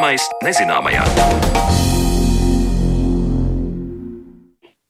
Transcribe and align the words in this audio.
Zināmais 0.00 0.22
nezināmajā. 0.40 1.02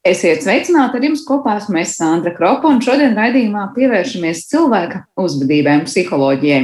Esiet 0.06 0.44
sveicināti 0.44 1.00
ar 1.00 1.02
jums 1.08 1.24
kopā 1.26 1.56
esmu 1.58 1.80
es 1.80 1.96
Sandra 1.98 2.30
Kropa, 2.36 2.70
un 2.70 2.78
šodien 2.78 3.18
raidījumā 3.18 3.64
pievēršamies 3.74 4.44
cilvēka 4.52 5.00
uzvedībai 5.18 5.80
un 5.80 5.82
psiholoģijai. 5.88 6.60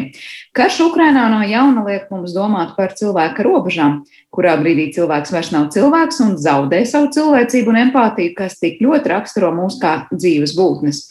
Karš 0.54 0.78
Ukrainā 0.86 1.26
no 1.34 1.42
jauna 1.42 1.82
liek 1.88 2.06
mums 2.14 2.38
domāt 2.38 2.76
par 2.78 2.94
cilvēka 2.94 3.42
robežām, 3.42 4.04
kurā 4.30 4.54
brīdī 4.62 4.92
cilvēks 4.94 5.34
vairs 5.34 5.50
nav 5.50 5.66
cilvēks 5.74 6.22
un 6.28 6.38
zaudē 6.38 6.84
savu 6.86 7.10
cilvēcību 7.18 7.74
un 7.74 7.82
empātiju, 7.88 8.36
kas 8.38 8.60
tik 8.62 8.78
ļoti 8.78 9.16
raksturo 9.16 9.50
mūs 9.58 9.82
kā 9.82 10.04
dzīves 10.14 10.54
būtnes. 10.54 11.08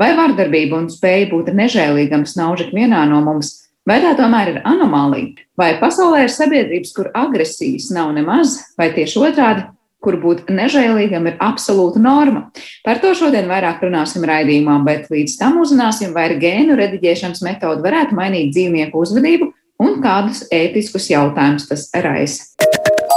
Vai 0.00 0.14
vardarbība 0.16 0.80
un 0.80 0.88
spēja 0.88 1.28
būt 1.36 1.52
nežēlīgam 1.52 2.24
snauž 2.24 2.70
ikvienā 2.70 3.04
no 3.12 3.20
mums, 3.28 3.67
vai 3.88 3.98
tā 4.04 4.12
tomēr 4.18 4.52
ir 4.52 4.60
anomālija? 4.68 5.48
Vai 5.58 5.72
pasaulē 5.80 6.26
ir 6.26 6.34
sabiedrības, 6.34 6.94
kur 6.96 7.10
agresijas 7.16 7.90
nav 7.94 8.12
nemaz, 8.16 8.58
vai 8.78 8.92
tieši 8.94 9.24
otrādi 9.24 9.66
kur 10.04 10.18
būt 10.22 10.46
nežēlīgam 10.54 11.26
ir 11.26 11.38
absolūta 11.42 11.98
norma. 12.02 12.44
Par 12.86 13.00
to 13.02 13.10
šodien 13.18 13.50
vairāk 13.50 13.82
runāsim 13.82 14.22
raidījumā, 14.28 14.78
bet 14.86 15.10
līdz 15.10 15.38
tam 15.40 15.58
uzzināsim, 15.62 16.14
vai 16.14 16.28
ar 16.30 16.36
gēnu 16.38 16.78
rediģēšanas 16.78 17.42
metodu 17.46 17.82
varētu 17.86 18.18
mainīt 18.18 18.54
dzīvnieku 18.54 19.02
uzvedību 19.02 19.52
un 19.82 20.00
kādus 20.04 20.44
ētiskus 20.54 21.10
jautājumus 21.10 21.68
tas 21.70 21.88
raisa. 22.06 23.07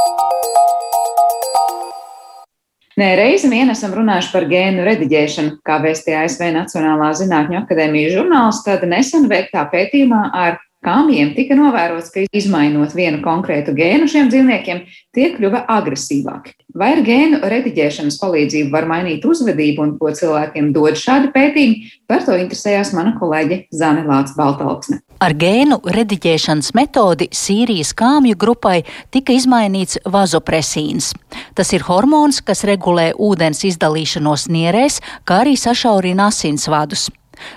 Nē, 3.01 3.15
reizi 3.17 3.49
vien 3.49 3.71
esam 3.73 3.95
runājuši 3.97 4.29
par 4.29 4.43
gēnu 4.45 4.83
rediģēšanu, 4.85 5.55
kā 5.65 5.79
vēstīja 5.81 6.19
ASV 6.27 6.51
Nacionālā 6.53 7.07
zinātņu 7.17 7.57
akadēmijas 7.63 8.13
žurnāls, 8.13 8.59
tad 8.67 8.83
nesen 8.85 9.25
veiktā 9.31 9.63
pētījumā 9.71 10.27
ar 10.37 10.59
Kāmjiem 10.81 11.35
tika 11.35 11.53
novērots, 11.53 12.09
ka 12.09 12.23
izmainot 12.33 12.95
vienu 12.97 13.19
konkrētu 13.21 13.75
gēnu 13.77 14.07
šiem 14.09 14.31
dzīvniekiem, 14.33 14.79
tie 15.13 15.27
kļuva 15.35 15.61
agresīvāki. 15.69 16.55
Vai 16.73 16.95
ar 16.95 17.03
gēnu 17.05 17.43
rediģēšanas 17.53 18.17
palīdzību 18.17 18.73
var 18.73 18.89
mainīt 18.89 19.27
uzvedību 19.29 19.85
un 19.85 19.93
ko 20.01 20.09
cilvēkiem 20.17 20.73
dod 20.73 20.97
šādi 20.97 21.29
pētījumi, 21.37 21.93
par 22.09 22.25
to 22.25 22.33
interesējās 22.41 22.95
mana 22.97 23.13
kolēģe 23.21 23.67
Zane 23.69 24.07
Lācis 24.09 24.33
Baltalksne. 24.41 25.03
Ar 25.21 25.35
gēnu 25.37 25.77
rediģēšanas 25.85 26.71
metodi 26.73 27.27
Sīrijas 27.29 27.91
kāmju 27.93 28.33
grupai 28.41 28.79
tika 29.13 29.35
izmainīts 29.37 29.99
vazopresīns. 30.09 31.11
Tas 31.53 31.69
ir 31.77 31.85
hormons, 31.85 32.39
kas 32.41 32.63
regulē 32.65 33.11
ūdens 33.13 33.61
izdalīšanos 33.69 34.47
nierēs, 34.49 34.97
kā 35.21 35.43
arī 35.43 35.53
sašaurina 35.61 36.31
asinsvadus. 36.33 37.11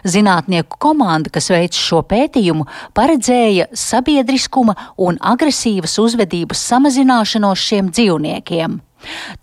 Zinātnieku 0.04 0.76
komanda, 0.80 1.32
kas 1.32 1.48
veica 1.52 1.80
šo 1.80 2.04
pētījumu, 2.08 2.68
paredzēja 2.96 3.70
sabiedriskuma 3.72 4.76
un 5.00 5.16
agresīvas 5.32 5.96
uzvedības 6.04 6.68
samazināšanos 6.68 7.68
šiem 7.68 7.92
dzīvniekiem. 7.96 8.80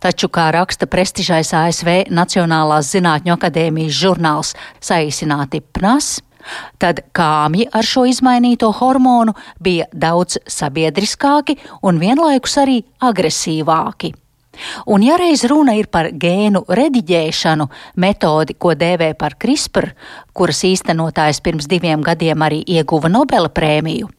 Taču, 0.02 0.30
kā 0.30 0.52
raksta 0.54 0.86
prestižais 0.90 1.54
ASV 1.58 2.14
Nacionālās 2.14 2.94
Zinātņu 2.94 3.34
akadēmijas 3.34 3.98
žurnāls 3.98 4.54
saīsināti 4.82 5.62
PNAS, 5.74 6.20
Tad 6.82 7.04
kāmji 7.16 7.68
ar 7.72 7.88
šo 7.88 8.06
izmainīto 8.10 8.72
hormonu 8.80 9.36
bija 9.60 9.90
daudz 9.94 10.40
sabiedriskāki 10.48 11.58
un 11.82 12.02
vienlaikus 12.02 12.58
arī 12.62 12.82
agresīvāki. 13.02 14.14
Un, 14.86 15.04
ja 15.04 15.16
reiz 15.18 15.44
runa 15.48 15.76
ir 15.80 15.88
par 15.88 16.10
gēnu 16.12 16.66
rediģēšanu, 16.68 17.68
metodi, 18.04 18.56
ko 18.60 18.74
dēvē 18.76 19.14
par 19.20 19.38
CRISPR, 19.40 19.92
kuras 20.36 20.64
īstenotājs 20.68 21.40
pirms 21.44 21.70
diviem 21.72 22.04
gadiem 22.04 22.44
arī 22.44 22.62
ieguva 22.68 23.10
Nobela 23.12 23.50
prēmiju, 23.50 24.10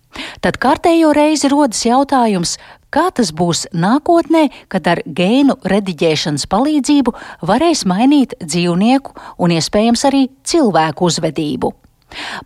tad 0.40 0.56
kārtējo 0.62 1.12
reizi 1.16 1.50
rodas 1.52 1.84
jautājums, 1.84 2.56
kā 2.92 3.08
tas 3.14 3.32
būs 3.36 3.66
nākotnē, 3.72 4.48
kad 4.72 4.88
ar 4.88 5.02
gēnu 5.04 5.58
rediģēšanas 5.68 6.48
palīdzību 6.52 7.14
varēs 7.48 7.84
mainīt 7.88 8.36
dzīvnieku 8.40 9.16
un 9.38 9.56
iespējams 9.58 10.08
arī 10.08 10.26
cilvēku 10.48 11.08
uzvedību. 11.12 11.72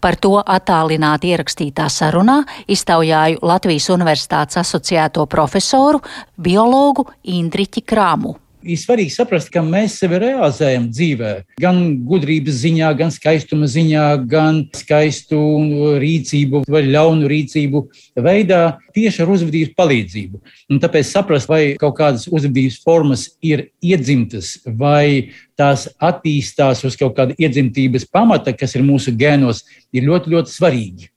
Par 0.00 0.16
to 0.21 0.37
attālināti 0.41 1.34
ierakstītā 1.34 1.88
sarunā 1.93 2.41
iztaujāju 2.69 3.43
Latvijas 3.43 3.91
Universitātes 3.94 4.62
asociēto 4.62 5.27
profesoru, 5.31 6.03
biologu 6.37 7.06
Indriķi 7.37 7.84
Krāmu 7.87 8.37
ir 8.66 8.81
svarīgi 8.81 9.15
saprast, 9.15 9.50
ka 9.54 9.62
mēs 9.65 9.97
sevi 10.00 10.19
realizējam 10.22 10.88
dzīvē. 10.91 11.32
Gan 11.62 11.81
gudrības 12.09 12.60
ziņā, 12.65 12.91
gan 12.99 13.12
skaistuma 13.15 13.69
ziņā, 13.71 14.04
gan 14.31 14.62
skaistu 14.77 15.41
rīcību 16.03 16.65
vai 16.71 16.82
ļaunu 16.88 17.31
rīcību 17.31 17.82
veidā 18.27 18.60
tieši 18.97 19.25
ar 19.25 19.32
uzvedības 19.37 19.75
palīdzību. 19.78 20.43
Un 20.72 20.82
tāpēc 20.82 21.10
saprast, 21.10 21.50
vai 21.50 21.62
kaut 21.81 21.97
kādas 22.00 22.28
uzvedības 22.31 22.78
formas 22.84 23.28
ir 23.44 23.69
iedzimtas 23.84 24.56
vai 24.66 25.33
tās 25.59 25.87
attīstās 26.03 26.84
uz 26.87 26.98
kaut 27.00 27.16
kāda 27.16 27.37
iedzimtības 27.41 28.09
pamata, 28.12 28.54
kas 28.56 28.77
ir 28.77 28.87
mūsu 28.87 29.15
gēnos, 29.16 29.65
ir 29.94 30.09
ļoti, 30.09 30.34
ļoti 30.34 30.53
svarīgi. 30.53 31.12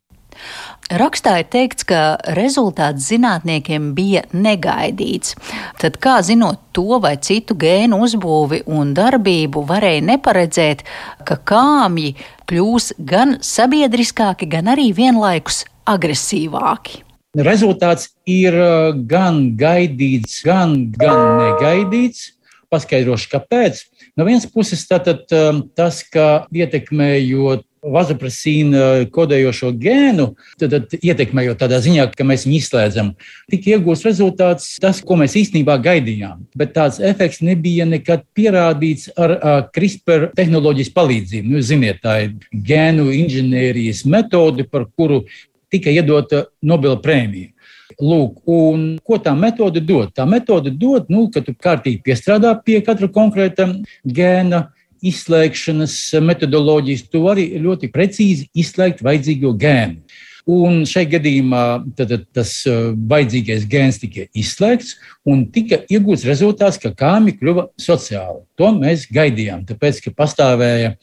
Rakstā 0.90 1.36
ir 1.44 1.46
teikts, 1.54 1.86
ka 1.86 2.18
rezultāts 2.34 3.12
zinātniekiem 3.12 3.92
bija 3.94 4.24
negaidīts. 4.34 5.36
Tad 5.78 6.00
kā 6.02 6.16
zinot 6.26 6.64
to 6.74 6.98
vai 7.04 7.14
citu 7.22 7.54
gēnu 7.54 8.00
uzbūvi 8.08 8.64
un 8.66 8.96
darbību, 8.98 9.62
varēja 9.70 10.02
neparedzēt, 10.08 10.82
ka 11.30 11.38
kāmji 11.46 12.16
kļūs 12.50 12.96
gan 13.06 13.38
sabiedriskāki, 13.46 14.50
gan 14.50 14.74
arī 14.74 14.90
vienlaikus 14.98 15.62
agresīvāki. 15.86 17.04
Rezultāts 17.38 18.10
ir 18.26 18.58
uh, 18.58 18.90
gan 18.98 19.52
gaidīts, 19.62 20.42
gan, 20.42 20.90
gan 20.98 21.38
negaidīts. 21.44 22.32
Paskaidrošu, 22.74 23.30
kāpēc. 23.30 23.86
No 24.18 24.26
vienas 24.26 24.50
puses, 24.50 24.82
tātad, 24.90 25.24
um, 25.34 25.64
tas, 25.78 26.02
ka 26.06 26.50
ietekmējot 26.54 27.69
vazopresīna 27.84 29.10
kodējošo 29.14 29.72
gēnu, 29.80 30.30
tad, 30.60 30.74
tad 30.76 30.96
ietekmējot 31.00 31.60
tādā 31.62 31.80
ziņā, 31.84 32.10
ka 32.16 32.26
mēs 32.28 32.46
viņu 32.48 32.58
izslēdzam, 32.60 33.12
tika 33.52 33.76
iegūts 33.76 34.06
rezultāts, 34.08 34.72
tas, 34.84 35.02
ko 35.06 35.20
mēs 35.20 35.38
īstenībā 35.40 35.78
gaidījām. 35.84 36.46
Bet 36.60 36.74
tāds 36.78 37.00
efekts 37.04 37.44
nebija 37.46 37.88
nekad 37.90 38.26
pierādīts 38.38 39.12
ar, 39.18 39.36
ar 39.40 39.62
CRISPR 39.76 40.30
tehnoloģijas 40.38 40.92
palīdzību. 40.96 41.54
Nu, 41.54 41.64
ziniet, 41.66 42.02
tā 42.04 42.18
ir 42.26 42.36
gēnu 42.52 43.10
inženierijas 43.16 44.04
metode, 44.10 44.68
par 44.68 44.88
kuru 44.98 45.24
tika 45.72 45.94
iedota 45.94 46.48
Nobela 46.66 47.00
prēmija. 47.02 47.54
Lūk, 48.00 48.44
un 48.48 48.84
ko 49.04 49.18
tā 49.20 49.34
metode 49.36 49.82
dod? 49.84 50.14
Tā 50.16 50.24
metode 50.30 50.72
dod, 50.72 51.10
nu, 51.12 51.26
ka 51.34 51.42
tu 51.44 51.52
kārtīgi 51.52 52.00
piestrādā 52.06 52.54
pie 52.64 52.80
katra 52.86 53.10
konkrēta 53.12 53.66
gēna, 54.08 54.70
izslēgšanas 55.06 56.00
metodoloģijas, 56.26 57.06
tu 57.12 57.24
vari 57.26 57.52
ļoti 57.62 57.92
precīzi 57.94 58.50
izslēgt 58.58 59.04
vajadzīgo 59.06 59.54
gēnu. 59.60 60.02
Un 60.50 60.82
šajā 60.88 61.12
gadījumā 61.12 61.64
tad, 62.00 62.14
tas 62.34 62.54
uh, 62.66 62.90
vajadzīgais 63.12 63.68
gēns 63.70 64.00
tika 64.02 64.26
izslēgts 64.34 64.96
un 65.30 65.44
tika 65.54 65.84
iegūts 65.92 66.26
rezultāts, 66.26 66.80
ka 66.82 66.90
kāmi 66.98 67.36
kļuva 67.38 67.68
sociāli. 67.78 68.42
To 68.58 68.72
mēs 68.74 69.06
gaidījām, 69.14 69.68
tāpēc, 69.70 70.02
ka 70.08 70.16
pastāvēja 70.18 70.96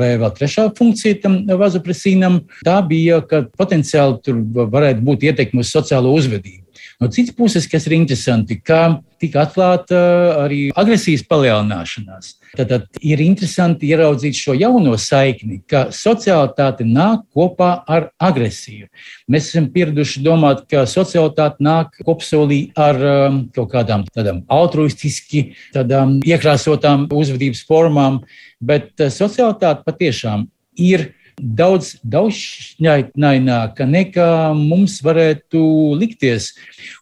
vēl 0.00 0.30
trešā 0.38 0.70
funkcija 0.78 1.20
tam 1.26 1.42
vazopresīnam. 1.60 2.44
Tā 2.64 2.80
bija, 2.88 3.20
ka 3.28 3.44
potenciāli 3.58 4.22
tur 4.24 4.40
varētu 4.72 5.04
būt 5.04 5.28
ietekme 5.28 5.66
uz 5.66 5.74
sociālo 5.74 6.14
uzvedību. 6.16 6.63
No 7.00 7.08
citas 7.10 7.34
puses, 7.34 7.66
kas 7.70 7.86
ir 7.88 7.96
interesanti, 7.96 8.56
ka 8.62 9.00
tika 9.20 9.44
atklāta 9.44 9.98
arī 10.44 10.68
agresijas 10.78 11.24
palielināšanās. 11.26 12.34
Tad, 12.54 12.86
ir 13.02 13.22
interesanti 13.24 13.88
ieraudzīt 13.90 14.38
šo 14.38 14.54
jauno 14.54 14.94
saikni, 15.00 15.58
ka 15.70 15.88
sociālitāte 15.94 16.86
nāk 16.86 17.24
kopā 17.34 17.70
ar 17.90 18.10
agresiju. 18.22 18.86
Mēs 19.30 19.50
esam 19.50 19.66
pieraduši 19.74 20.22
domāt, 20.22 20.62
ka 20.70 20.84
sociālitāte 20.90 21.64
nāk 21.64 21.98
kopsolī 22.06 22.60
ar 22.78 23.00
um, 23.10 23.42
kaut 23.54 23.72
kādām 23.74 24.06
tādām 24.14 24.44
altruistiski, 24.52 25.48
tādām 25.74 26.20
iekrāsotām 26.22 27.08
uzvedības 27.10 27.64
formām, 27.66 28.22
bet 28.62 28.92
uh, 29.00 29.10
sociālitāte 29.10 29.82
patiešām 29.88 30.46
ir 30.78 31.10
daudz 31.38 31.94
daudzšķaitnaināka 32.06 33.86
nekā 33.88 34.28
mums 34.56 35.00
varētu 35.04 35.62
likties. 35.98 36.52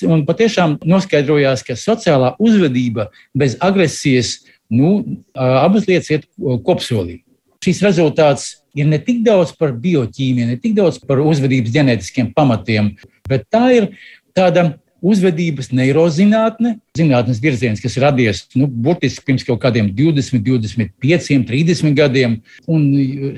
Un 0.07 0.25
patiešām 0.29 0.79
noskaidrojās, 0.89 1.65
ka 1.67 1.77
sociālā 1.79 2.35
uzvedība 2.43 3.11
bez 3.37 3.59
agresijas, 3.61 4.41
nu, 4.73 5.03
abas 5.35 5.89
lietas 5.89 6.11
iet 6.15 6.29
kopsolī. 6.67 7.21
Šis 7.63 7.83
rezultāts 7.85 8.49
ir 8.75 8.89
ne 8.91 8.99
tik 8.99 9.21
daudz 9.27 9.53
par 9.55 9.75
bioķīmiju, 9.79 10.49
ne 10.49 10.59
tik 10.61 10.75
daudz 10.79 10.99
par 11.07 11.21
uzvedības 11.23 11.75
ģenētiskiem 11.75 12.33
pamatiem, 12.35 12.95
bet 13.29 13.47
tā 13.53 13.67
ir 13.77 13.91
tāda 14.37 14.73
uzvedības 15.03 15.73
neirozinātne, 15.75 16.77
zinātnes 16.97 17.41
virziens, 17.43 17.83
kas 17.83 17.99
radies 18.01 18.45
nu, 18.55 18.69
burtiski 18.71 19.27
pirms 19.27 19.45
kaut 19.47 19.61
kādiem 19.65 19.91
20, 19.99 20.43
25, 20.47 21.43
30 21.49 21.97
gadiem. 21.99 22.39
Un, 22.71 22.87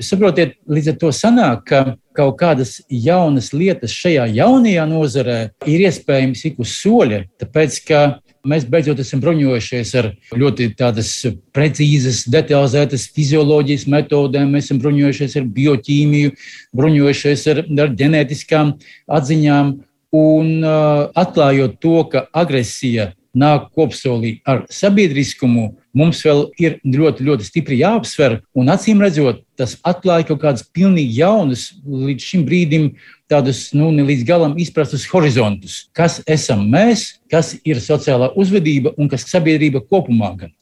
saprotiet, 0.05 0.59
līdz 0.69 0.93
ar 0.93 0.99
to 1.01 1.13
sanāk, 1.15 1.65
ka 1.69 1.83
kaut 2.15 2.37
kādas 2.39 2.77
jaunas 2.89 3.51
lietas 3.55 3.95
šajā 3.95 4.29
jaunajā 4.37 4.85
nozarē 4.87 5.39
ir 5.67 5.87
iespējams 5.89 6.45
ik 6.51 6.61
uz 6.63 6.77
soļa, 6.77 7.25
tāpēc 7.41 7.81
ka 7.89 8.03
mēs 8.45 8.65
beidzot 8.69 9.01
esam 9.01 9.21
bruņojušies 9.23 9.93
ar 9.99 10.11
ļoti 10.37 10.69
tādas 10.77 11.11
precīzas, 11.55 12.23
detalizētas 12.31 13.07
fizioloģijas 13.15 13.87
metodēm, 13.91 14.53
mēs 14.53 14.69
esam 14.69 14.81
bruņojušies 14.83 15.37
ar 15.41 15.49
bioķīmiju, 15.57 16.35
bruņojušies 16.77 17.47
ar, 17.53 17.63
ar 17.65 17.93
ģenētiskām 18.01 18.75
atziņām 19.17 19.73
un 20.15 20.63
uh, 20.63 21.05
atklājot 21.17 21.79
to, 21.83 21.99
ka 22.11 22.25
agresija 22.35 23.11
nāk 23.35 23.67
kopsolī 23.75 24.37
ar 24.47 24.63
sabiedriskumu, 24.71 25.73
mums 25.95 26.21
vēl 26.23 26.45
ir 26.61 26.77
ļoti, 26.87 27.25
ļoti 27.27 27.47
stipri 27.47 27.81
jāapsver. 27.81 28.39
Un 28.55 28.71
acīm 28.71 29.03
redzot, 29.03 29.43
tas 29.59 29.75
atklāja 29.87 30.29
kaut 30.29 30.41
kādus 30.43 30.63
pilnīgi 30.75 31.19
jaunus, 31.19 31.67
līdz 31.83 32.29
šim 32.31 32.45
brīdim 32.47 32.89
tādus 33.31 33.67
nu, 33.75 33.89
ne 33.91 34.05
līdz 34.07 34.25
galam 34.27 34.55
izprastus 34.61 35.07
horizontus. 35.11 35.85
Kas 35.95 36.21
esam 36.29 36.63
mēs, 36.71 37.15
kas 37.31 37.55
ir 37.67 37.81
sociālā 37.83 38.31
uzvedība 38.39 38.93
un 38.99 39.09
kas 39.11 39.25
ir 39.25 39.35
sabiedrība 39.35 39.83
kopumā. 39.83 40.31
Gan. 40.39 40.53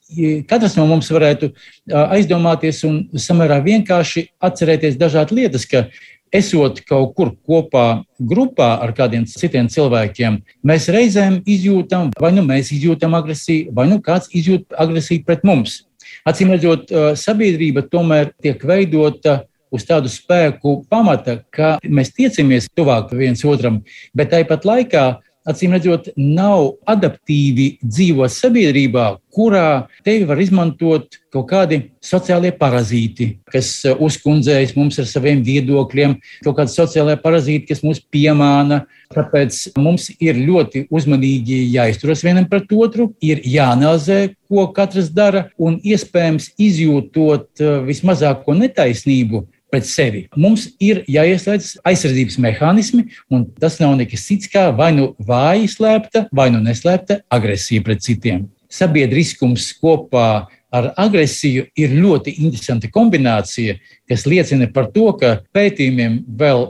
Katrs 0.49 0.77
no 0.77 0.85
mums 0.89 1.09
varētu 1.13 1.51
aizdomāties 1.89 2.83
un 2.87 3.03
samērā 3.17 3.59
vienkārši 3.65 4.27
atcerēties 4.43 4.97
dažādas 5.01 5.35
lietas, 5.35 5.67
ka 5.69 5.87
esot 6.33 6.81
kaut 6.87 7.13
kur 7.17 7.31
kopā 7.45 8.03
grupā 8.19 8.73
ar 8.83 8.93
kādiem 8.97 9.25
citiem 9.29 9.69
cilvēkiem, 9.71 10.39
mēs 10.65 10.89
reizēm 10.93 11.41
izjūtam, 11.45 12.11
vai 12.19 12.33
nu 12.35 12.43
mēs 12.47 12.73
izjūtam 12.75 13.15
agresiju, 13.19 13.71
vai 13.75 13.87
nu 13.91 13.99
kāds 14.03 14.31
izjūt 14.33 14.73
agresiju 14.79 15.25
pret 15.27 15.45
mums. 15.47 15.83
Acīm 16.27 16.53
redzot, 16.53 16.91
sabiedrība 17.19 17.85
tomēr 17.91 18.31
tiek 18.41 18.61
veidota 18.65 19.43
uz 19.73 19.85
tādu 19.87 20.11
spēku 20.11 20.83
pamata, 20.89 21.39
ka 21.53 21.77
mēs 21.83 22.13
tiecamies 22.13 22.69
tuvāk 22.77 23.13
viens 23.17 23.41
otram, 23.45 23.81
bet 24.13 24.31
tāpat 24.33 24.67
laikā 24.69 25.05
acīm 25.49 25.75
redzot, 25.75 26.09
nav 26.17 26.73
adaptīvi 26.89 27.77
dzīvot 27.83 28.31
sabiedrībā, 28.31 29.07
kurā 29.33 29.87
tevi 30.05 30.27
var 30.29 30.39
izmantot 30.41 31.19
kaut 31.33 31.47
kādi 31.49 31.79
sociālie 32.03 32.51
parazīti, 32.55 33.29
kas 33.49 33.71
uh, 33.89 33.97
uzkundzējas 34.05 34.75
mums 34.77 34.99
ar 35.01 35.07
saviem 35.09 35.41
viedokļiem, 35.45 36.15
kaut 36.45 36.59
kādi 36.59 36.75
sociālie 36.75 37.17
parazīti, 37.21 37.67
kas 37.71 37.83
mūs 37.85 38.03
piemāna. 38.13 38.83
Tāpēc 39.13 39.75
mums 39.77 40.07
ir 40.23 40.39
ļoti 40.41 40.87
uzmanīgi 40.93 41.59
jāizturas 41.73 42.23
vienam 42.25 42.47
pret 42.49 42.71
otru, 42.73 43.11
ir 43.21 43.43
jāanalizē, 43.45 44.33
ko 44.49 44.67
katrs 44.73 45.11
dara, 45.13 45.47
un 45.57 45.79
iespējams 45.81 46.53
izjūtot 46.61 47.65
uh, 47.65 47.81
vismazāko 47.87 48.55
netaisnību, 48.57 49.43
pret 49.73 49.89
sevi. 49.89 50.27
Mums 50.37 50.67
ir 50.83 51.01
jāieslēdz 51.09 51.79
aizsardzības 51.89 52.37
mehānismi, 52.45 53.07
un 53.33 53.47
tas 53.59 53.79
nav 53.81 53.97
nekas 53.97 54.27
cits 54.29 54.51
kā 54.53 54.69
vai 54.77 54.91
nu 54.93 55.13
vāja 55.17 55.69
slēpta, 55.73 56.27
vai 56.31 56.51
nu 56.53 56.61
neslēpta 56.61 57.23
agresija 57.33 57.85
pret 57.85 58.05
citiem. 58.05 58.45
Sabiedriskums 58.73 59.71
kopā 59.81 60.45
ar 60.73 60.89
agresiju 60.97 61.67
ir 61.77 61.93
ļoti 61.93 62.33
interesanta 62.41 62.89
kombinācija, 62.93 63.75
kas 64.09 64.25
liecina 64.25 64.65
par 64.73 64.89
to, 64.95 65.05
ka 65.19 65.35
pētījumiem 65.53 66.19
vēl 66.39 66.65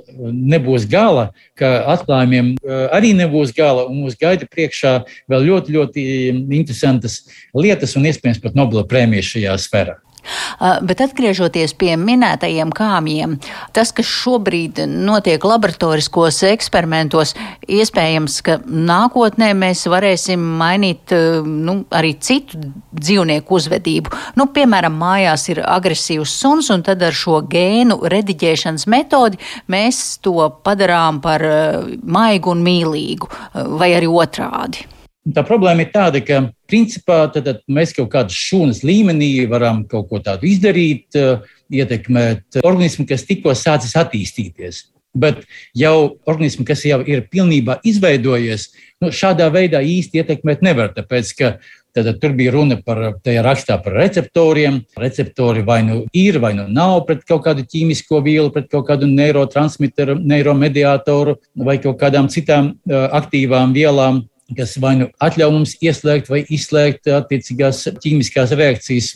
nebūs 0.54 0.88
gala, 0.92 1.30
ka 1.60 1.72
atklājumiem 1.96 2.54
eh, 2.58 2.86
arī 2.96 3.14
nebūs 3.20 3.56
gala, 3.56 3.88
un 3.88 4.04
mūs 4.04 4.20
gaida 4.20 4.48
priekšā 4.52 4.98
vēl 5.32 5.48
ļoti, 5.52 5.78
ļoti 5.78 6.08
interesantas 6.60 7.22
lietas 7.56 7.96
un 8.00 8.12
iespējams 8.12 8.44
pat 8.44 8.60
Nobela 8.60 8.84
prēmijas 8.88 9.32
šajā 9.38 9.60
sfērā. 9.68 10.03
Bet 10.60 11.02
atgriežoties 11.04 11.74
pie 11.78 11.94
minētajiem 12.00 12.72
kāmjiem, 12.76 13.36
tas, 13.76 13.92
kas 13.96 14.08
šobrīd 14.08 14.84
notiek 14.88 15.44
laboratoriskos 15.44 16.42
eksperimentos, 16.48 17.34
iespējams, 17.68 18.40
ka 18.46 18.58
nākotnē 18.64 19.52
mēs 19.58 19.86
varēsim 19.92 20.44
mainīt 20.60 21.14
nu, 21.44 21.80
arī 21.94 22.14
citu 22.24 22.62
dzīvnieku 22.94 23.60
uzvedību. 23.60 24.14
Nu, 24.40 24.48
piemēram, 24.56 24.96
mājās 25.00 25.50
ir 25.52 25.64
agresīvs 25.66 26.38
suns, 26.44 26.72
un 26.74 26.86
tad 26.86 27.04
ar 27.04 27.16
šo 27.18 27.42
gēnu 27.50 28.00
rediģēšanas 28.14 28.88
metodi 28.92 29.42
mēs 29.72 30.04
to 30.24 30.50
padarām 30.64 31.22
par 31.24 31.44
maigu 32.04 32.54
un 32.54 32.64
mīlīgu, 32.66 33.32
vai 33.80 33.94
arī 33.98 34.10
otrādi. 34.10 34.93
Tā 35.24 35.40
problēma 35.48 35.86
ir 35.86 35.92
tāda, 35.94 36.20
ka 36.20 36.42
principā 36.68 37.22
tad, 37.32 37.46
tad 37.48 37.62
mēs 37.72 37.94
kaut 37.96 38.10
kādā 38.12 38.34
šūnas 38.36 38.82
līmenī 38.84 39.46
varam 39.48 39.86
kaut 39.88 40.10
ko 40.10 40.20
tādu 40.20 40.50
izdarīt, 40.50 41.06
eh, 41.16 41.46
ietekmēt 41.72 42.60
organismu, 42.64 43.08
kas 43.08 43.24
tikko 43.24 43.56
sācis 43.56 43.96
attīstīties. 43.96 44.90
Bet 45.16 45.46
jau 45.78 46.18
organismu, 46.28 46.66
kas 46.66 46.84
jau 46.84 47.00
ir 47.08 47.28
pilnībā 47.32 47.78
izveidojies, 47.86 48.68
nu, 49.00 49.14
šādā 49.14 49.48
veidā 49.54 49.80
īsti 49.80 50.20
ietekmēt 50.20 50.66
nevar. 50.66 50.92
Tāpēc, 50.98 51.32
ka 51.38 51.58
Tad 51.94 52.08
tur 52.18 52.32
bija 52.34 52.50
runa 52.56 52.80
par, 52.82 53.00
tajā 53.22 53.44
rakstā 53.46 53.76
par 53.84 53.94
receptoriem. 53.94 54.80
Receptori 54.98 55.62
vai 55.62 55.84
nu 55.86 56.00
ir, 56.10 56.40
vai 56.42 56.56
nu 56.58 56.66
nav 56.66 57.04
pret 57.06 57.22
kaut 57.30 57.44
kādu 57.46 57.68
ķīmisko 57.70 58.24
vielu, 58.26 58.50
pret 58.54 58.66
kaut 58.72 58.88
kādu 58.88 59.06
neurotransmitteru, 59.12 60.16
neiromediātoru 60.18 61.36
vai 61.70 61.78
kaut 61.84 62.00
kādām 62.02 62.32
citām 62.34 62.72
uh, 62.74 63.06
aktīvām 63.22 63.78
vielām 63.78 64.24
kas 64.58 64.76
vai 64.82 64.94
nu 65.00 65.08
atļauj 65.24 65.54
mums 65.56 65.74
ieslēgt 65.84 66.30
vai 66.32 66.44
izslēgt 66.52 67.10
attiecīgās 67.12 67.84
ķīmiskās 68.04 68.54
reakcijas. 68.60 69.14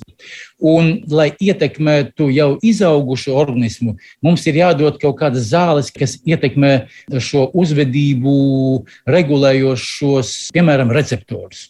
Un, 0.58 1.04
lai 1.12 1.30
ietekmētu 1.44 2.30
jau 2.34 2.50
izaugušu 2.66 3.36
organismu, 3.38 3.98
mums 4.26 4.46
ir 4.50 4.62
jādod 4.64 5.00
kaut 5.02 5.20
kādas 5.20 5.52
zāles, 5.52 5.92
kas 5.94 6.18
ietekmē 6.26 6.74
šo 7.22 7.48
uzvedību 7.54 8.38
regulējošos, 9.10 10.38
piemēram, 10.56 10.94
receptorus. 10.96 11.68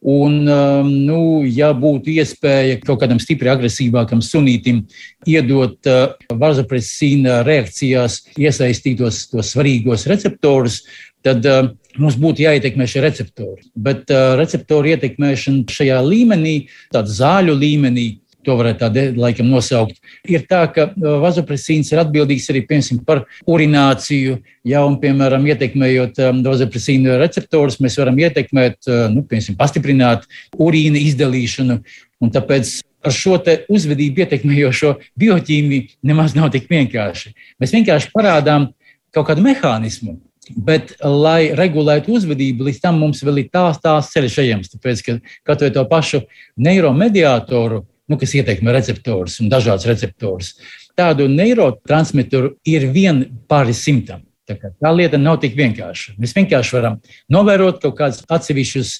Un, 0.00 0.46
um, 0.48 0.88
nu, 0.88 1.18
ja 1.44 1.74
būtu 1.76 2.08
iespēja 2.14 2.78
kaut 2.80 3.02
kādam 3.02 3.18
stipri 3.20 3.50
agresīvākam 3.52 4.22
sunītam 4.24 4.86
iedot 5.28 5.76
uh, 5.92 6.14
vazopresīna 6.40 7.42
reakcijās 7.44 8.22
iesaistītos 8.40 9.26
tos 9.28 9.52
svarīgos 9.52 10.06
receptorus, 10.08 10.80
tad 11.20 11.44
uh, 11.44 11.68
mums 11.98 12.18
būtu 12.20 12.44
jāietekmē 12.44 12.86
šie 12.90 13.02
receptori. 13.04 13.66
Bet 13.74 14.10
uh, 14.12 14.34
receptoru 14.40 14.92
ietekmēšana 14.94 15.66
šajā 15.70 16.00
līmenī, 16.06 16.56
tādā 16.94 17.10
zāļu 17.20 17.56
līmenī, 17.58 18.08
to 18.46 18.56
varētu 18.56 18.80
tādā 18.80 19.04
laikam 19.20 19.50
nosaukt. 19.52 19.98
Ir 20.28 20.46
tā, 20.48 20.62
ka 20.72 20.86
vazopresīns 20.96 21.90
ir 21.92 22.00
atbildīgs 22.02 22.48
arī 22.52 22.62
piemēram, 22.68 23.02
par 23.04 23.24
urināciju. 23.48 24.38
Ja, 24.68 24.84
un, 24.88 24.96
piemēram, 25.02 25.44
ietekmējot 25.50 26.20
um, 26.24 26.44
vazopresīnu 26.46 27.18
receptorus, 27.20 27.80
mēs 27.84 27.98
varam 28.00 28.20
ietekmēt, 28.20 28.80
uh, 28.88 29.08
nu, 29.12 29.24
piemēram, 29.28 29.58
pastiprināt 29.60 30.24
urīna 30.60 31.00
izdalīšanu. 31.10 31.80
Un 32.20 32.32
tāpēc 32.32 32.78
ar 33.04 33.14
šo 33.16 33.38
uzvedību 33.72 34.24
ietekmējošo 34.24 34.96
bioķīmiju 35.20 36.00
nemaz 36.08 36.36
nav 36.36 36.50
tik 36.54 36.68
vienkārši. 36.70 37.32
Mēs 37.60 37.72
vienkārši 37.76 38.12
parādām 38.12 38.70
kaut 39.14 39.30
kādu 39.30 39.44
mehānismu, 39.44 40.18
Bet, 40.56 40.94
lai 41.04 41.52
regulētu 41.56 42.14
uzvedību, 42.16 42.66
līdz 42.68 42.80
tam 42.82 42.98
mums 43.02 43.22
vēl 43.26 43.44
ir 43.44 43.50
tās, 43.52 43.78
tās 43.82 44.10
ceļš 44.14 44.38
ejams. 44.42 44.72
Tāpēc, 44.74 45.02
ka 45.06 45.56
vai 45.60 45.70
to 45.74 45.84
pašu 45.90 46.22
neiromediātoru, 46.60 47.84
nu, 48.10 48.18
kas 48.18 48.34
ietekmē 48.38 48.74
receptorus 48.74 49.38
un 49.42 49.50
dažādas 49.52 49.86
receptorus, 49.90 50.56
tādu 50.98 51.28
neirotransmitoru 51.30 52.56
ir 52.66 52.88
vien 52.90 53.24
pāri 53.50 53.76
simtam. 53.76 54.26
Tā, 54.48 54.56
tā 54.58 54.90
lieta 54.90 55.18
nav 55.20 55.38
tik 55.44 55.54
vienkārša. 55.58 56.16
Mēs 56.18 56.34
vienkārši 56.34 56.74
varam 56.74 56.98
novērot 57.30 57.78
kaut 57.84 57.98
kādus 58.00 58.24
atsevišķus 58.26 58.94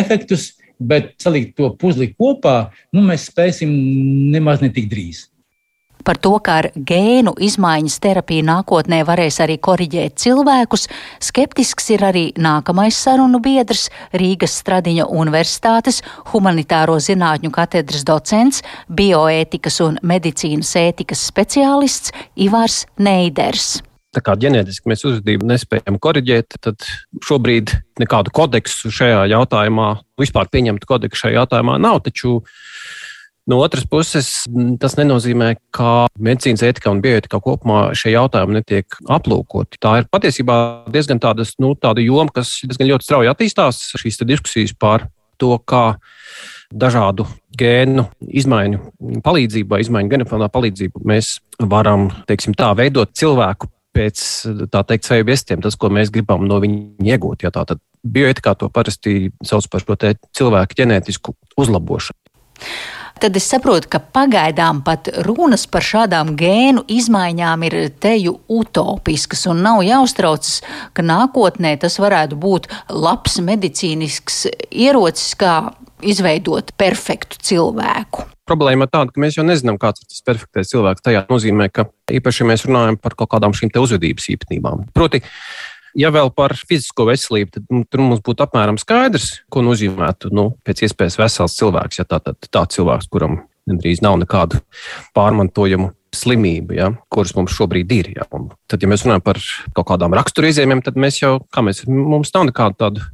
efektus, 0.00 0.52
bet 0.78 1.14
salikt 1.22 1.54
to 1.58 1.70
puzli 1.78 2.10
kopā, 2.14 2.72
nu, 2.94 3.04
mēs 3.06 3.28
spēsim 3.30 3.70
nemaz 4.34 4.62
ne 4.62 4.72
tik 4.74 4.90
drīz 4.90 5.28
par 6.08 6.16
to, 6.16 6.32
ka 6.40 6.54
ar 6.62 6.70
gēnu 6.72 7.34
izmaiņas 7.44 7.98
terapiju 8.00 8.46
nākotnē 8.48 9.02
varēs 9.04 9.42
arī 9.44 9.58
koriģēt 9.60 10.16
cilvēkus, 10.22 10.86
skeptisks 11.28 11.90
ir 11.92 12.04
arī 12.08 12.22
nākamais 12.40 12.96
sarunu 12.96 13.42
biedrs 13.44 13.90
Rīgas 14.16 14.54
Stradiņa 14.62 15.04
Universitātes 15.12 16.00
humanitāro 16.32 16.96
zinātņu 17.04 17.52
katedras 17.52 18.06
docents, 18.08 18.62
bioētikas 18.88 19.82
un 19.84 20.00
medicīnas 20.00 20.72
ētikas 20.80 21.26
speciālists 21.28 22.16
Ivars 22.40 22.86
Neiders. 22.96 23.82
Tā 24.16 24.22
kā 24.24 24.32
ģenētiski 24.40 24.88
mēs 24.88 25.04
uzvedību 25.04 25.44
nespējam 25.50 25.98
korrigēt, 26.00 26.56
tad 26.64 26.80
šobrīd 27.28 27.74
nekādu 28.00 28.32
kodeksu 28.32 28.88
šajā 28.94 29.26
jautājumā, 29.34 29.90
vispār 30.16 30.48
pieņemtu 30.48 30.88
kodeksu 30.88 31.26
šajā 31.26 31.42
jautājumā 31.42 31.76
nav. 31.84 32.00
Taču 32.06 32.38
No 33.48 33.62
otras 33.64 33.86
puses, 33.88 34.26
tas 34.80 34.98
nenozīmē, 34.98 35.54
ka 35.72 36.06
medicīnas 36.20 36.66
etika 36.68 36.90
un 36.92 37.00
bioetika 37.00 37.40
kopumā 37.40 37.94
šie 37.96 38.12
jautājumi 38.12 38.58
netiek 38.58 38.98
aplūkoti. 39.08 39.80
Tā 39.80 39.94
ir 40.02 40.08
patiesībā 40.12 40.58
diezgan 40.92 41.20
tādas, 41.22 41.54
nu, 41.62 41.72
tāda 41.72 42.04
joma, 42.04 42.28
kas 42.34 42.58
diezgan 42.66 42.90
ļoti 42.90 43.08
strauji 43.08 43.32
attīstās. 43.32 43.80
Šīs 43.96 44.20
diskusijas 44.28 44.76
par 44.76 45.06
to, 45.40 45.54
kā 45.64 45.96
dažādu 46.68 47.24
gēnu 47.56 48.04
izmaiņu 48.20 49.22
palīdzību 49.24 49.80
izmaiņu 49.80 50.12
genofonā 50.12 50.50
palīdzību 50.52 51.06
mēs 51.08 51.38
varam, 51.72 52.10
teiksim 52.28 52.52
tā, 52.58 52.74
veidot 52.76 53.16
cilvēku 53.16 53.70
pēc 53.96 54.22
tā 54.68 54.84
teikt, 54.92 55.08
sevi 55.08 55.24
viestiem, 55.30 55.64
tas, 55.64 55.78
ko 55.80 55.88
mēs 55.88 56.12
gribam 56.12 56.44
no 56.46 56.60
viņa 56.62 57.08
iegūt. 57.16 57.48
Ja 57.48 57.54
tā 57.54 57.64
tad 57.72 57.80
bioetikā 58.04 58.54
to 58.60 58.68
parasti 58.68 59.32
sauc 59.40 59.66
par 59.72 59.82
šo 59.82 59.96
cilvēku 60.36 60.82
ģenētisku 60.82 61.34
uzlabošanu. 61.58 62.20
Tad 63.18 63.36
es 63.36 63.48
saprotu, 63.50 63.88
ka 63.90 63.98
pagaidām 63.98 64.84
pat 64.86 65.08
runas 65.26 65.64
par 65.70 65.82
šādām 65.82 66.34
gēnu 66.38 66.84
izmaiņām 66.92 67.64
ir 67.66 67.76
teju 67.98 68.36
utopiskas 68.46 69.46
un 69.50 69.64
nav 69.66 69.82
jāuztraucas, 69.86 70.60
ka 70.94 71.02
nākotnē 71.02 71.74
tas 71.82 71.98
varētu 71.98 72.38
būt 72.38 72.68
labs 72.94 73.40
medicīnisks 73.42 74.44
ierocis, 74.70 75.34
kā 75.40 75.54
izveidot 76.06 76.70
perfektu 76.78 77.40
cilvēku. 77.42 78.28
Problēma 78.48 78.86
ir 78.86 78.92
tāda, 78.92 79.12
ka 79.12 79.20
mēs 79.20 79.36
jau 79.36 79.44
nezinām, 79.44 79.76
kāds 79.82 80.04
ir 80.04 80.08
tas 80.08 80.22
perfektais 80.24 80.70
cilvēks. 80.70 81.04
Tajā 81.04 81.26
nozīmē, 81.28 81.68
ka 81.74 81.88
īpaši, 82.14 82.46
mēs 82.48 82.64
runājam 82.68 82.96
par 83.02 83.18
kaut 83.18 83.34
kādām 83.34 83.56
šīm 83.56 83.74
uzvedības 83.76 84.30
īpatnībām. 84.36 84.86
Proti, 84.96 85.20
ja 85.98 86.12
vēl 86.14 86.30
par 86.36 86.54
fizisko 86.56 87.08
veselību, 87.10 87.52
tad 87.56 87.68
nu, 87.74 87.82
tur 87.88 88.04
mums 88.04 88.22
būtu 88.24 88.44
apmēram 88.46 88.78
skaidrs, 88.80 89.42
ko 89.52 89.64
nozīmētu 89.66 90.32
nu, 90.34 90.50
pēc 90.66 90.86
iespējas 90.86 91.18
vesels 91.20 91.58
cilvēks. 91.58 92.00
Ja 92.00 92.08
tā 92.08 92.22
tad 92.24 92.50
tāds 92.50 92.78
cilvēks, 92.78 93.10
kuram 93.12 93.42
gandrīz 93.68 94.02
nav 94.04 94.18
nekādu 94.22 94.62
pārmantojumu 95.16 95.92
slimību, 96.16 96.76
ja, 96.78 96.88
kuras 97.12 97.34
mums 97.36 97.52
šobrīd 97.52 97.92
ir. 97.92 98.10
Ja. 98.16 98.24
Un 98.36 98.48
tad, 98.70 98.82
ja 98.82 98.88
mēs 98.90 99.04
runājam 99.04 99.24
par 99.26 99.40
kaut 99.76 99.90
kādām 99.90 100.16
raksturīzīmēm, 100.16 100.80
tad 100.86 100.96
mēs 101.00 101.20
jau, 101.20 101.36
kā 101.52 101.64
mēs, 101.66 101.84
mums 101.88 102.32
nav 102.34 102.48
nekādu 102.48 102.80
tādu 102.80 103.04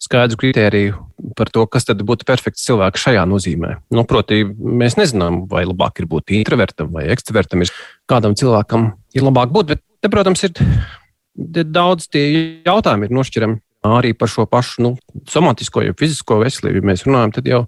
skaidru 0.00 0.38
kritēriju 0.40 1.00
par 1.36 1.50
to, 1.52 1.66
kas 1.68 1.84
tad 1.88 2.00
būtu 2.06 2.24
perfekts 2.28 2.64
cilvēks 2.68 3.02
šajā 3.08 3.26
nozīmē. 3.28 3.74
Nu, 3.92 4.06
proti, 4.08 4.44
mēs 4.46 4.96
nezinām, 4.96 5.42
vai 5.50 5.66
labāk 5.68 6.00
ir 6.00 6.08
būt 6.10 6.32
introvertam 6.38 6.94
vai 6.94 7.08
ekstravertam. 7.12 7.66
Kādam 8.08 8.38
cilvēkam 8.38 8.92
ir 9.16 9.26
labāk 9.26 9.52
būt, 9.52 9.74
bet 9.74 9.84
te, 10.00 10.08
protams, 10.12 10.46
ir, 10.46 10.54
ir 10.56 10.99
daudz 11.36 12.08
tie 12.10 12.24
jautājumi, 12.66 13.08
ir 13.08 13.16
nošķirami 13.16 13.60
arī 13.86 14.12
par 14.16 14.28
šo 14.28 14.44
pašu 14.50 14.84
nu, 14.84 14.92
somatisko, 15.30 15.84
jau 15.86 15.96
fizisko 15.98 16.40
veselību. 16.42 16.82
Ja 16.82 16.88
mēs 16.92 17.06
runājam, 17.06 17.34
tad 17.36 17.48
jau 17.48 17.62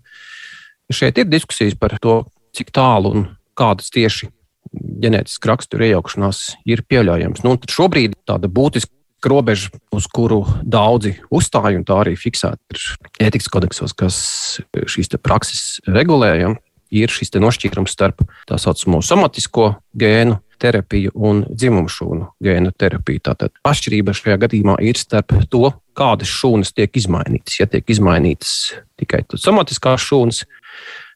šeit 0.93 1.19
ir 1.23 1.31
diskusijas 1.31 1.77
par 1.79 1.97
to, 2.03 2.23
cik 2.57 2.73
tālu 2.75 3.15
un 3.17 3.29
kādas 3.57 3.89
tieši 3.93 4.29
ģenētiski 4.73 5.49
rakstura 5.49 5.89
iejaukšanās 5.89 6.43
ir 6.69 6.85
pieļaujams. 6.89 7.45
Nu, 7.45 7.57
šobrīd 7.57 8.17
tāda 8.29 8.49
būtiska 8.53 8.93
robeža, 9.29 9.71
uz 9.95 10.09
kuru 10.11 10.43
daudzi 10.63 11.15
uzstāja, 11.33 11.77
un 11.79 11.87
tā 11.87 12.01
arī 12.03 12.17
fiksēta 12.19 12.59
ir 12.75 13.29
ētikas 13.29 13.51
kodeksos, 13.53 13.95
kas 13.95 14.19
šīs 14.73 15.13
prakses 15.23 15.79
regulē. 15.87 16.35
Ir 16.93 17.13
šis 17.13 17.33
nošķīrums 17.41 17.93
starp 17.95 18.25
tā 18.49 18.59
saucamo 18.61 19.01
somatisko 19.05 19.73
gēnu 19.97 20.39
terapiju 20.63 21.13
un 21.19 21.43
dzimumu 21.51 21.91
šūnu 21.91 22.29
gēnu 22.45 22.73
terapiju. 22.79 23.23
Tātad 23.27 23.55
atšķirība 23.67 24.15
šajā 24.17 24.39
gadījumā 24.45 24.77
ir 24.87 25.01
starp 25.01 25.35
to, 25.51 25.73
kādas 25.99 26.31
šūnas 26.31 26.73
tiek 26.77 26.95
izmainītas. 27.01 27.59
Ja 27.59 27.67
tiek 27.71 27.89
izmainītas 27.91 28.53
tikai 29.01 29.25
somatiskās 29.35 30.05
šūnas, 30.07 30.45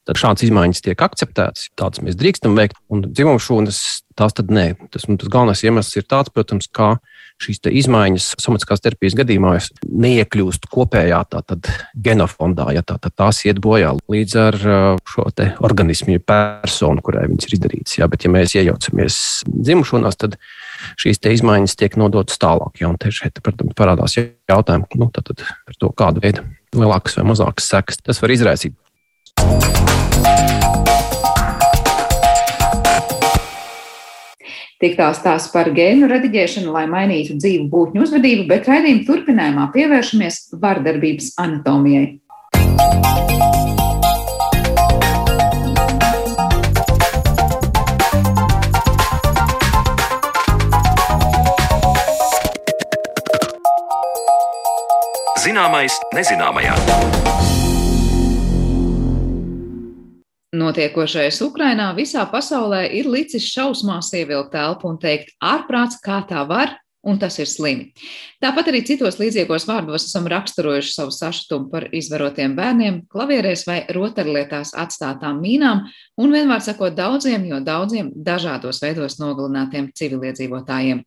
tad 0.06 0.20
šādas 0.20 0.46
izmaiņas 0.46 0.84
tiek 0.86 1.02
akceptētas. 1.02 1.70
Tādas 1.78 2.02
mēs 2.04 2.18
drīkstam 2.18 2.56
veikt, 2.58 2.78
un 2.92 3.04
dzimumu 3.08 3.42
šūnas 3.42 3.82
tās 4.16 4.36
tad 4.36 4.52
nē. 4.54 4.72
Tas, 4.94 5.06
tas 5.06 5.28
galvenais 5.28 5.62
iemesls 5.66 5.98
ir 5.98 6.06
tāds, 6.08 6.32
protams, 6.32 6.70
kā 6.72 6.94
šīs 7.42 7.60
izmaiņas 7.68 8.30
somatiskās 8.40 8.80
terapijas 8.80 9.16
gadījumā 9.18 9.52
neiekļūst 9.84 10.68
kopējā 10.72 11.18
tātad, 11.34 11.68
genofondā, 11.92 12.70
ja 12.72 12.82
tā, 12.86 12.96
tās 13.10 13.42
iet 13.44 13.60
bojā 13.62 13.92
līdz 14.08 14.36
ar 14.40 14.58
šo 15.04 15.26
organismu, 15.66 16.16
personu, 16.24 17.04
kurai 17.04 17.26
viņas 17.28 17.48
ir 17.50 17.58
izdarītas. 17.58 17.98
Ja, 17.98 18.08
bet, 18.12 18.24
ja 18.24 18.32
mēs 18.32 18.56
iejaucamies 18.56 19.18
dzimumu 19.50 19.88
šūnās, 19.90 20.16
tad 20.22 20.38
šīs 21.02 21.20
izmaiņas 21.36 21.76
tiek 21.76 22.00
nodotas 22.00 22.40
tālāk. 22.40 22.80
Ja, 22.80 22.88
un 22.92 22.96
te 23.00 23.12
šeit, 23.12 23.42
protams, 23.44 23.76
parādās 23.76 24.16
jautājumi 24.16 24.88
nu, 24.96 25.10
tad, 25.12 25.28
tad 25.28 25.44
par 25.44 25.80
to, 25.82 25.92
kādu 25.92 26.24
veidu 26.24 26.46
lielākas 26.76 27.20
vai 27.20 27.28
mazākas 27.28 27.68
sekas 27.68 28.00
tas 28.00 28.24
var 28.24 28.32
izraisīt. 28.32 28.76
Tik 34.76 34.92
tās 34.98 35.22
tās 35.24 35.46
par 35.48 35.70
gēnu 35.72 36.04
rediģēšanu, 36.10 36.68
lai 36.74 36.84
mainītu 36.90 37.38
dzīvu 37.40 37.64
būtņu 37.72 38.02
uzvedību, 38.04 38.44
bet 38.50 38.68
raidījuma 38.68 39.06
turpinājumā 39.08 39.70
pievēršamies 39.72 40.40
vardarbības 40.60 41.32
anatomijai. 41.40 42.20
Zināmais 55.46 55.96
nezināmajā. 56.12 57.25
Notiekošais 60.56 61.40
Ukrainā 61.44 61.90
visā 61.96 62.24
pasaulē 62.30 62.86
ir 62.96 63.08
licis 63.10 63.46
šausmās 63.52 64.12
ievilkt 64.16 64.54
telpu 64.54 64.88
un 64.88 64.98
teikt, 65.02 65.34
ārprāts, 65.42 66.00
kā 66.02 66.22
tā 66.28 66.46
var, 66.48 66.72
un 67.06 67.20
tas 67.22 67.36
ir 67.38 67.48
slimi. 67.50 67.90
Tāpat 68.46 68.68
arī 68.70 68.78
citos 68.86 69.16
līdzīgos 69.18 69.64
vārdos 69.66 70.04
esam 70.06 70.28
raksturojuši 70.30 70.92
savu 70.94 71.10
sašutumu 71.10 71.66
par 71.72 71.88
izvarotiem 71.98 72.52
bērniem, 72.54 73.00
klavierēs 73.10 73.64
vai 73.66 73.80
rotaļlietās 73.90 74.70
atstātām 74.78 75.40
mīnām, 75.42 75.80
un 76.22 76.34
vienmēr 76.36 76.62
sakot 76.62 76.94
daudziem, 76.94 77.48
jo 77.50 77.58
daudziem 77.66 78.12
dažādos 78.14 78.78
veidos 78.84 79.18
nogalinātiem 79.18 79.90
civiliedzīvotājiem. 79.98 81.02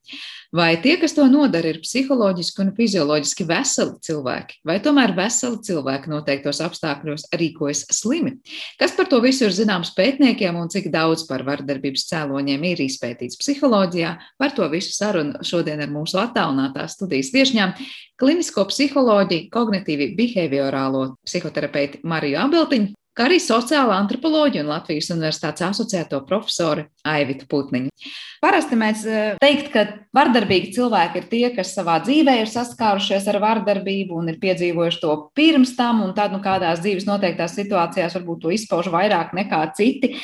Vai 0.52 0.72
tie, 0.82 0.96
kas 0.98 1.14
to 1.14 1.28
nodara, 1.30 1.70
ir 1.70 1.78
psiholoģiski 1.84 2.64
un 2.64 2.72
fizioloģiski 2.74 3.46
veseli 3.46 4.00
cilvēki, 4.02 4.56
vai 4.66 4.80
tomēr 4.82 5.14
veseli 5.14 5.62
cilvēki 5.68 6.10
noteiktos 6.10 6.60
apstākļos 6.66 7.28
rīkojas 7.38 7.84
slimi? 7.94 8.34
Kas 8.82 8.96
par 8.98 9.08
to 9.12 9.22
visu 9.22 9.46
ir 9.46 9.54
zināms 9.54 9.94
pētniekiem 9.94 10.58
un 10.58 10.72
cik 10.74 10.90
daudz 10.92 11.28
par 11.30 11.46
vardarbības 11.46 12.08
cēloņiem 12.10 12.66
ir 12.72 12.82
izpētīts 12.88 13.38
psiholoģijā? 13.38 14.16
Par 14.42 14.58
to 14.58 14.66
visu 14.74 14.96
sarunu 14.98 15.46
šodien 15.46 15.86
ar 15.86 15.94
mūsu 15.94 16.18
attālinātās 16.18 16.98
studijas 16.98 17.29
viešņām- 17.36 17.76
klinisko 18.20 18.66
psiholoģiju, 18.72 19.50
kognitīvi 19.54 20.14
behaviorālo 20.18 21.16
psihoterapeitu 21.24 22.04
Mariju 22.04 22.42
Abeltiņu 22.46 22.96
kā 23.20 23.28
arī 23.28 23.40
sociāla 23.44 23.98
antropoloģija 24.00 24.64
un 24.64 24.72
Latvijas 24.72 25.10
Universitātes 25.12 25.66
asociēto 25.68 26.22
profesoru 26.28 26.86
Aivitu 27.08 27.48
Putniņu. 27.52 27.92
Parasti 28.40 28.78
mēs 28.80 29.04
eh, 29.04 29.34
teikt, 29.42 29.72
ka 29.74 29.84
vardarbīgi 30.16 30.72
cilvēki 30.78 31.20
ir 31.20 31.28
tie, 31.32 31.44
kas 31.56 31.74
savā 31.76 31.98
dzīvē 32.06 32.38
ir 32.40 32.52
saskārušies 32.52 33.28
ar 33.34 33.42
vardarbību 33.44 34.22
un 34.22 34.32
ir 34.32 34.40
piedzīvojuši 34.40 35.02
to 35.04 35.18
pirms 35.36 35.76
tam, 35.80 36.00
un 36.06 36.16
tad 36.16 36.32
nu, 36.36 36.40
kādās 36.44 36.80
dzīves 36.86 37.10
noteiktās 37.10 37.58
situācijās 37.60 38.16
varbūt 38.22 38.46
to 38.46 38.56
izpauž 38.56 38.92
vairāk 38.94 39.36
nekā 39.36 39.66
citi. 39.76 40.16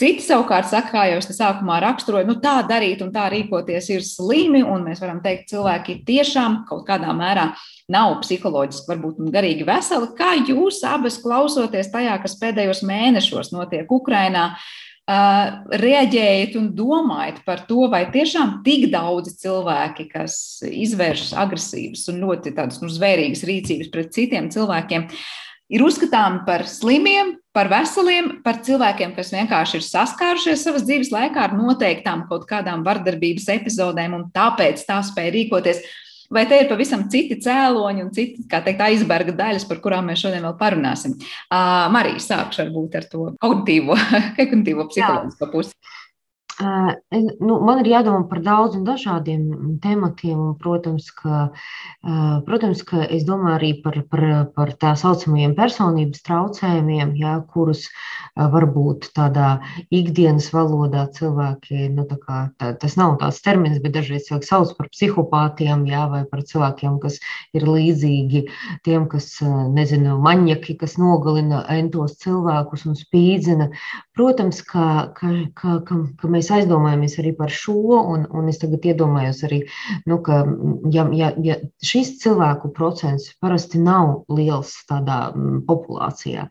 Citi 0.00 0.24
savukārt 0.24 0.64
saka, 0.70 0.88
kā 0.94 1.02
jau 1.10 1.18
es 1.20 1.26
te 1.28 1.34
sākumā 1.36 1.76
raksturoju, 1.84 2.24
nu 2.30 2.38
tā 2.40 2.54
darīt 2.64 3.02
un 3.04 3.10
tā 3.12 3.26
rīkoties 3.32 3.90
ir 3.92 4.04
slimi, 4.06 4.62
un 4.64 4.86
mēs 4.86 5.02
varam 5.02 5.18
teikt, 5.20 5.50
cilvēki 5.52 5.98
tiešām 6.08 6.62
kaut 6.70 6.86
kādā 6.88 7.12
mērā 7.12 7.50
nav 7.92 8.14
psiholoģiski, 8.22 8.88
varbūt 8.88 9.18
garīgi 9.34 9.66
veseli. 9.68 10.08
Kā 10.16 10.30
jūs 10.38 10.78
abas 10.88 11.18
klausoties 11.20 11.92
tajā, 11.92 12.14
kas 12.22 12.38
pēdējos 12.40 12.80
mēnešos 12.88 13.52
notiek 13.52 13.92
Ukrainā, 13.92 14.54
reaģējat 15.10 16.56
un 16.60 16.70
domājat 16.76 17.42
par 17.44 17.64
to, 17.68 17.84
vai 17.92 18.04
tiešām 18.14 18.60
tik 18.64 18.88
daudzi 18.92 19.34
cilvēki, 19.42 20.06
kas 20.12 20.34
izvēršas 20.64 21.34
agresīvas 21.44 22.06
un 22.12 22.20
ļoti 22.24 22.54
tādas 22.56 22.80
nu, 22.80 22.88
zvērīgas 22.88 23.44
rīcības 23.48 23.90
pret 23.92 24.12
citiem 24.14 24.48
cilvēkiem, 24.54 25.08
ir 25.70 25.84
uzskatāmi 25.86 26.42
par 26.46 26.66
slimiem, 26.68 27.36
par 27.54 27.70
veseliem, 27.70 28.36
par 28.44 28.60
cilvēkiem, 28.66 29.14
kas 29.16 29.32
vienkārši 29.34 29.78
ir 29.78 29.86
saskārušies 29.86 30.66
savas 30.66 30.84
dzīves 30.86 31.10
laikā 31.14 31.46
ar 31.46 31.56
noteiktām 31.56 32.26
kaut 32.30 32.46
kādām 32.50 32.84
vardarbības 32.86 33.48
epizodēm 33.56 34.16
un 34.18 34.28
tāpēc 34.34 34.82
tā 34.86 35.00
spēja 35.06 35.34
rīkoties. 35.38 35.82
Vai 36.30 36.44
te 36.46 36.60
ir 36.62 36.68
pavisam 36.70 37.08
citi 37.10 37.40
cēloņi 37.42 38.04
un 38.04 38.10
citi, 38.14 38.44
kā 38.50 38.60
teikt, 38.62 38.84
aizberga 38.86 39.32
daļas, 39.34 39.64
par 39.66 39.80
kurām 39.82 40.06
mēs 40.12 40.22
šodien 40.22 40.44
vēl 40.46 40.54
parunāsim? 40.60 41.16
Uh, 41.50 41.88
Marija, 41.90 42.22
sākšu 42.22 42.62
varbūt 42.62 43.00
ar 43.00 43.08
to 43.10 43.24
kognitīvo, 43.42 43.96
kognitīvo 44.38 44.86
psiholoģisko 44.92 45.50
pusi. 45.50 45.74
Nu, 46.60 47.56
man 47.64 47.80
ir 47.80 47.88
jādomā 47.88 48.26
par 48.28 48.42
daudziem 48.44 48.82
dažādiem 48.84 49.78
tematiem, 49.80 50.40
protams, 50.60 51.06
ka, 51.16 51.46
protams, 52.48 52.82
ka 52.84 53.06
es 53.06 53.24
domāju 53.28 53.54
arī 53.56 53.70
par, 53.84 53.96
par, 54.12 54.24
par 54.56 54.72
tā 54.80 54.92
saucamajiem 55.00 55.54
personības 55.56 56.20
traucējumiem, 56.26 57.14
jā, 57.16 57.38
kurus 57.54 57.86
varbūt 58.36 59.08
tādā 59.16 59.54
ikdienas 59.88 60.50
valodā 60.52 61.06
cilvēki, 61.16 61.88
nu, 61.94 62.04
tā 62.10 62.18
kā, 62.20 62.42
tā, 62.60 62.74
tas 62.82 62.98
nav 63.00 63.16
tāds 63.22 63.40
termins, 63.46 63.80
bet 63.80 63.96
dažreiz 63.96 64.28
cilvēki 64.28 64.50
sauc 64.50 64.74
par 64.76 64.90
psihopātiem, 64.92 65.86
jā, 65.88 66.04
vai 66.12 66.22
par 66.28 66.44
cilvēkiem, 66.44 67.00
kas 67.00 67.18
ir 67.56 67.64
līdzīgi 67.68 68.44
tiem, 68.84 69.08
kas, 69.08 69.32
nezinu, 69.72 70.18
maņaki, 70.20 70.76
kas 70.84 70.98
nogalina 71.00 71.64
entos 71.72 72.18
cilvēkus 72.20 72.86
un 72.90 73.00
spīdzina. 73.00 73.70
Protams, 74.18 74.60
ka, 74.66 74.86
ka, 75.16 75.32
ka, 75.56 75.80
ka, 75.88 76.00
ka 76.20 76.28
mēs 76.28 76.49
mēs 76.50 76.64
aizdomājamies 76.64 77.18
arī 77.20 77.30
par 77.36 77.50
šo, 77.50 77.74
un, 78.12 78.26
un 78.34 78.48
es 78.48 78.58
tagad 78.58 78.84
iedomājos 78.84 79.42
arī, 79.46 79.60
nu, 80.06 80.18
ka 80.22 80.44
ja, 80.90 81.06
ja, 81.12 81.32
ja 81.42 81.56
šis 81.82 82.18
cilvēku 82.22 82.72
procents 82.74 83.30
parasti 83.40 83.78
nav 83.78 84.24
liels 84.28 84.74
tādā 84.88 85.32
populācijā, 85.66 86.48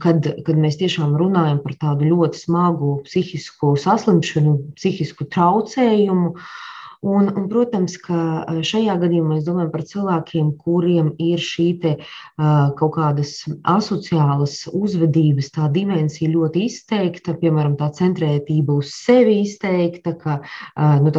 kad, 0.00 0.30
kad 0.46 0.56
mēs 0.56 0.78
tiešām 0.80 1.16
runājam 1.20 1.60
par 1.62 1.76
tādu 1.80 2.08
ļoti 2.08 2.38
smagu 2.46 2.96
psihisku 3.04 3.76
saslimšanu, 3.76 4.56
psihisku 4.78 5.28
traucējumu, 5.28 6.34
uh, 6.34 6.77
Un, 7.06 7.28
un, 7.30 7.44
protams, 7.46 7.94
ka 8.02 8.42
šajā 8.66 8.96
gadījumā 8.98 9.36
mēs 9.36 9.44
domājam 9.46 9.70
par 9.70 9.84
cilvēkiem, 9.86 10.48
kuriem 10.64 11.12
ir 11.22 11.38
šī 11.38 11.66
te, 11.82 11.92
uh, 12.02 12.72
kaut 12.78 12.96
kādas 12.96 13.36
asociālas 13.70 14.64
uzvedības, 14.74 15.52
tā 15.54 15.68
dimensija 15.70 16.32
ļoti 16.32 16.64
izteikta, 16.66 17.36
piemēram, 17.38 17.76
tā 17.78 17.92
centrētība 18.00 18.80
uz 18.82 18.90
sevi 18.96 19.38
izteikta, 19.44 20.16
ka 20.18 20.40
uh, 20.42 20.98
nu, 21.04 21.14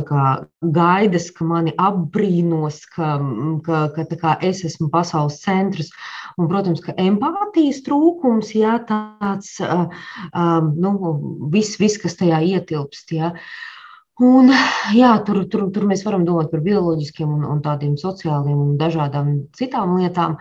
gaidas, 0.76 1.30
ka 1.32 1.48
mani 1.48 1.72
apbrīnos, 1.80 2.84
ka, 2.92 3.16
ka, 3.64 3.82
ka 3.96 4.20
kā, 4.20 4.36
es 4.44 4.66
esmu 4.68 4.90
pasaules 4.92 5.40
centrs. 5.46 5.94
Un, 6.36 6.52
protams, 6.52 6.84
ka 6.84 6.96
empātijas 7.00 7.82
trūkums, 7.88 8.52
jā, 8.56 8.78
tāds 8.88 9.56
nu, 10.76 10.94
viss, 11.52 11.80
vis, 11.80 11.98
kas 12.00 12.20
tajā 12.20 12.44
ietilpst. 12.52 13.16
Jā. 13.16 13.34
Un, 14.20 14.50
jā, 14.92 15.14
tur, 15.24 15.46
tur, 15.48 15.62
tur 15.72 15.86
mēs 15.88 16.02
varam 16.04 16.26
domāt 16.28 16.50
par 16.52 16.60
bioloģiskiem 16.66 17.30
un, 17.38 17.44
un 17.48 17.62
tādiem 17.64 17.94
sociāliem 17.96 18.58
un 18.60 18.74
dažādām 18.76 19.30
citām 19.56 19.94
lietām. 19.96 20.34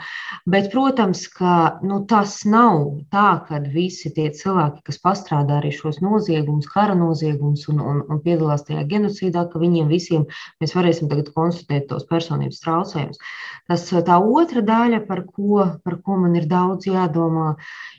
Bet, 0.51 0.67
protams, 0.73 1.21
ka 1.31 1.79
nu, 1.87 2.01
tas 2.11 2.41
nav 2.43 2.89
tā, 3.15 3.29
ka 3.47 3.61
visi 3.71 4.11
tie 4.17 4.33
cilvēki, 4.35 4.83
kas 4.89 4.99
pastrādā 5.05 5.61
arī 5.61 5.71
šos 5.77 6.01
noziegumus, 6.03 6.67
kara 6.73 6.97
noziegumus 6.99 7.69
un, 7.71 7.79
un, 7.79 8.01
un 8.11 8.19
piedalās 8.25 8.67
tajā 8.67 8.83
genocīdā, 8.91 9.47
ka 9.53 9.63
viņiem 9.63 9.95
visiem 9.95 10.27
mēs 10.59 10.75
varēsim 10.75 11.07
tagad 11.13 11.31
konstatēt 11.37 11.87
tos 11.93 12.09
personības 12.11 12.59
traucējumus. 12.67 13.23
Tas 13.71 13.87
tā 13.87 14.19
otra 14.19 14.65
daļa, 14.65 15.05
par 15.07 15.23
ko, 15.29 15.69
par 15.87 16.01
ko 16.03 16.19
man 16.25 16.35
ir 16.41 16.51
daudz 16.51 16.91
jādomā, 16.91 17.53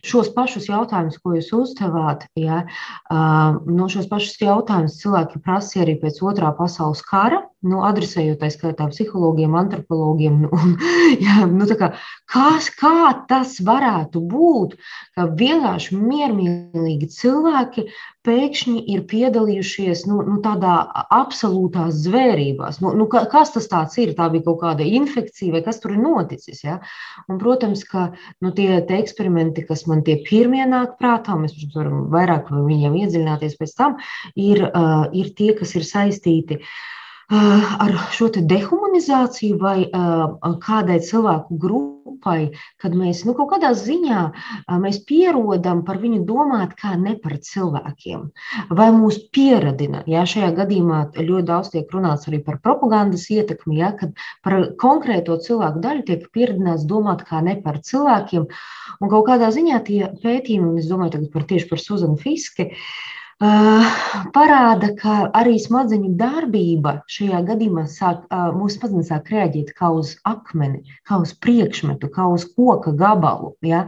šos 0.04 0.34
pašus 0.36 0.68
jautājumus, 0.68 1.22
ko 1.24 1.38
jūs 1.38 1.54
uzdevāt, 1.56 2.28
ja, 2.36 2.66
no 3.10 3.88
šos 3.88 4.10
pašus 4.12 4.42
jautājumus 4.44 5.00
cilvēki 5.00 5.40
prasa 5.46 5.69
prasīja 5.70 5.86
arī 5.86 6.00
pēc 6.02 6.18
otrā 6.26 6.50
pasaules 6.58 7.02
kara, 7.06 7.44
nu, 7.66 7.82
adresējot 7.84 8.40
tā 8.40 8.50
skaitā 8.54 8.88
psihologiem, 8.92 9.56
antropologiem. 9.60 10.46
Un, 10.56 10.76
jā, 11.26 11.44
nu, 11.52 11.68
kā, 11.80 11.92
kas, 12.32 12.70
kā 12.80 13.12
tas 13.30 13.58
varētu 13.66 14.22
būt, 14.32 14.78
ka 15.18 15.28
vienkārši 15.40 15.98
miermīlīgi 16.00 17.10
cilvēki 17.16 17.90
pēkšņi 18.28 18.84
ir 18.94 19.04
piedalījušies 19.10 20.04
nu, 20.10 20.20
nu, 20.28 20.38
tādā 20.44 20.76
absolūtās 21.16 22.02
zvērībās. 22.06 22.80
Nu, 22.84 22.94
nu, 22.98 23.08
kas 23.10 23.54
tas 23.56 23.98
ir? 24.00 24.14
Tā 24.18 24.30
bija 24.32 24.46
kaut 24.48 24.60
kāda 24.64 24.86
infekcija 24.86 25.56
vai 25.56 25.64
kas 25.66 25.82
tur 25.84 25.96
ir 25.96 26.04
noticis. 26.04 26.62
Ja? 26.64 26.80
Un, 27.28 27.40
protams, 27.42 27.84
ka 27.88 28.10
nu, 28.44 28.54
tie 28.56 28.80
eksperimenti, 29.00 29.66
kas 29.68 29.86
man 29.90 30.04
tie 30.08 30.20
pirmie 30.28 30.64
nāk 30.70 30.96
prātā, 31.02 31.36
mēs 31.40 31.58
varam 31.76 32.08
vairāk 32.14 32.52
viņiem 32.54 33.00
iedziļināties 33.04 33.60
pēc 33.60 33.76
tam, 33.80 34.00
ir, 34.36 34.64
uh, 34.70 35.08
ir 35.16 35.34
tie, 35.36 35.52
kas 35.58 35.76
ir 35.80 35.88
saistīti 35.88 36.60
ar 36.60 36.99
šo 37.30 38.30
dehumanizāciju 38.34 39.58
vai 39.62 39.86
kādai 40.64 40.98
cilvēku 41.06 41.58
grupai, 41.62 42.50
kad 42.82 42.96
mēs 42.98 43.22
nu, 43.28 43.36
kaut 43.38 43.52
kādā 43.52 43.70
ziņā 43.78 44.24
mēs 44.82 45.04
pierodam 45.06 45.84
par 45.86 46.00
viņu 46.02 46.24
domāt 46.26 46.74
kā 46.80 46.96
ne 46.98 47.14
par 47.22 47.38
cilvēkiem, 47.38 48.24
vai 48.74 48.90
mūs 48.96 49.20
pieradina. 49.32 50.02
Jā, 50.10 50.26
šajā 50.26 50.50
gadījumā 50.58 51.04
ļoti 51.20 51.46
daudz 51.46 51.70
tiek 51.76 51.94
runāts 51.94 52.28
arī 52.28 52.42
par 52.42 52.58
propagandas 52.66 53.30
ietekmi, 53.30 53.78
jā, 53.78 53.94
kad 54.00 54.18
par 54.44 54.74
konkrēto 54.82 55.38
cilvēku 55.38 55.86
daļu 55.86 56.08
tiek 56.10 56.26
pieradināts 56.34 56.90
domāt 56.90 57.24
kā 57.30 57.44
ne 57.46 57.60
par 57.62 57.78
cilvēkiem. 57.78 58.50
Un 59.00 59.14
kaut 59.14 59.30
kādā 59.30 59.54
ziņā 59.54 59.84
tie 59.86 60.02
pētījumi, 60.24 60.74
un 60.74 60.82
es 60.82 60.90
domāju 60.90 61.30
par, 61.30 61.46
tieši 61.46 61.70
par 61.70 61.80
Suzanu 61.80 62.18
Fiske, 62.20 62.72
uh, 62.74 63.19
parāda, 63.40 64.90
ka 65.00 65.18
arī 65.40 65.56
smadzeņu 65.64 66.12
darbība 66.20 66.96
šajā 67.08 67.40
gadījumā 67.48 67.86
sāk, 67.88 68.26
mūsu 68.56 68.80
smadzenes 68.80 69.12
sāk 69.14 69.32
reaģēt 69.32 69.72
kā 69.78 69.92
uz 69.96 70.18
akmeni, 70.28 70.84
kā 71.08 71.22
uz 71.24 71.32
priekšmetu, 71.34 72.10
kā 72.12 72.28
uz 72.28 72.46
koka 72.56 72.92
gabalu. 72.92 73.54
Ja? 73.64 73.86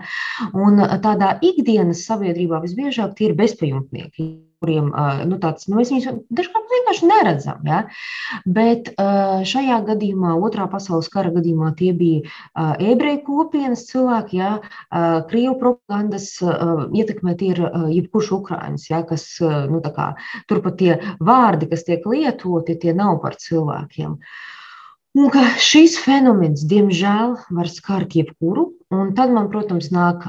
Un 0.54 0.80
tādā 1.04 1.36
ikdienas 1.42 2.06
sabiedrībā 2.08 2.62
visbiežāk 2.64 3.18
tie 3.18 3.32
ir 3.32 3.36
bezpajumtnieki 3.40 4.30
kuriem 4.62 4.92
nu, 5.28 5.38
tāds, 5.42 5.68
nu, 5.70 5.80
mēs 5.80 5.92
viņus 5.94 6.22
dažkārt 6.38 6.74
vienkārši 6.76 7.10
neredzam. 7.10 7.64
Ja? 7.68 7.82
Bet 8.46 8.92
šajā 9.52 9.80
gadījumā, 9.88 10.36
otrā 10.46 10.68
pasaules 10.72 11.10
kara 11.12 11.34
gadījumā, 11.34 11.74
tie 11.80 11.92
bija 11.98 12.70
ebreju 12.78 13.24
kopienas 13.26 13.88
cilvēki, 13.90 14.42
ja? 14.42 14.52
krievu 15.32 15.58
propagandas 15.62 16.30
ietekmēt 16.42 17.46
ir 17.48 17.64
jebkurš 17.98 18.32
ukrainis, 18.38 18.88
ja? 18.92 19.02
kas 19.08 19.26
nu, 19.42 19.82
kā, 19.82 20.12
turpat 20.52 20.80
tie 20.82 20.98
vārdi, 21.20 21.70
kas 21.72 21.88
tiek 21.88 22.06
lietoti, 22.08 22.78
tie 22.82 22.96
nav 22.98 23.20
par 23.26 23.40
cilvēkiem. 23.42 24.18
Un 25.20 25.28
ka 25.34 25.42
šis 25.60 25.98
fenomens, 26.00 26.62
diemžēl, 26.70 27.34
var 27.52 27.68
skart 27.68 28.14
jebkuru, 28.16 28.70
Un 28.92 29.14
tad 29.16 29.32
man, 29.32 29.48
protams, 29.54 29.88
nāk 29.96 30.26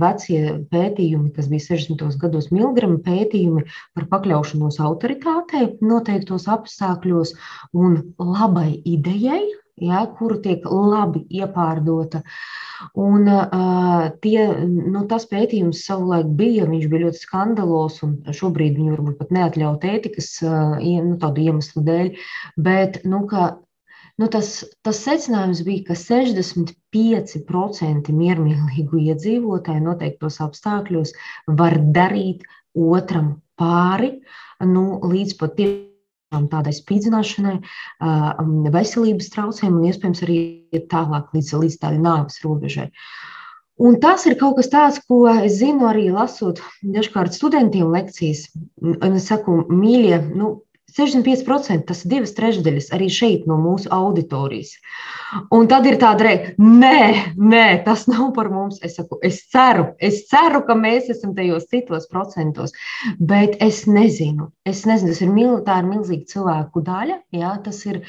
vecie 0.00 0.58
pētījumi, 0.72 1.30
kas 1.36 1.48
bija 1.48 1.64
60. 1.70 2.18
gados, 2.20 2.50
miligrama 2.52 3.00
pētījumi 3.04 3.64
par 3.96 4.08
pakļaušanos 4.12 4.76
autoritātei 4.84 5.70
noteiktos 5.80 6.44
apstākļos 6.52 7.32
un 7.72 7.96
labai 8.20 8.74
idejai, 8.84 9.42
ja, 9.80 10.04
kuru 10.18 10.36
tiek 10.44 10.66
labi 10.68 11.24
iepārdota. 11.32 12.22
Un, 13.00 13.24
uh, 13.30 14.10
tie, 14.20 14.46
nu, 14.68 15.04
tas 15.08 15.24
pētījums 15.30 15.84
savulaik 15.88 16.28
bija, 16.36 16.68
viņš 16.68 16.88
bija 16.90 17.06
ļoti 17.06 17.22
skandalos, 17.22 18.00
un 18.04 18.18
šobrīd 18.28 18.76
viņu 18.76 18.96
varbūt 18.98 19.20
pat 19.22 19.32
neatļaut 19.34 19.86
ētikas 19.88 20.34
uh, 20.44 20.76
nu, 20.82 21.16
iemeslu 21.46 21.84
dēļ, 21.88 22.10
bet 22.68 23.00
nu, 23.08 23.24
Nu, 24.22 24.28
tas, 24.30 24.62
tas 24.86 24.98
secinājums 25.02 25.64
bija, 25.66 25.82
ka 25.88 25.94
65% 25.98 28.12
miermīlīgu 28.14 29.00
iedzīvotāju 29.10 29.82
noteiktos 29.82 30.38
apstākļos 30.44 31.10
var 31.58 31.74
darīt 31.96 32.46
otram 32.74 33.42
pāri 33.58 34.10
nu, 34.62 35.00
līdz 35.02 35.34
pat 35.40 35.58
tādai 36.50 36.74
spīdzināšanai, 36.74 37.58
veselības 38.74 39.30
traucējumiem 39.34 39.80
un 39.80 39.90
iespējams 39.90 40.24
arī 40.26 40.38
tālāk 40.90 41.34
līdz, 41.34 41.54
līdz 41.62 41.78
tādai 41.82 42.02
nāves 42.02 42.42
robežai. 42.46 42.90
Un 43.82 43.96
tas 43.98 44.22
ir 44.30 44.36
kaut 44.38 44.60
kas 44.60 44.70
tāds, 44.70 45.00
ko 45.02 45.24
es 45.32 45.56
zinu 45.58 45.88
arī 45.90 46.06
lasot 46.14 46.60
dažkārt 46.82 47.34
studentiem 47.34 47.90
lekcijas. 47.90 48.46
Un 48.78 49.18
es 49.18 49.26
saku, 49.26 49.64
mīļie, 49.66 50.20
nu, 50.38 50.60
65% 50.94 51.88
tas 51.88 52.04
ir 52.04 52.12
divas 52.12 52.34
trešdaļas 52.36 52.92
arī 52.94 53.08
šeit 53.10 53.48
no 53.50 53.56
mūsu 53.58 53.90
auditorijas. 53.94 54.76
Un 55.54 55.66
tad 55.66 55.86
ir 55.90 55.96
tāda 55.98 56.28
reakcija, 56.28 56.54
nē, 56.62 57.34
nē, 57.34 57.64
tas 57.86 58.04
nav 58.06 58.28
par 58.36 58.50
mums. 58.54 58.78
Es 58.86 58.94
saku, 58.98 59.18
es 59.26 59.40
ceru, 59.50 59.88
es 59.98 60.22
ceru, 60.30 60.62
ka 60.66 60.76
mēs 60.78 61.08
esam 61.10 61.32
tajos 61.34 61.66
citos 61.72 62.06
procentos, 62.10 62.74
bet 63.18 63.56
es 63.64 63.82
nezinu. 63.90 64.52
Es 64.64 64.84
nezinu, 64.86 65.10
tas 65.10 65.22
ir, 65.24 65.32
mil, 65.34 65.56
ir 65.58 65.88
milzīga 65.88 66.30
cilvēku 66.30 66.84
daļa. 66.86 67.18
Jā, 67.34 67.50
tas 67.64 67.82
ir, 67.88 68.00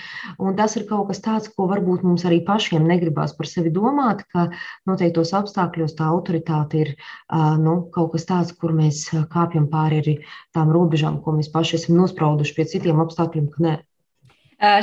tas 0.59 0.77
ir 0.77 0.85
kaut 0.89 1.09
kas 1.09 1.23
tāds, 1.25 1.49
ko 1.49 1.65
varbūt 1.71 2.05
mums 2.05 2.27
arī 2.29 2.43
pašiem 2.45 2.85
negribās 2.85 3.33
par 3.37 3.49
sevi 3.49 3.73
domāt, 3.73 4.21
ka 4.29 4.51
noteiktos 4.85 5.33
apstākļos 5.35 5.97
tā 5.97 6.11
autoritāte 6.13 6.83
ir 6.83 6.93
nu, 7.33 7.79
kaut 7.95 8.13
kas 8.13 8.29
tāds, 8.29 8.53
kur 8.53 8.75
mēs 8.77 9.07
kāpjam 9.33 9.65
pāri 9.73 10.03
arī 10.03 10.15
tām 10.55 10.69
robežām, 10.75 11.19
ko 11.25 11.33
mēs 11.39 11.49
paši 11.51 11.79
esam 11.79 11.97
nosprauduši 11.99 12.55
pie 12.55 12.69
citiem 12.75 13.01
apstākļiem, 13.05 13.49
ka 13.55 13.65
nē. 13.65 13.75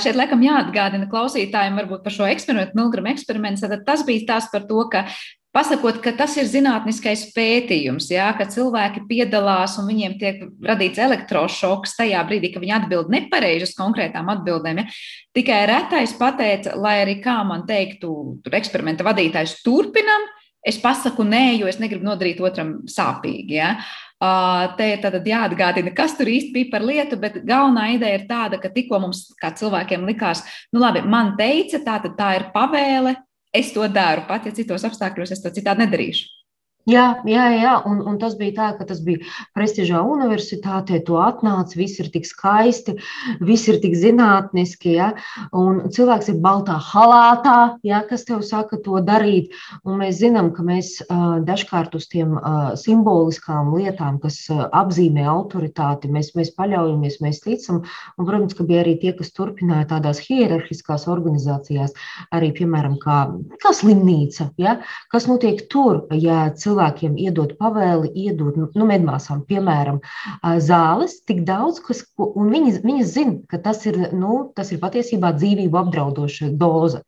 Šeit 0.05 0.16
laikam 0.18 0.42
jāatgādina 0.44 1.07
klausītājiem 1.11 1.78
varbūt 1.81 2.02
par 2.05 2.12
šo 2.12 2.26
eksperimentu, 2.28 2.76
miligramu 2.76 3.09
eksperimentu. 3.14 3.64
Tad 3.70 3.87
tas 3.87 4.02
bija 4.05 4.26
tās 4.35 4.50
par 4.52 4.66
to, 4.68 4.83
ka 4.92 5.07
pasakot, 5.52 5.98
ka 6.05 6.12
tas 6.16 6.35
ir 6.40 6.48
zinātniskais 6.48 7.26
pētījums, 7.37 8.11
jā, 8.12 8.26
ka 8.37 8.46
cilvēki 8.52 9.05
piedalās 9.09 9.78
un 9.81 9.88
viņiem 9.88 10.18
tiek 10.20 10.44
radīts 10.64 11.00
elektrošoks 11.02 11.96
tajā 11.98 12.20
brīdī, 12.28 12.52
kad 12.52 12.64
viņi 12.64 12.76
atbild 12.78 13.12
nepareizi 13.12 13.68
uz 13.68 13.74
konkrētām 13.76 14.31
atbildēm. 14.33 14.83
Ja. 14.83 14.87
Tikai 15.37 15.64
retais 15.72 16.14
pateica, 16.20 16.76
lai 16.76 16.98
arī 17.02 17.18
kā 17.24 17.40
man 17.48 17.66
teiktu, 17.68 18.14
tur 18.44 18.61
eksperimenta 18.61 19.09
vadītājs 19.09 19.59
turpinam, 19.64 20.28
es 20.64 20.78
pasaku 20.81 21.24
nē, 21.26 21.59
jo 21.59 21.68
es 21.68 21.81
negribu 21.83 22.07
nodarīt 22.07 22.40
otram 22.44 22.83
sāpīgi. 22.88 23.57
Ja. 23.57 23.74
Te 24.78 24.87
ir 24.87 25.00
tad 25.02 25.16
jāatgādina, 25.26 25.90
kas 25.96 26.12
tur 26.14 26.28
īsti 26.30 26.52
bija 26.54 26.70
par 26.70 26.85
lietu, 26.87 27.16
bet 27.18 27.40
galvenā 27.42 27.88
ideja 27.96 28.20
ir 28.20 28.28
tāda, 28.28 28.61
ka 28.62 28.70
tikko 28.70 29.00
mums, 29.02 29.24
kā 29.40 29.50
cilvēkiem, 29.58 30.04
likās, 30.06 30.44
nu 30.70 30.82
labi, 30.85 31.02
man 31.02 31.32
teica, 31.38 31.80
tā 31.82 31.98
tā 32.06 32.28
ir 32.38 32.44
pavēle, 32.54 33.16
es 33.52 33.72
to 33.74 33.88
daru, 33.90 34.22
pat 34.28 34.46
ja 34.46 34.54
citos 34.54 34.87
apstākļos 34.87 35.35
es 35.35 35.42
to 35.42 35.50
citādi 35.50 35.82
nedarīšu. 35.82 36.41
Jā, 36.90 37.23
jā, 37.31 37.45
jā. 37.55 37.73
Un, 37.87 38.01
un 38.11 38.16
tas 38.18 38.33
bija 38.35 38.57
tā, 38.57 38.68
ka 38.75 38.85
tas 38.88 38.99
bija 39.07 39.23
prestižā 39.55 40.01
universitātē, 40.03 40.99
to 41.07 41.21
atnāca, 41.23 41.77
viss 41.79 42.01
ir 42.03 42.09
tik 42.11 42.27
skaisti, 42.27 42.97
viss 43.38 43.68
ir 43.71 43.79
tik 43.79 43.95
zinātniski, 43.95 44.97
ja? 44.97 45.12
un 45.55 45.92
cilvēks 45.95 46.33
ir 46.33 46.40
baltā 46.42 46.81
halātā, 46.83 47.77
ja? 47.87 48.01
kas 48.09 48.27
tev 48.27 48.42
saka 48.42 48.81
to 48.83 48.99
darīt, 49.07 49.55
un 49.87 50.01
mēs 50.01 50.18
zinām, 50.25 50.51
ka 50.57 50.64
mēs 50.66 50.97
uh, 51.05 51.38
dažkārt 51.47 51.95
uz 51.95 52.09
tiem 52.11 52.35
uh, 52.40 52.73
simboliskām 52.75 53.71
lietām, 53.77 54.18
kas 54.18 54.40
uh, 54.51 54.66
apzīmē 54.75 55.29
autoritāti, 55.31 56.11
mēs, 56.11 56.33
mēs 56.35 56.51
paļaujamies, 56.59 57.21
mēs 57.23 57.45
ticam, 57.47 57.85
un, 58.16 58.27
protams, 58.27 58.59
ka 58.59 58.66
bija 58.66 58.83
arī 58.83 58.97
tie, 59.05 59.14
kas 59.14 59.31
turpināja 59.38 59.87
tādās 59.95 60.18
hierarhiskās 60.27 61.07
organizācijās, 61.14 61.95
arī, 62.35 62.51
piemēram, 62.59 62.99
kā, 63.07 63.23
kā 63.62 63.71
slimnīca, 63.71 64.51
ja? 64.59 64.81
kas 65.14 65.31
notiek 65.31 65.62
tur, 65.71 66.09
ja 66.18 66.49
cilvēks 66.51 66.71
cilvēkiem 66.72 67.16
iedot 67.20 67.54
pavēli, 67.61 68.11
iedot 68.26 68.56
nu, 68.56 68.87
medmāsām, 68.88 69.44
piemēram, 69.48 70.00
zāles, 70.64 71.20
tik 71.28 71.44
daudz, 71.48 71.80
kas, 71.85 72.02
un 72.18 72.50
viņas, 72.52 72.80
viņas 72.87 73.12
zina, 73.12 73.37
ka 73.50 73.61
tas 73.62 73.85
ir, 73.87 73.98
nu, 74.16 74.52
tas 74.56 74.72
ir 74.72 74.80
patiesībā 74.82 75.35
dzīvību 75.37 75.80
apdraudoša 75.85 76.52
doze. 76.56 77.02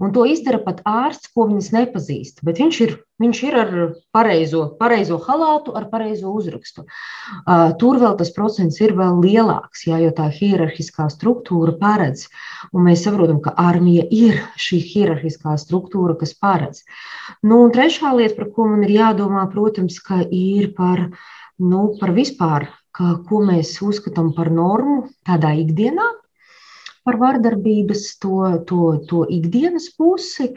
Un 0.00 0.14
to 0.16 0.24
izdara 0.26 0.60
pat 0.64 0.82
ārsts, 0.88 1.30
ko 1.34 1.46
viņas 1.50 1.72
nepazīst, 1.76 2.44
bet 2.46 2.60
viņš 2.62 2.80
ir, 2.86 2.98
viņš 3.22 3.40
ir 3.46 3.56
ar 3.58 3.72
pareizo, 4.14 4.64
pareizo 4.80 5.18
halātu, 5.22 5.74
ar 5.78 5.86
pareizo 5.90 6.32
uzrakstu. 6.34 6.84
Uh, 7.44 7.70
tur 7.78 8.00
vēl 8.02 8.16
tas 8.18 8.32
procents 8.34 8.80
ir 8.82 8.94
vēl 8.98 9.20
lielāks, 9.22 9.84
jā, 9.88 10.00
jo 10.02 10.10
tā 10.16 10.26
hierarhiskā 10.34 11.06
struktūra 11.12 11.76
paredz, 11.80 12.26
un 12.72 12.88
mēs 12.88 13.04
saprotam, 13.06 13.40
ka 13.44 13.54
armija 13.60 14.06
ir 14.10 14.40
šī 14.60 14.80
hierarhiskā 14.82 15.54
struktūra, 15.60 16.18
kas 16.18 16.34
paredz. 16.34 16.82
Nu, 17.42 17.62
un 17.64 17.74
trešā 17.74 18.14
lieta, 18.16 18.38
par 18.40 18.50
ko 18.56 18.68
man 18.72 18.82
ir 18.86 18.96
jādomā, 18.98 19.46
protams, 19.52 20.00
ir 20.30 20.72
par, 20.74 21.06
nu, 21.62 21.86
par 22.00 22.14
vispār, 22.16 22.68
ka, 22.94 23.16
ko 23.28 23.42
mēs 23.46 23.76
uzskatām 23.82 24.34
par 24.34 24.50
normu 24.54 25.04
tādā 25.26 25.54
ikdienā, 25.62 26.10
par 27.04 27.20
vardarbības 27.20 28.06
to, 28.22 28.40
to, 28.68 28.88
to 29.10 29.24
ikdienas 29.36 29.90
pusi. 29.98 30.50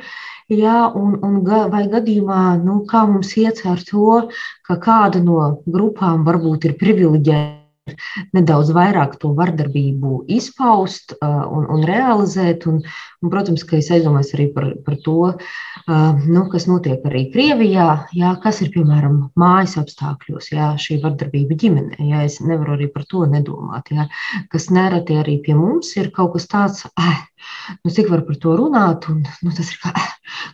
Jā, 0.47 0.87
un, 0.95 1.17
un 1.27 1.41
vai 1.43 1.83
gadījumā, 1.91 2.41
nu, 2.63 2.79
kā 2.87 3.03
mums 3.09 3.35
iet 3.39 3.65
ar 3.67 3.83
to, 3.83 4.23
ka 4.67 4.79
kāda 4.83 5.19
no 5.23 5.39
grupām 5.67 6.23
varbūt 6.27 6.69
ir 6.69 6.77
privileģēta 6.79 7.56
nedaudz 8.35 8.71
vairāk 8.75 9.17
to 9.21 9.33
vardarbību 9.37 10.23
izpaust 10.37 11.15
un, 11.21 11.67
un 11.73 11.85
realizēt. 11.87 12.67
Un, 12.69 12.81
un, 13.21 13.31
protams, 13.33 13.65
ka 13.67 13.77
es 13.79 13.91
aizdomājos 13.93 14.33
arī 14.37 14.49
par, 14.55 14.69
par 14.85 14.97
to, 15.05 15.17
nu, 15.87 16.45
kas 16.51 16.67
notiek 16.69 17.05
arī 17.07 17.27
Krievijā, 17.33 17.87
jā, 18.17 18.33
kas 18.43 18.61
ir 18.65 18.73
piemēram 18.75 19.19
mājas 19.39 19.77
apstākļos, 19.81 20.51
jā, 20.55 20.73
šī 20.81 20.99
vardarbība 21.05 21.57
ģimenē. 21.63 22.01
Jā, 22.11 22.25
es 22.27 22.41
nevaru 22.43 22.77
arī 22.77 22.91
par 22.93 23.07
to 23.09 23.25
nedomāt, 23.29 23.93
jā, 23.93 24.09
kas 24.53 24.69
nereti 24.73 25.19
arī 25.21 25.39
pie 25.45 25.57
mums 25.57 25.95
ir 25.97 26.11
kaut 26.15 26.35
kas 26.37 26.49
tāds. 26.51 26.85
Eh, 26.97 27.25
Nu, 27.83 27.91
cik 27.95 28.09
var 28.09 28.21
par 28.27 28.37
to 28.43 28.53
runāt, 28.59 29.07
un 29.11 29.19
nu, 29.45 29.51
tas 29.57 29.71
ir 29.73 29.79
kā, 29.81 29.91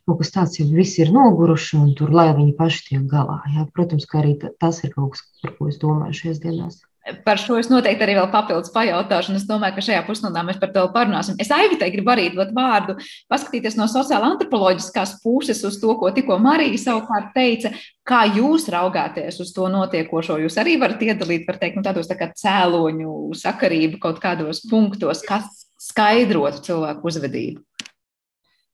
kaut 0.06 0.20
kas 0.22 0.34
tāds, 0.36 0.58
ja 0.60 0.66
visi 0.80 1.04
ir 1.06 1.14
noguruši, 1.16 1.78
un 1.80 1.94
tur 2.00 2.14
lai 2.18 2.30
viņi 2.38 2.56
paši 2.60 2.88
tiek 2.90 3.06
galā. 3.14 3.40
Jā. 3.56 3.68
Protams, 3.78 4.08
ka 4.10 4.22
arī 4.24 4.34
tas 4.44 4.84
ir 4.84 4.96
kaut 4.96 5.16
kas, 5.16 5.24
par 5.44 5.56
ko 5.58 5.70
es 5.72 5.80
domāju 5.84 6.20
šajās 6.22 6.44
dienās. 6.44 6.82
Par 7.26 7.36
šo 7.36 7.58
es 7.60 7.68
noteikti 7.68 8.06
arī 8.06 8.14
vēl 8.16 8.30
papildus 8.32 8.72
pajautāšu, 8.72 9.34
un 9.34 9.40
es 9.40 9.44
domāju, 9.48 9.76
ka 9.76 9.84
šajā 9.84 10.04
pusstundā 10.08 10.40
mēs 10.48 10.60
par 10.62 10.70
to 10.72 10.86
parunāsim. 10.94 11.36
Es 11.42 11.52
Aivitai 11.52 11.90
gribu 11.92 12.14
arī 12.14 12.30
dot 12.32 12.54
vārdu, 12.56 12.96
paskatīties 13.32 13.76
no 13.76 13.90
sociāla 13.92 14.30
antropoloģiskās 14.32 15.18
puses 15.24 15.60
uz 15.68 15.82
to, 15.82 15.98
ko 16.00 16.14
tikko 16.16 16.38
Marija 16.40 16.80
savukārt 16.80 17.34
teica. 17.36 17.74
Kā 18.08 18.22
jūs 18.38 18.70
raugāties 18.72 19.42
uz 19.44 19.52
to 19.56 19.68
notiekošo? 19.72 20.40
Jūs 20.46 20.56
arī 20.64 20.78
varat 20.80 21.04
iedalīt, 21.04 21.44
var 21.48 21.60
teikt, 21.60 21.76
nu, 21.80 21.84
tādos 21.84 22.08
tā 22.08 22.16
kā 22.20 22.30
cēloņu 22.40 23.36
sakarību 23.42 24.00
kaut 24.04 24.24
kādos 24.24 24.64
punktos, 24.72 25.26
kas 25.28 25.68
skaidrotu 25.84 26.64
cilvēku 26.64 27.12
uzvedību. 27.12 27.64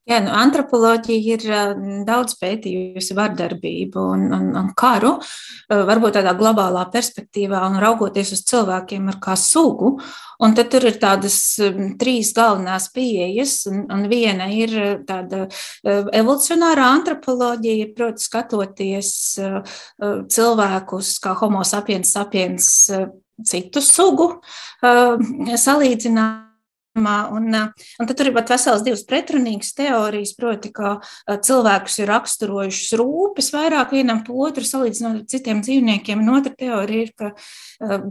Jā, 0.07 0.17
nu, 0.25 0.31
antropoloģija 0.33 1.35
ir 1.35 1.43
daudz 2.07 2.33
pētījusi 2.39 3.13
vardarbību 3.17 4.05
un, 4.15 4.23
un, 4.33 4.47
un 4.57 4.71
karu, 4.77 5.11
varbūt 5.69 6.15
tādā 6.17 6.33
globālā 6.39 6.87
perspektīvā 6.89 7.59
un 7.67 7.77
raugoties 7.83 8.31
uz 8.33 8.41
cilvēkiem 8.49 9.11
ar 9.11 9.19
kā 9.21 9.35
sugu. 9.37 9.97
Un 10.41 10.55
tad 10.57 10.71
tur 10.73 10.87
ir 10.87 10.97
tādas 11.01 11.37
trīs 12.01 12.31
galvenās 12.33 12.87
pieejas, 12.95 13.59
un, 13.69 13.83
un 13.91 14.07
viena 14.09 14.49
ir 14.55 14.73
tāda 15.05 15.45
evolucionārā 15.85 16.89
antropoloģija, 16.95 17.91
proti, 17.93 18.25
skatoties 18.25 19.13
cilvēkus 20.33 21.15
kā 21.21 21.37
homo 21.43 21.61
sapiens 21.67 22.17
sapiens 22.17 22.73
citu 23.45 23.81
sugu 23.83 24.31
salīdzināt 24.81 26.48
Un, 27.07 27.49
un 27.55 28.09
tad 28.09 28.15
tur 28.17 28.29
ir 28.29 28.35
pat 28.35 28.51
vesels 28.53 28.83
divas 28.85 29.05
pretrunīgas 29.07 29.73
teorijas, 29.77 30.33
proti, 30.37 30.71
ka 30.75 30.97
cilvēkus 31.29 31.99
ir 32.01 32.11
raksturojušas 32.11 32.97
rūpes 32.99 33.51
vairāk 33.55 33.95
vienam 33.97 34.23
otru, 34.27 34.65
salīdzinot 34.67 35.21
ar 35.21 35.27
citiem 35.31 35.63
dzīvniekiem. 35.65 36.23
Un 36.23 36.39
otra 36.39 36.55
teorija 36.55 37.07
ir, 37.07 37.13
ka 37.17 37.33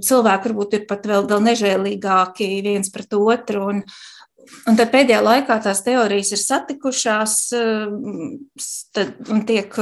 cilvēki 0.05 0.51
varbūt 0.51 0.79
ir 0.79 0.87
pat 0.91 1.09
vēl, 1.09 1.27
vēl 1.31 1.45
nežēlīgāki 1.51 2.53
viens 2.67 2.95
pret 2.95 3.19
otru. 3.19 3.67
Un, 3.73 3.85
Un 4.69 4.79
tad 4.79 4.89
pēdējā 4.93 5.19
laikā 5.21 5.59
tās 5.65 5.83
teorijas 5.85 6.31
ir 6.33 6.41
satikušās, 6.41 7.35
un 9.35 9.43
tiek 9.49 9.75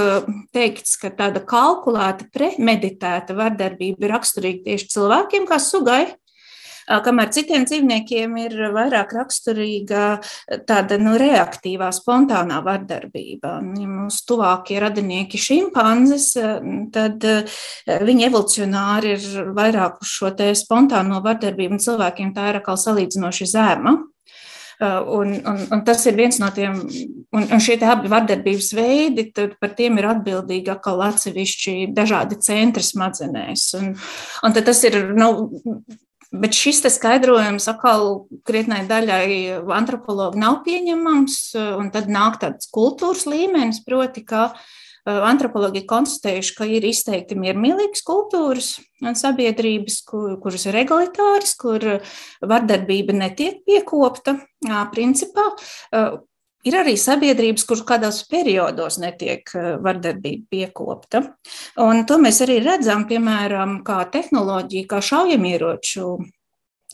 teikts, 0.57 0.97
ka 0.99 1.13
tāda 1.15 1.43
kalkulēta, 1.47 2.27
premeditēta 2.35 3.37
vardarbība 3.39 4.07
ir 4.07 4.15
raksturīga 4.17 4.65
tieši 4.67 4.91
cilvēkiem, 4.97 5.47
kā 5.47 5.61
sugai, 5.63 6.03
kamēr 6.87 7.31
citiem 7.35 7.67
dzīvniekiem 7.67 8.37
ir 8.45 8.57
vairāk 8.75 9.15
raksturīga 9.17 10.05
tāda 10.69 10.99
nu, 11.03 11.17
reaktīvā, 11.21 11.91
spontānā 11.95 12.61
vardarbība. 12.67 13.57
Ja 13.81 13.91
mūsu 13.91 14.25
tuvākie 14.31 14.79
radinieki 14.83 15.41
šimpanzes, 15.41 16.33
tad 16.95 17.27
viņi 17.87 18.29
evolucionāri 18.29 19.17
ir 19.17 19.53
vairāk 19.57 20.03
uz 20.05 20.13
šo 20.19 20.35
spontāno 20.57 21.23
vardarbību, 21.25 21.79
un 21.79 21.83
cilvēkiem 21.83 22.35
tā 22.37 22.51
ir 22.53 22.61
atkal 22.61 22.79
salīdzinoši 22.81 23.51
zema. 23.51 23.97
Un, 24.77 25.31
un, 25.49 25.61
un 25.73 25.83
tas 25.89 26.03
ir 26.05 26.19
viens 26.19 26.37
no 26.37 26.51
tiem, 26.53 26.75
un, 27.33 27.45
un 27.49 27.63
šie 27.65 27.79
abi 27.89 28.11
vardarbības 28.13 28.75
veidi, 28.77 29.31
par 29.57 29.73
tiem 29.79 29.97
ir 29.97 30.11
atbildīgi 30.11 30.69
atkal 30.75 31.01
atsevišķi 31.07 31.95
dažādi 31.97 32.37
centri 32.45 32.85
smadzenēs. 32.85 33.71
Un, 33.81 33.95
un 34.45 34.57
tas 34.59 34.83
ir 34.85 34.99
nu, 35.17 35.31
Bet 36.35 36.57
šis 36.59 36.83
skaidrojums 36.97 37.69
atkal 37.71 38.27
krietnai 38.47 38.83
daļai 38.89 39.63
antropologu 39.77 40.41
nav 40.41 40.63
pieņemams, 40.67 41.39
tad 41.95 42.11
nāk 42.11 42.41
tāds 42.43 42.71
kultūras 42.75 43.27
līmenis, 43.31 43.85
proti, 43.87 44.25
ka 44.27 44.51
antropologi 45.07 45.85
ir 45.85 45.89
konstatējuši, 45.91 46.55
ka 46.59 46.67
ir 46.67 46.87
izteikti 46.89 47.39
miermīlīgas 47.39 48.03
kultūras 48.07 48.73
un 49.07 49.15
sabiedrības, 49.19 50.01
kur, 50.09 50.35
kuras 50.43 50.67
ir 50.67 50.81
egalitāras, 50.83 51.55
kur 51.61 51.85
vardarbība 52.43 53.15
netiek 53.15 53.63
piekopta 53.69 54.41
principā. 54.91 55.53
Ir 56.67 56.75
arī 56.81 56.97
sabiedrības, 56.99 57.63
kur 57.69 57.83
kādos 57.87 58.25
periodos 58.31 58.99
netiek 58.99 59.53
eh, 59.55 59.75
vardarbība 59.83 60.51
piekopta. 60.51 61.23
Un 61.83 62.03
to 62.09 62.19
mēs 62.23 62.41
arī 62.43 62.59
redzam, 62.65 63.05
piemēram, 63.07 63.81
kā 63.87 64.01
tehnoloģija, 64.11 64.89
kā 64.91 64.99
šaujamieroču 65.05 66.17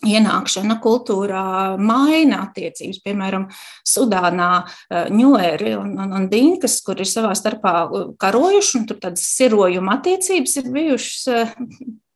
ienākšana 0.02 0.76
kultūrā 0.82 1.44
maina 1.80 2.42
attiecības. 2.48 3.00
Piemēram, 3.06 3.46
Sudānā 3.88 4.50
eh, 4.60 5.08
ņūēri 5.14 5.72
un, 5.78 5.96
un, 6.04 6.12
un 6.20 6.28
dinkas, 6.28 6.76
kur 6.84 7.00
ir 7.00 7.08
savā 7.08 7.32
starpā 7.38 7.74
eh, 7.86 8.12
karojuši, 8.20 8.76
un 8.82 8.86
tur 8.90 9.00
tādas 9.00 9.24
sirojuma 9.38 9.96
attiecības 10.00 10.58
ir 10.60 10.70
bijušas. 10.76 11.50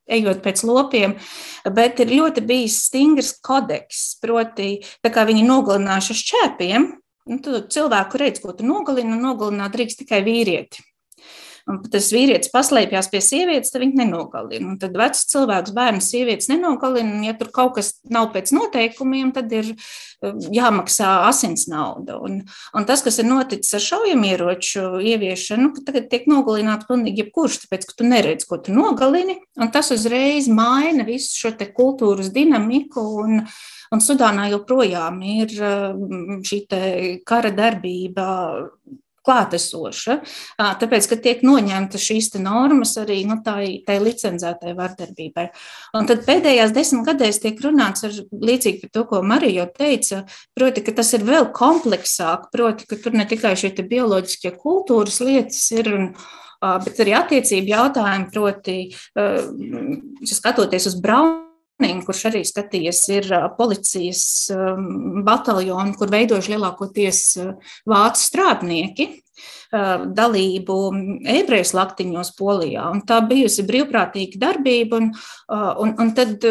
Ejot 0.07 0.39
pēc 0.39 0.61
lopiem, 0.63 1.17
bet 1.75 1.99
ir 2.05 2.13
ļoti 2.13 2.45
bijis 2.47 2.77
stingrs 2.85 3.33
kodeks. 3.43 4.05
Proti, 4.23 4.77
tā 5.03 5.11
kā 5.11 5.25
viņi 5.27 5.43
nogalinājuši 5.49 6.15
šķēpiem, 6.21 6.85
Nu, 7.27 7.41
cilvēku 7.43 8.21
redz, 8.23 8.39
ko 8.43 8.53
tu 8.55 8.67
nogalini, 8.67 9.17
un 9.17 9.25
nogalināt 9.27 9.75
drīkst 9.75 10.05
tikai 10.05 10.23
vīrieti. 10.27 10.85
un 11.67 11.81
tas 11.91 12.13
vīrietis 12.15 12.53
paslēpjas 12.53 13.09
pie 13.11 13.21
sievietes, 13.25 13.73
tad 13.75 13.83
viņi 13.83 13.99
nenogalina. 13.99 14.69
Un 14.71 14.77
tad 14.79 14.95
vecs 14.95 15.25
cilvēks, 15.33 15.73
bērns, 15.75 16.11
sievietes 16.13 16.47
nenogalina, 16.53 17.19
ja 17.27 17.35
tur 17.35 17.51
kaut 17.55 17.75
kas 17.81 17.97
nav 18.07 18.29
pēc 18.37 18.53
noteikumiem, 18.55 19.33
tad 19.35 19.51
ir 19.51 19.73
um, 19.73 20.39
jāmaksā 20.55 21.11
asins 21.27 21.67
nauda. 21.67 22.21
Un, 22.23 22.39
un 22.47 22.87
tas, 22.87 23.03
kas 23.03 23.19
ir 23.19 23.27
noticis 23.27 23.75
ar 23.75 23.83
šaujamieroču 23.83 24.87
ieviešanu, 25.03 25.73
ka 25.75 25.87
tagad 25.91 26.07
tiek 26.13 26.31
nogalināts 26.31 26.87
pilnīgi 26.87 27.25
jebkurš, 27.25 27.65
tāpēc, 27.65 27.91
ka 27.91 27.99
tu 27.99 28.07
neredzi, 28.07 28.47
ko 28.47 28.63
tu 28.63 28.77
nogalini, 28.77 29.41
un 29.59 29.75
tas 29.75 29.91
uzreiz 29.95 30.47
maina 30.47 31.09
visu 31.09 31.35
šo 31.35 31.57
kultūras 31.75 32.31
dinamiku 32.31 33.03
un, 33.25 33.41
Un 33.95 34.03
Sudānā 34.03 34.51
joprojām 34.53 35.21
ir 35.23 35.57
um, 35.63 36.39
šī 36.47 36.63
kara 37.27 37.53
darbība 37.55 38.27
klātesoša, 39.27 40.21
tāpēc, 40.81 41.09
ka 41.11 41.19
tiek 41.23 41.43
noņemta 41.47 42.01
šīs 42.01 42.33
normas 42.39 42.95
arī 43.01 43.21
nu, 43.29 43.41
tai, 43.45 43.83
tai 43.87 43.99
licencētai 44.03 44.75
vardarbībai. 44.79 45.49
Un 45.99 46.09
tad 46.11 46.25
pēdējās 46.29 46.75
desmit 46.77 47.07
gadēs 47.11 47.43
tiek 47.43 47.61
runāts 47.65 48.07
ar 48.07 48.15
līdzīgi 48.15 48.85
par 48.85 48.95
to, 48.95 49.05
ko 49.11 49.23
Marija 49.27 49.67
teica, 49.75 50.25
proti, 50.57 50.85
ka 50.87 50.97
tas 51.01 51.13
ir 51.19 51.27
vēl 51.27 51.51
kompleksāk, 51.57 52.51
proti, 52.55 52.89
ka 52.91 53.01
tur 53.03 53.19
ne 53.19 53.27
tikai 53.29 53.57
šie 53.59 53.75
bioloģiskie 53.77 54.57
kultūras 54.63 55.23
lietas 55.25 55.71
ir. 55.77 55.95
Un, 55.99 56.11
Bet 56.57 56.97
arī 57.05 57.13
attiecību 57.13 57.69
jautājumi, 57.69 58.31
proti, 58.33 58.77
skatoties 60.33 60.89
uz 60.89 60.97
Braunu 61.05 61.46
kurš 62.07 62.23
arī 62.31 62.41
skatījies, 62.47 63.03
ir 63.13 63.29
policijas 63.59 64.23
bataljoni, 65.27 65.97
kur 65.99 66.13
veidojuši 66.13 66.55
lielākoties 66.55 67.23
vācu 67.89 68.23
strādnieki 68.23 69.11
dalību 69.73 70.77
ebreju 71.29 71.67
slaktiņos 71.69 72.33
Polijā. 72.39 72.87
Un 72.95 73.03
tā 73.07 73.21
bijusi 73.27 73.67
brīvprātīga 73.67 74.41
darbība. 74.41 75.01
Un, 75.03 75.11
un, 75.83 75.95
un 76.01 76.13
tad, 76.17 76.45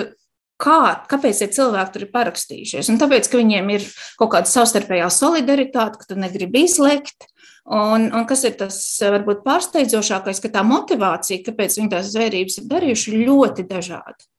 kā, 0.61 0.79
kāpēc 1.09 1.41
tie 1.41 1.49
cilvēki 1.57 1.95
tur 1.95 2.05
ir 2.05 2.11
parakstījušies? 2.13 2.91
Un 2.91 2.99
tāpēc, 3.01 3.29
ka 3.31 3.39
viņiem 3.41 3.71
ir 3.77 3.88
kaut 4.19 4.33
kāda 4.35 4.51
savstarpējā 4.51 5.09
solidaritāte, 5.13 6.01
ka 6.01 6.11
tu 6.11 6.19
negribi 6.19 6.65
izlekt. 6.67 7.29
Un, 7.65 8.11
un 8.13 8.27
kas 8.29 8.43
ir 8.45 8.59
tas 8.59 8.77
varbūt 9.01 9.41
pārsteidzošākais, 9.47 10.38
ka 10.43 10.53
tā 10.53 10.61
motivācija, 10.67 11.41
kāpēc 11.47 11.79
viņi 11.79 11.93
tās 11.95 12.11
zvērības 12.13 12.59
ir 12.61 12.67
darījuši, 12.69 13.11
ir 13.11 13.29
ļoti 13.31 13.65
dažāda. 13.71 14.35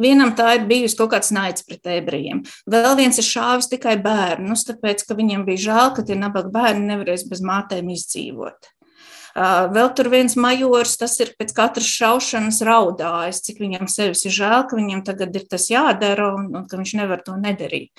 Vienam 0.00 0.34
tā 0.36 0.54
ir 0.56 0.66
bijusi 0.70 0.96
kaut 0.98 1.12
kāds 1.14 1.32
naids 1.34 1.64
pret 1.66 1.86
ebrejiem. 1.98 2.42
Vēl 2.70 2.96
viens 2.98 3.20
ir 3.20 3.26
šāvis 3.26 3.70
tikai 3.70 3.98
bērnus, 4.02 4.66
tāpēc, 4.68 5.04
ka 5.06 5.16
viņiem 5.18 5.46
bija 5.48 5.66
žēl, 5.68 5.94
ka 5.96 6.04
tie 6.06 6.18
nabaga 6.18 6.52
bērni 6.54 6.88
nevarēs 6.94 7.26
bez 7.30 7.44
mātēm 7.44 7.92
izdzīvot. 7.92 8.72
Vēl 9.36 9.92
tur 9.94 10.08
viens 10.10 10.34
majors, 10.34 10.96
tas 10.98 11.14
ir 11.22 11.34
pēc 11.38 11.52
katras 11.54 11.86
šaušanas 11.86 12.58
raudājis, 12.66 13.42
cik 13.46 13.60
viņam 13.62 13.86
sevis 13.90 14.24
ir 14.26 14.34
žēl, 14.34 14.64
ka 14.66 14.78
viņam 14.78 15.04
tagad 15.06 15.36
ir 15.38 15.46
tas 15.50 15.68
jādara 15.70 16.32
un, 16.34 16.48
un 16.56 16.66
ka 16.66 16.80
viņš 16.80 16.96
nevar 16.98 17.22
to 17.26 17.36
nedarīt. 17.38 17.92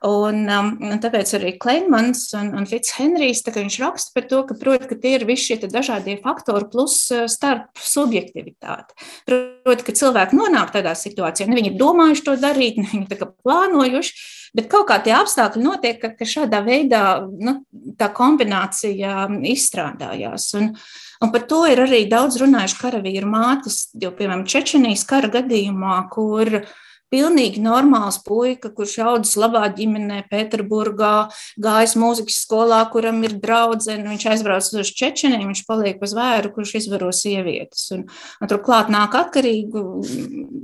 Un, 0.00 0.46
um, 0.48 0.68
un 0.80 0.96
tāpēc 0.96 1.28
arī 1.36 1.50
Kleinmans 1.60 2.22
un, 2.38 2.54
un 2.56 2.64
Fitzhenrijs 2.64 3.42
raksta 3.44 4.14
par 4.16 4.24
to, 4.30 4.38
ka, 4.48 4.54
proti, 4.56 4.88
ka 4.88 4.96
tie 4.96 5.18
ir 5.18 5.26
visi 5.28 5.50
šie 5.50 5.68
dažādie 5.68 6.14
faktori 6.24 6.70
plus 6.72 6.96
uh, 7.12 7.26
starp 7.28 7.76
subjektivitāti. 7.76 8.96
Proti, 9.28 9.84
ka 9.84 9.96
cilvēki 10.00 10.40
nonāk 10.40 10.72
tādā 10.72 10.96
situācijā, 10.96 11.50
ne 11.50 11.60
viņi 11.60 11.74
domājuši 11.76 12.26
to 12.30 12.38
darīt, 12.40 12.80
ne 12.80 12.88
viņi 12.88 13.28
plānojuši, 13.44 14.16
bet 14.56 14.72
kaut 14.72 14.88
kā 14.88 15.02
tie 15.04 15.12
apstākļi 15.18 15.68
notiek, 15.68 16.00
ka, 16.00 16.14
ka 16.16 16.24
šādā 16.24 16.64
veidā 16.64 17.04
nu, 17.28 17.58
tā 18.00 18.08
kombinācija 18.08 19.28
izstrādājās. 19.52 20.52
Un, 20.60 20.74
Un 21.20 21.28
par 21.28 21.42
to 21.44 21.66
ir 21.68 21.76
arī 21.82 22.06
daudz 22.08 22.38
runājuši 22.40 22.78
karavīru 22.80 23.28
mātes, 23.28 23.90
jo, 23.92 24.08
piemēram, 24.16 24.46
Čečenijas 24.48 25.02
kara 25.04 25.28
gadījumā, 25.28 25.98
kur 26.08 26.48
uh, 26.62 26.70
pilnīgi 27.10 27.62
normāls 27.62 28.20
puika, 28.24 28.70
kurš 28.74 28.96
audzis 29.04 29.36
labā 29.40 29.64
ģimenē, 29.74 30.22
Pēterburgā, 30.30 31.14
gājis 31.60 31.96
mūzikas 32.00 32.40
skolā, 32.44 32.80
kuram 32.92 33.20
ir 33.26 33.36
draudzene. 33.42 34.06
Viņš 34.12 34.26
aizbrauc 34.32 34.70
uz 34.80 34.94
Čečeniju, 35.00 35.50
viņš 35.50 35.64
paliek 35.68 36.02
uz 36.06 36.14
vēru, 36.16 36.52
kurš 36.54 36.76
izvaro 36.80 37.10
sievietes. 37.16 37.88
Un, 37.96 38.06
un 38.40 38.50
turklāt 38.50 38.92
nāk 38.92 39.16
atkarīgu, 39.18 39.84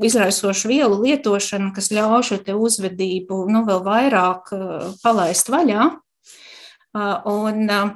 izraisošu 0.06 0.72
vielu 0.72 1.02
lietošana, 1.02 1.72
kas 1.76 1.92
ļauj 1.94 2.30
šo 2.30 2.40
uzvedību 2.56 3.44
nu, 3.52 3.66
vēl 3.66 3.84
vairāk 3.86 4.50
uh, 4.56 4.90
palaist 5.02 5.50
vaļā. 5.52 5.92
Uh, 6.96 7.14
un, 7.28 7.64
uh, 7.68 7.94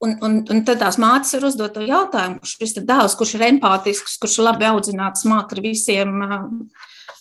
Un, 0.00 0.14
un, 0.24 0.38
un 0.48 0.62
tad 0.64 0.78
tās 0.80 0.96
mātes 0.96 1.34
var 1.36 1.42
uzdot 1.44 1.74
to 1.76 1.82
jautājumu, 1.84 2.38
kurš 2.40 2.70
ir 2.80 2.84
dēls, 2.88 3.16
kurš 3.20 3.34
ir 3.36 3.42
empātisks, 3.50 4.14
kurš 4.22 4.38
ir 4.38 4.46
labi 4.46 4.64
audzināts, 4.64 5.26
māca 5.28 5.52
ar 5.52 5.60
visiem 5.60 6.14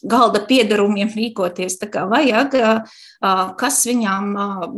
galda 0.04 0.44
piedarumiem 0.48 1.12
rīkoties 1.16 1.80
tā 1.82 1.90
kā 1.92 2.06
vajag, 2.10 2.56
kas 3.60 3.82
viņām 3.90 4.32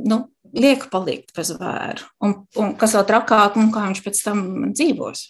nu, 0.06 0.24
liek 0.58 0.88
palikt 0.92 1.36
bez 1.38 1.54
vēru, 1.60 2.08
un, 2.24 2.42
un 2.60 2.74
kas 2.80 2.98
vēl 2.98 3.06
trakāk, 3.08 3.60
un 3.60 3.70
kā 3.74 3.86
viņš 3.90 4.04
pēc 4.08 4.26
tam 4.26 4.42
dzīvos. 4.74 5.30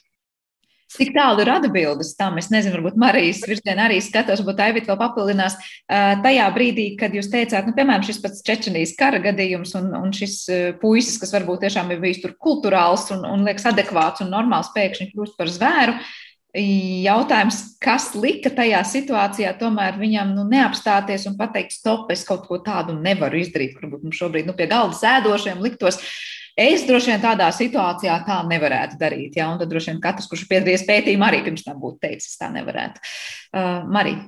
Cik 0.92 1.14
tālu 1.16 1.40
ir 1.46 1.50
atbildes 1.54 2.10
tam? 2.20 2.36
Es 2.42 2.50
nezinu, 2.52 2.76
varbūt 2.76 2.98
Marijas 3.00 3.46
virzienā 3.48 3.86
arī 3.88 4.02
skatos, 4.04 4.42
varbūt 4.42 4.60
Aivit 4.66 4.90
vēl 4.90 4.98
papildinās. 5.00 5.56
Tajā 5.88 6.48
brīdī, 6.52 6.88
kad 7.00 7.16
jūs 7.16 7.30
teicāt, 7.32 7.70
nu, 7.70 7.76
piemēram, 7.78 8.04
šis 8.04 8.20
pats 8.24 8.44
Čečenijas 8.48 8.92
kara 9.00 9.22
gadījums 9.24 9.72
un, 9.80 9.88
un 9.96 10.12
šis 10.16 10.36
puisis, 10.82 11.16
kas 11.22 11.32
varbūt 11.38 11.64
tiešām 11.64 11.94
ir 11.96 12.02
bijis 12.04 12.20
tur 12.26 12.36
kulturāls 12.36 13.08
un, 13.16 13.24
un 13.24 13.48
liekas 13.48 13.70
adekvāts 13.72 14.26
un 14.26 14.34
normāls, 14.36 14.74
pēkšņi 14.76 15.14
kļūst 15.14 15.40
par 15.40 15.54
zvēru. 15.54 15.96
Jautājums, 16.52 17.62
kas 17.80 18.10
lika 18.12 18.52
tajā 18.52 18.82
situācijā, 18.84 19.54
tomēr 19.60 19.96
viņam 20.02 20.34
nu, 20.36 20.44
neapstāties 20.52 21.24
un 21.30 21.38
pateikt, 21.40 21.78
stop, 21.78 22.12
es 22.12 22.26
kaut 22.28 22.44
ko 22.50 22.60
tādu 22.60 22.98
nevaru 22.98 23.40
izdarīt, 23.40 23.78
varbūt 23.80 24.04
mums 24.04 24.20
šobrīd 24.20 24.50
nu, 24.50 24.56
pie 24.58 24.68
galda 24.72 24.98
sēdošiem 25.00 25.64
liktos. 25.64 26.02
Es 26.60 26.84
droši 26.84 27.14
vien 27.14 27.24
tādā 27.24 27.48
situācijā 27.56 28.18
tā 28.28 28.42
nevarētu 28.50 29.00
darīt. 29.00 29.40
Ja? 29.40 29.48
Un 29.54 29.62
tad 29.62 29.72
droši 29.72 29.94
vien 29.94 30.04
katrs, 30.04 30.28
kurš 30.28 30.44
ir 30.44 30.52
piedalījies 30.52 30.84
pētījumā, 30.90 31.32
arī 31.32 31.40
pirms 31.46 31.64
tam 31.64 31.80
būtu 31.80 32.02
teicis, 32.04 32.36
tā 32.42 32.52
nevarētu. 32.52 33.00
Uh, 33.56 33.88
Marija. 33.88 34.28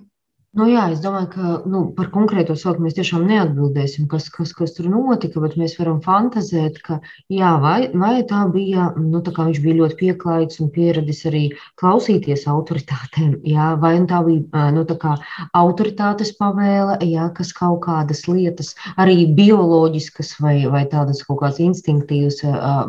Nu, 0.54 0.68
jā, 0.70 0.84
es 0.94 1.00
domāju, 1.02 1.28
ka 1.34 1.52
nu, 1.66 1.80
par 1.98 2.12
konkrēto 2.14 2.54
saukumu 2.54 2.86
mēs 2.86 2.94
tiešām 2.94 3.24
neatbildēsim, 3.26 4.06
kas, 4.06 4.28
kas, 4.30 4.52
kas 4.54 4.76
tur 4.76 4.86
notika, 4.86 5.42
bet 5.42 5.56
mēs 5.58 5.72
varam 5.80 5.96
fantazēt, 6.06 6.76
ka 6.86 7.00
jā, 7.34 7.56
vai, 7.58 7.88
vai 7.98 8.20
tā 8.30 8.44
bija, 8.54 8.92
nu, 9.02 9.24
tā 9.26 9.34
kā 9.34 9.48
viņš 9.48 9.62
bija 9.64 9.80
ļoti 9.80 9.98
pieklājīgs 9.98 10.62
un 10.62 10.70
pieradis 10.76 11.24
arī 11.26 11.42
klausīties 11.82 12.46
autoritātēm, 12.54 13.32
jā, 13.50 13.72
vai 13.82 13.96
tā 14.12 14.20
bija, 14.28 14.68
nu, 14.76 14.84
tā 14.86 14.98
kā 15.02 15.16
autoritātes 15.58 16.36
pavēle, 16.38 17.00
jā, 17.02 17.26
kas 17.34 17.50
kaut 17.58 17.82
kādas 17.88 18.22
lietas, 18.30 18.76
arī 18.94 19.26
bioloģiskas 19.34 20.36
vai, 20.38 20.60
vai 20.70 20.84
tādas 20.94 21.24
kaut 21.26 21.42
kādas 21.42 21.64
instinktīvas, 21.66 22.44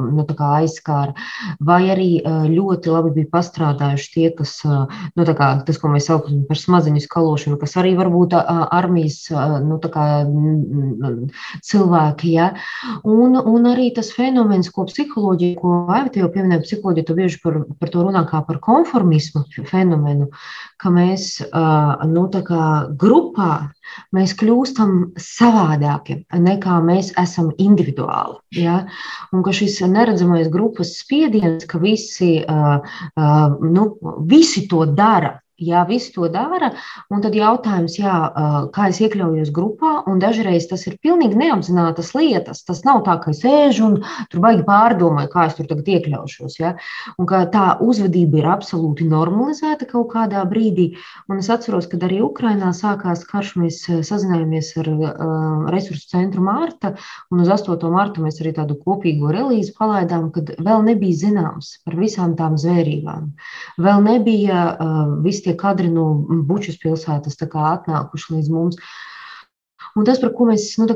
nu, 0.05 0.27
tā 0.29 0.37
kā 0.37 0.51
aizskāra, 0.59 1.17
vai 1.65 1.81
arī 1.97 2.11
ļoti 2.53 2.93
labi 2.93 3.17
bija 3.23 3.33
pastrādājuši 3.41 4.15
tie, 4.19 4.29
kas, 4.37 4.59
nu, 4.69 5.25
tā 5.25 5.39
kā 5.41 5.51
tas, 5.65 5.81
ko 5.81 5.97
mēs 5.97 6.13
saucam 6.13 6.45
par 6.45 6.61
smaziņu 6.61 7.07
skalošanu, 7.09 7.54
nu, 7.55 7.61
kas 7.61 7.77
arī 7.81 7.95
varbūt 7.99 8.35
armijas 8.35 9.31
nu, 9.65 9.79
cilvēki. 11.65 12.35
Ja? 12.35 12.51
Un, 13.07 13.39
un 13.39 13.71
arī 13.71 13.91
tas 13.97 14.11
fenomens, 14.15 14.71
ko 14.75 14.87
psiholoģija, 14.91 15.59
ko 15.61 15.85
Aivita 15.95 16.23
jau 16.23 16.31
pieminēja, 16.35 16.65
psiholoģija 16.67 17.09
to 17.09 17.19
bieži 17.19 17.41
par, 17.45 17.61
par 17.81 17.93
to 17.95 18.05
runā 18.07 18.25
kā 18.31 18.43
par 18.47 18.61
konformismu 18.65 19.45
fenomenu, 19.71 20.31
ka 20.81 20.93
mēs 20.93 21.39
nu, 21.45 22.29
grupā 23.01 23.51
mēs 24.15 24.35
kļūstam 24.41 24.95
savādāki 25.21 26.23
nekā 26.33 26.81
mēs 26.85 27.13
esam 27.21 27.53
individuāli. 27.61 28.39
Ja? 28.59 28.85
Un 29.33 29.45
ka 29.47 29.55
šis 29.55 29.81
neredzamais 29.91 30.51
grupas 30.53 30.95
spiediens, 31.01 31.67
ka 31.71 31.81
visi, 31.83 32.39
uh, 32.43 32.81
uh, 33.15 33.57
nu, 33.63 33.89
visi 34.31 34.67
to 34.71 34.85
dara, 34.87 35.39
Jā, 35.63 35.85
visi 35.87 36.11
to 36.11 36.27
dara. 36.35 36.73
Un 37.15 37.21
tad 37.23 37.37
jautājums, 37.39 37.95
jā, 37.95 38.15
kā 38.75 38.89
es 38.91 38.99
iekļaujos 39.05 39.53
grupā, 39.55 40.01
un 40.11 40.19
dažreiz 40.19 40.65
tas 40.67 40.83
ir 40.91 40.97
pilnīgi 40.99 41.39
neapzinātas 41.39 42.11
lietas. 42.17 42.65
Tas 42.67 42.81
nav 42.83 43.05
tā, 43.07 43.15
ka 43.23 43.31
es 43.31 43.39
sēžu 43.45 43.85
un 43.87 43.95
tur 44.33 44.43
baigi 44.43 44.65
pārdomāju, 44.67 45.31
kā 45.31 45.45
es 45.47 45.55
tur 45.55 45.69
tagad 45.71 45.87
iekļaušos. 45.95 46.57
Ja? 46.59 46.73
Un 47.23 47.29
ka 47.31 47.45
tā 47.55 47.69
uzvedība 47.87 48.41
ir 48.41 48.49
absolūti 48.51 49.07
normalizēta 49.07 49.87
kaut 49.93 50.09
kādā 50.17 50.43
brīdī. 50.51 50.89
Un 51.31 51.39
es 51.39 51.53
atceros, 51.55 51.87
kad 51.93 52.03
arī 52.03 52.19
Ukrainā 52.27 52.73
sākās 52.75 53.23
karš, 53.31 53.55
mēs 53.63 53.79
sazinājāmies 54.11 54.73
ar 54.83 54.91
uh, 54.91 55.15
resursu 55.71 56.11
centru 56.17 56.43
Mārta, 56.43 56.97
un 57.31 57.45
uz 57.47 57.55
8. 57.55 57.79
marta 57.95 58.27
mēs 58.27 58.43
arī 58.43 58.57
tādu 58.59 58.75
kopīgo 58.83 59.31
relīzi 59.31 59.77
palaidām, 59.79 60.33
kad 60.35 60.51
vēl 60.59 60.83
nebija 60.91 61.23
zināms 61.23 61.77
par 61.87 61.95
visām 62.03 62.35
tām 62.35 62.59
zvērībām. 62.59 63.31
Vēl 63.79 64.05
nebija 64.11 64.67
uh, 64.75 65.17
viss 65.23 65.44
tie 65.45 65.57
kadri 65.61 65.91
no 65.93 66.07
Bučas 66.49 66.81
pilsētas 66.83 67.41
atnākuši 67.45 68.39
līdz 68.39 68.55
mums. 68.55 68.81
Un 69.95 70.03
tas, 70.03 70.19
par 70.19 70.33
ko 70.35 70.49
mēs 70.49 70.65
nu, 70.81 70.89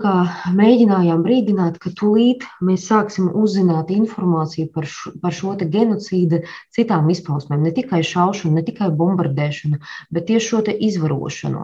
mēģinājām 0.58 1.20
brīdināt, 1.22 1.76
ka 1.78 1.92
tūlīt 1.94 2.42
mēs 2.66 2.88
sāksim 2.90 3.28
uzzināt 3.30 3.92
informāciju 3.94 4.72
par 4.74 4.88
šo, 4.90 5.12
par 5.22 5.36
šo 5.36 5.52
genocīdu 5.60 6.40
citām 6.74 7.06
izpausmēm. 7.12 7.62
Ne 7.62 7.70
tikai 7.76 8.00
šaušanu, 8.02 8.56
ne 8.56 8.64
tikai 8.66 8.88
bombardēšanu, 8.98 9.78
bet 10.10 10.26
tieši 10.30 10.48
šo 10.48 10.62
izvarošanu, 10.88 11.62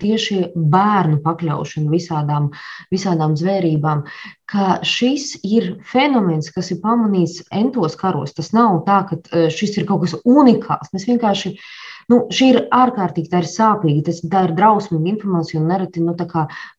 tieši 0.00 0.38
bērnu 0.56 1.20
pakļaušanu 1.26 1.92
visādām, 1.92 2.48
visādām 2.94 3.36
zvērībām. 3.36 4.06
Ka 4.48 4.78
šis 4.86 5.34
ir 5.44 5.74
fenomens, 5.84 6.48
kas 6.54 6.72
ir 6.72 6.80
pamanīts 6.80 7.42
entos 7.52 8.00
karos. 8.00 8.32
Tas 8.32 8.54
nav 8.56 8.80
tā, 8.88 9.02
ka 9.10 9.50
šis 9.52 9.76
ir 9.76 9.90
kaut 9.90 10.06
kas 10.06 10.16
unikāls. 10.24 10.88
Mēs 10.94 11.04
vienkārši 11.10 11.52
uh, 11.52 11.68
Nu, 12.06 12.20
šī 12.30 12.46
ir 12.52 12.56
ārkārtīgi 12.70 13.32
tā 13.32 13.40
ir 13.42 13.48
sāpīga, 13.50 14.04
tas, 14.06 14.20
tā 14.30 14.44
ir 14.46 14.52
drausmīga 14.54 15.10
informācija, 15.10 15.58
un 15.58 15.70
nereti 15.72 16.02
nu, 16.04 16.14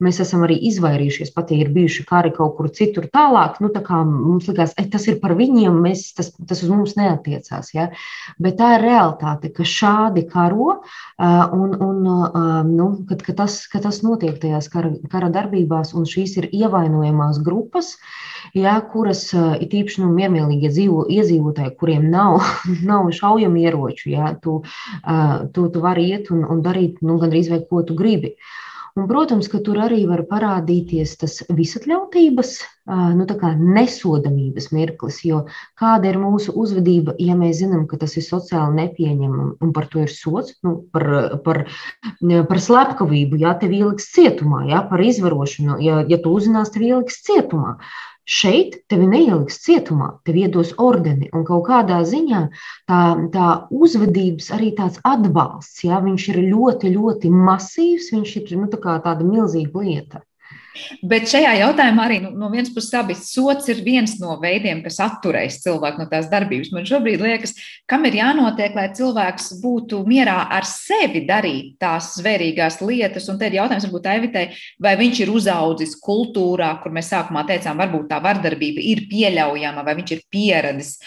mēs 0.03 0.21
esam 0.23 0.45
arī 0.45 0.55
izvairījušies, 0.69 1.33
pat 1.35 1.51
ja 1.51 1.57
ir 1.59 1.71
bijuši 1.75 2.05
kari 2.07 2.31
kaut 2.35 2.55
kur 2.55 2.69
citur 2.71 3.09
tālāk. 3.11 3.57
Nu, 3.59 3.67
tā 3.73 3.83
mums 4.07 4.47
liekas, 4.47 4.71
e, 4.79 4.85
tas 4.93 5.07
ir 5.11 5.17
par 5.19 5.35
viņiem, 5.35 5.81
mēs, 5.83 6.05
tas, 6.15 6.31
tas 6.47 6.63
uz 6.63 6.71
mums 6.71 6.95
neatiecās. 6.95 7.73
Ja? 7.75 7.89
Bet 8.39 8.55
tā 8.61 8.77
ir 8.77 8.85
realitāte, 8.87 9.51
ka 9.51 9.67
šādi 9.67 10.23
karo, 10.31 10.77
un, 11.19 11.75
un 11.75 11.99
nu, 12.71 12.87
kad, 13.09 13.25
kad, 13.27 13.35
tas, 13.43 13.59
kad 13.67 13.83
tas 13.83 13.99
notiek 14.07 14.39
tajās 14.39 14.71
kara, 14.71 14.93
kara 15.11 15.27
darbībās, 15.33 15.91
un 15.97 16.07
šīs 16.07 16.37
ir 16.39 16.49
ievainojamās 16.55 17.41
grupas, 17.43 17.97
ja, 18.55 18.77
kuras 18.93 19.27
ir 19.35 19.67
īpaši 19.81 20.05
nu, 20.05 20.13
miermīlīgi 20.15 20.71
dzīvo, 20.71 21.03
iedzīvotāji, 21.19 21.75
kuriem 21.83 22.07
nav, 22.15 22.39
nav 22.89 23.11
šaujamieroču. 23.19 24.11
Ja, 24.15 24.31
tu, 24.39 24.61
tu, 25.53 25.67
tu 25.73 25.83
vari 25.83 26.07
iet 26.13 26.31
un, 26.33 26.45
un 26.47 26.63
darīt 26.65 27.03
nu, 27.05 27.19
gandrīz 27.21 27.51
vai 27.53 27.61
ko 27.69 27.83
tu 27.87 27.97
gribi. 27.97 28.35
Un, 28.97 29.05
protams, 29.05 29.45
ka 29.51 29.59
tur 29.61 29.77
arī 29.85 29.99
var 30.09 30.23
parādīties 30.25 31.11
tas 31.21 31.35
visatļautības, 31.53 32.53
nu, 33.19 33.27
nesodamības 33.75 34.71
mirklis. 34.73 35.19
Jo 35.27 35.43
kāda 35.77 36.09
ir 36.09 36.17
mūsu 36.17 36.55
uzvedība, 36.57 37.13
ja 37.21 37.35
mēs 37.37 37.59
zinām, 37.59 37.85
ka 37.91 37.99
tas 38.01 38.17
ir 38.17 38.25
sociāli 38.25 38.73
nepieņemami 38.79 39.59
un 39.61 39.75
par 39.75 39.85
to 39.91 40.01
ir 40.01 40.09
sots, 40.09 40.57
nu, 40.65 40.79
par, 40.95 41.37
par, 41.45 41.61
par 42.49 42.63
slepkavību, 42.69 43.37
ja 43.45 43.53
tev 43.61 43.77
ieliks 43.77 44.09
cietumā, 44.17 44.65
ja, 44.71 44.81
par 44.89 45.05
izvarošanu, 45.05 45.77
ja, 45.85 46.01
ja 46.09 46.17
tu 46.23 46.33
uzzinās, 46.33 46.73
tev 46.73 46.89
ieliks 46.89 47.21
cietumā. 47.29 47.77
Šeit 48.27 48.73
tevi 48.91 49.05
neieliks 49.07 49.61
cietumā, 49.63 50.07
tev 50.27 50.35
iedos 50.41 50.73
ordeni, 50.83 51.29
un 51.31 51.45
kaut 51.47 51.63
kādā 51.69 52.01
ziņā 52.09 52.41
tā, 52.91 53.01
tā 53.31 53.51
uzvedības 53.71 54.49
arī 54.57 54.73
tāds 54.75 54.99
atbalsts, 55.07 55.85
ja, 55.87 56.01
viņš 56.03 56.25
ir 56.33 56.41
ļoti, 56.49 56.91
ļoti 56.97 57.31
masīvs, 57.31 58.11
viņš 58.11 58.33
ir 58.41 58.57
nu, 58.59 58.67
tā 58.73 58.97
tāda 59.05 59.23
milzīga 59.23 59.85
lieta. 59.85 60.23
Bet 61.07 61.27
šajā 61.31 61.53
jautājumā 61.61 62.05
arī 62.07 62.19
nu, 62.23 62.31
no 62.37 62.49
vienas 62.53 62.71
puses 62.73 62.93
abi 62.97 63.15
sots 63.17 63.69
ir 63.71 63.83
viens 63.85 64.17
no 64.21 64.37
veidiem, 64.41 64.81
kas 64.85 64.99
atturēs 65.03 65.59
cilvēku 65.63 66.01
no 66.01 66.07
tās 66.11 66.29
darbības. 66.31 66.71
Man 66.75 66.87
šobrīd 66.87 67.23
liekas, 67.23 67.55
kam 67.89 68.07
ir 68.09 68.19
jānotiek, 68.19 68.75
lai 68.77 68.87
cilvēks 68.97 69.51
būtu 69.63 70.01
mierā 70.07 70.39
ar 70.57 70.67
sevi 70.67 71.25
darīt 71.27 71.75
tās 71.81 72.13
zvērīgās 72.19 72.81
lietas. 72.85 73.29
Un 73.31 73.39
te 73.39 73.49
ir 73.49 73.59
jautājums 73.59 73.87
varbūt 73.89 74.11
Evitei, 74.15 74.47
vai 74.83 74.95
viņš 74.99 75.23
ir 75.25 75.33
uzaudzis 75.33 75.97
kultūrā, 76.03 76.73
kur 76.83 76.95
mēs 76.95 77.11
sākumā 77.13 77.45
teicām, 77.49 77.79
varbūt 77.83 78.09
tā 78.11 78.21
vardarbība 78.23 78.83
ir 78.83 79.05
pieļaujama, 79.11 79.85
vai 79.85 79.97
viņš 80.01 80.17
ir 80.17 80.27
pieradis 80.31 80.97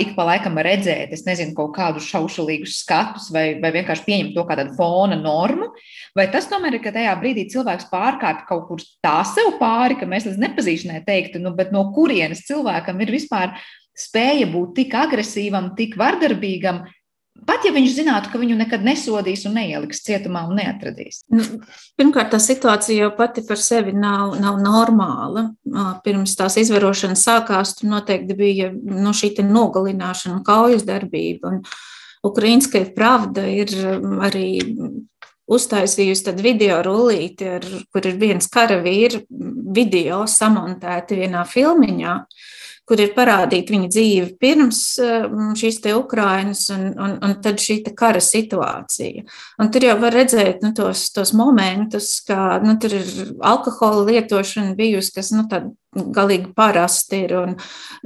ik 0.00 0.14
pa 0.16 0.24
laikam 0.24 0.58
redzēt, 0.62 1.12
es 1.12 1.24
nezinu, 1.26 1.52
kaut 1.56 1.74
kādus 1.76 2.06
šaušalīgus 2.08 2.78
skatus 2.84 3.28
vai, 3.34 3.58
vai 3.62 3.72
vienkārši 3.74 4.06
pieņemt 4.06 4.36
to 4.36 4.44
kā 4.48 4.56
tādu 4.58 4.76
fona 4.78 5.18
normu, 5.18 5.72
vai 6.16 6.28
tas 6.32 6.46
tomēr 6.48 6.78
ir, 6.78 6.82
ka 6.84 6.94
tajā 6.94 7.16
brīdī 7.20 7.48
cilvēks 7.52 7.90
pārkāpj 7.90 8.46
kaut 8.48 8.68
kur 8.70 8.84
tā 9.04 9.18
sev 9.28 9.56
pāri, 9.60 9.98
ka 9.98 10.08
mēs 10.08 10.28
līdz 10.28 10.40
nepazīšanai 10.46 11.02
teiktu, 11.08 11.42
nu, 11.42 11.52
bet 11.58 11.74
no 11.74 11.88
kurienes 11.96 12.46
cilvēkam 12.48 13.02
ir 13.04 13.12
vispār 13.18 13.58
spēja 13.98 14.46
būt 14.52 14.76
tik 14.78 14.94
agresīvam, 14.94 15.72
tik 15.78 15.98
vardarbīgam, 15.98 16.84
Pat 17.46 17.64
ja 17.66 17.70
viņš 17.74 17.92
zinātu, 17.94 18.30
ka 18.32 18.40
viņu 18.40 18.56
nekad 18.58 18.82
nesodīs 18.86 19.44
un 19.48 19.54
neieliks 19.58 20.02
cietumā 20.06 20.44
un 20.48 20.58
neatradīs. 20.58 21.20
Nu, 21.32 21.44
pirmkārt, 21.98 22.32
tā 22.34 22.40
situācija 22.42 23.04
jau 23.06 23.12
pati 23.18 23.44
par 23.46 23.60
sevi 23.62 23.94
nav, 23.94 24.34
nav 24.42 24.58
normāla. 24.62 25.48
Pirms 26.04 26.34
tās 26.38 26.58
izvarošanas 26.60 27.22
sākās, 27.28 27.76
tur 27.78 27.92
noteikti 27.92 28.36
bija 28.38 28.72
nu, 28.74 29.14
šī 29.16 29.34
nogalināšana, 29.46 30.42
kaujas 30.46 30.84
darbība. 30.88 31.60
Ukraiņskai 32.26 32.84
pravda 32.96 33.46
ir 33.46 33.72
arī 34.26 34.48
uztaisījusi 35.48 36.26
tādu 36.26 36.44
video 36.44 36.82
rullīti, 36.84 37.46
ar, 37.56 37.66
kur 37.94 38.08
ir 38.10 38.18
viens 38.20 38.50
karavīrs 38.52 39.22
video 39.78 40.24
samontēti 40.28 41.22
vienā 41.22 41.46
filmiņā. 41.48 42.16
Uh, 42.18 42.54
kur 42.88 43.00
ir 43.02 43.12
parādīta 43.16 43.74
viņa 43.74 43.88
dzīve 43.92 44.28
pirms 44.40 44.80
um, 45.04 45.50
šīs 45.58 45.80
te 45.84 45.92
Ukrainas 45.96 46.64
un, 46.72 46.86
un, 46.96 47.16
un 47.24 47.34
tad 47.44 47.60
šī 47.62 47.80
kara 47.98 48.22
situācija. 48.24 49.26
Un 49.60 49.72
tur 49.74 49.84
jau 49.88 49.96
var 50.00 50.16
redzēt 50.16 50.64
nu, 50.64 50.72
tos, 50.76 51.08
tos 51.14 51.34
momentus, 51.36 52.14
ka 52.28 52.58
nu, 52.64 52.78
tur 52.80 52.96
ir 53.00 53.34
alkohola 53.44 54.06
lietošana 54.08 54.76
bijusi, 54.78 55.14
kas 55.18 55.32
nu, 55.36 55.44
galīgi 56.16 56.52
parasti 56.56 57.24
ir 57.26 57.34
un 57.38 57.56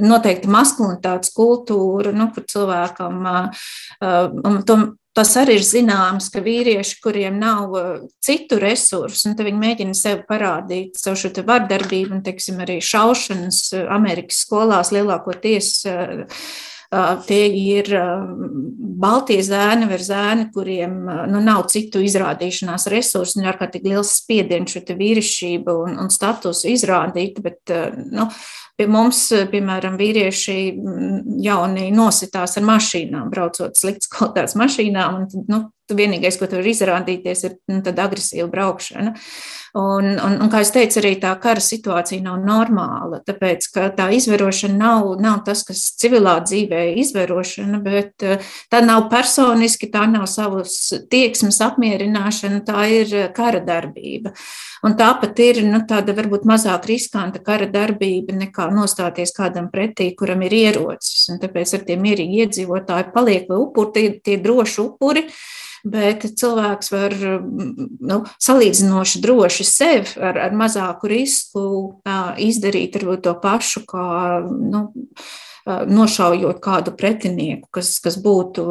noteikti 0.02 0.50
maskulinitātes 0.50 1.32
kultūra, 1.36 2.14
nu, 2.16 2.30
kur 2.34 2.46
cilvēkam 2.50 3.22
uh, 3.26 3.62
uh, 4.02 4.90
Tas 5.12 5.34
arī 5.36 5.58
ir 5.58 5.64
zināms, 5.66 6.30
ka 6.32 6.40
vīrieši, 6.40 6.98
kuriem 7.04 7.36
nav 7.40 7.74
uh, 7.76 7.88
citu 8.24 8.56
resursu, 8.62 9.28
un 9.28 9.36
viņi 9.36 9.60
mēģina 9.60 9.96
sev 9.96 10.22
parādīt 10.28 10.96
savu 11.00 11.20
šo 11.20 11.44
vardarbību, 11.44 12.16
un 12.16 12.22
teiksim, 12.24 12.62
arī 12.64 12.78
šaušanas 12.80 13.64
uh, 13.76 13.88
Amerikas 13.92 14.40
skolās 14.46 14.94
lielākoties 14.96 15.74
uh, 15.90 16.44
Tie 17.24 17.44
ir 17.56 17.86
baltie 19.00 19.38
zēni 19.40 19.86
vai 19.88 19.96
zēni, 20.04 20.50
kuriem 20.52 20.98
nu, 21.30 21.40
nav 21.40 21.62
citu 21.72 22.02
izrādīšanās 22.04 22.84
resursu, 22.92 23.38
ir 23.40 23.48
ārkārtīgi 23.48 23.94
liels 23.94 24.10
spiediens 24.18 24.74
šo 24.74 24.82
vīrišķību 24.98 25.76
un, 25.86 25.96
un 26.02 26.12
statusu 26.12 26.68
izrādīt. 26.74 27.40
Bet, 27.40 27.72
nu, 28.12 28.28
Pie 28.80 28.86
mums, 28.88 29.18
piemēram, 29.52 29.98
vīrieši 30.00 30.54
jauni 31.44 31.90
nositās 31.92 32.56
ar 32.56 32.64
mašīnām, 32.66 33.28
braucot 33.32 33.76
sliktas 33.78 34.10
kvalitātes 34.12 34.56
mašīnām. 34.58 35.22
Un, 35.22 35.46
nu, 35.50 35.62
vienīgais, 35.96 36.38
ko 36.38 36.48
tur 36.48 36.62
var 36.62 36.70
izrādīties, 36.70 37.44
ir 37.48 37.58
nu, 37.70 37.80
agresīva 37.82 38.48
braukšana. 38.50 39.14
Un, 39.72 40.04
un, 40.20 40.34
un, 40.36 40.48
kā 40.52 40.60
jau 40.60 40.74
teicu, 40.74 40.98
arī 41.00 41.14
tā 41.20 41.30
kara 41.40 41.60
situācija 41.64 42.20
nav 42.20 42.42
normāla. 42.44 43.22
Tāpēc 43.24 43.70
tā 43.96 44.08
izvērošana 44.12 44.76
nav, 44.76 45.06
nav 45.22 45.38
tas, 45.46 45.62
kas 45.64 45.86
civilā 46.00 46.34
dzīvē 46.44 46.82
ir 46.90 47.00
izvērošana, 47.00 47.80
bet 47.84 48.26
eh, 48.26 48.52
tā 48.72 48.82
nav 48.84 49.06
personiski, 49.12 49.88
tā 49.92 50.04
nav 50.12 50.26
savas 50.28 50.76
tieksmes 51.12 51.62
apmierināšana, 51.64 52.60
tā 52.68 52.84
ir 52.98 53.16
kara 53.36 53.62
darbība. 53.64 54.34
Un 54.84 54.98
tāpat 54.98 55.40
ir 55.40 55.62
nu, 55.64 55.80
tāda 55.88 56.12
varbūt 56.20 56.44
mazāk 56.48 56.90
riskanta 56.90 57.40
kara 57.40 57.70
darbība 57.70 58.36
nekā 58.36 58.61
nostāties 58.70 59.34
kādam 59.34 59.70
pretī, 59.72 60.12
kuram 60.18 60.44
ir 60.46 60.54
ierocis. 60.54 61.26
Un 61.32 61.42
tāpēc 61.42 61.74
ar 61.78 61.84
tiem 61.88 62.06
mierīgi 62.06 62.44
iedzīvotāji 62.44 63.10
paliek 63.14 63.50
vai 63.50 63.58
upuri, 63.64 63.92
tie, 63.96 64.06
tie 64.22 64.38
droši 64.42 64.80
upuri 64.86 65.26
bet 65.82 66.24
cilvēks 66.38 66.92
var 66.92 67.14
nu, 67.18 68.18
salīdzinoši 68.42 69.22
droši 69.22 69.66
sev 69.66 70.12
ar, 70.22 70.38
ar 70.46 70.54
mazāku 70.54 71.10
risku 71.10 71.64
izdarīt 72.38 73.00
to 73.22 73.34
pašu, 73.42 73.82
kā 73.90 74.06
nu, 74.46 74.86
nošaujot 75.66 76.58
kādu 76.62 76.94
pretinieku, 76.98 77.68
kas, 77.78 77.94
kas 78.02 78.16
būtu 78.22 78.64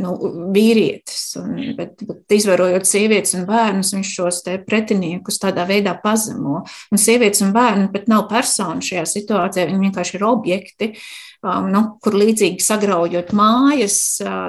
nu, 0.00 0.14
vīrietis. 0.54 1.22
Un, 1.40 1.56
bet, 1.76 2.00
bet 2.08 2.36
izvarojot 2.38 2.88
sievietes 2.88 3.36
un 3.38 3.46
bērnus, 3.48 3.92
viņš 3.96 4.12
šos 4.20 4.42
pretiniekus 4.68 5.40
tādā 5.42 5.66
veidā 5.68 5.94
pazemo. 6.02 6.62
Un 6.92 7.00
sievietes 7.00 7.44
un 7.44 7.52
bērni 7.56 7.90
pat 7.92 8.08
nav 8.10 8.26
personi 8.30 8.84
šajā 8.84 9.04
situācijā, 9.08 9.66
viņi 9.68 9.88
vienkārši 9.88 10.16
ir 10.18 10.28
objekti. 10.28 10.92
Nu, 11.44 11.82
kur 12.02 12.16
līdzīgi 12.18 12.64
sagraujot 12.64 13.28
mājas, 13.36 13.98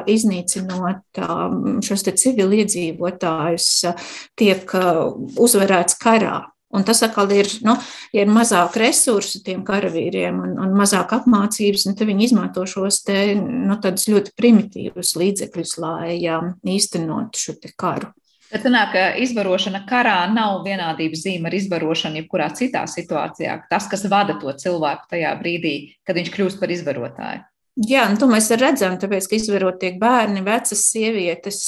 iznīcinot 0.10 1.20
šos 1.86 2.08
civiliedzīvotājus, 2.24 3.68
tiek 4.40 4.74
uzvarēts 5.38 6.00
karā. 6.02 6.40
Un 6.69 6.84
tas 6.86 6.99
atkal 7.01 7.32
ir, 7.34 7.47
nu, 7.65 7.73
ja 8.13 8.21
ir 8.21 8.29
mazāk 8.29 8.75
resursu 8.77 9.41
tiem 9.45 9.63
karavīriem 9.65 10.38
un, 10.38 10.51
un 10.62 10.75
mazāk 10.77 11.15
apmācības, 11.17 11.88
tad 11.89 12.05
viņi 12.05 12.27
izmanto 12.27 12.65
šos 12.69 13.01
te, 13.08 13.34
nu, 13.39 13.79
ļoti 13.82 14.36
primitīvus 14.38 15.15
līdzekļus, 15.17 15.75
lai 15.82 16.19
um, 16.29 16.53
īstenotu 16.62 17.41
šo 17.41 17.58
karu. 17.73 18.13
Tad 18.49 18.63
sanāk, 18.65 18.93
ka 18.93 19.01
izvarošana 19.21 19.84
karā 19.89 20.23
nav 20.34 20.63
vienādības 20.65 21.21
zīme 21.25 21.49
ar 21.49 21.58
izvarošanu 21.58 22.23
jebkurā 22.23 22.47
citā 22.58 22.82
situācijā. 22.89 23.59
Tas, 23.70 23.86
kas 23.89 24.05
vada 24.09 24.38
to 24.41 24.53
cilvēku 24.57 25.09
tajā 25.11 25.36
brīdī, 25.41 25.74
kad 26.05 26.17
viņš 26.17 26.32
kļūst 26.34 26.61
par 26.61 26.74
izvarotāju. 26.74 27.43
Jā, 27.80 28.09
nu, 28.11 28.17
to 28.19 28.27
mēs 28.27 28.49
redzam, 28.59 28.97
tāpēc, 28.99 29.27
ka 29.30 29.38
izvarot 29.38 29.77
tiek 29.80 29.99
bērni, 30.01 30.41
vecas 30.43 30.82
sievietes, 30.89 31.61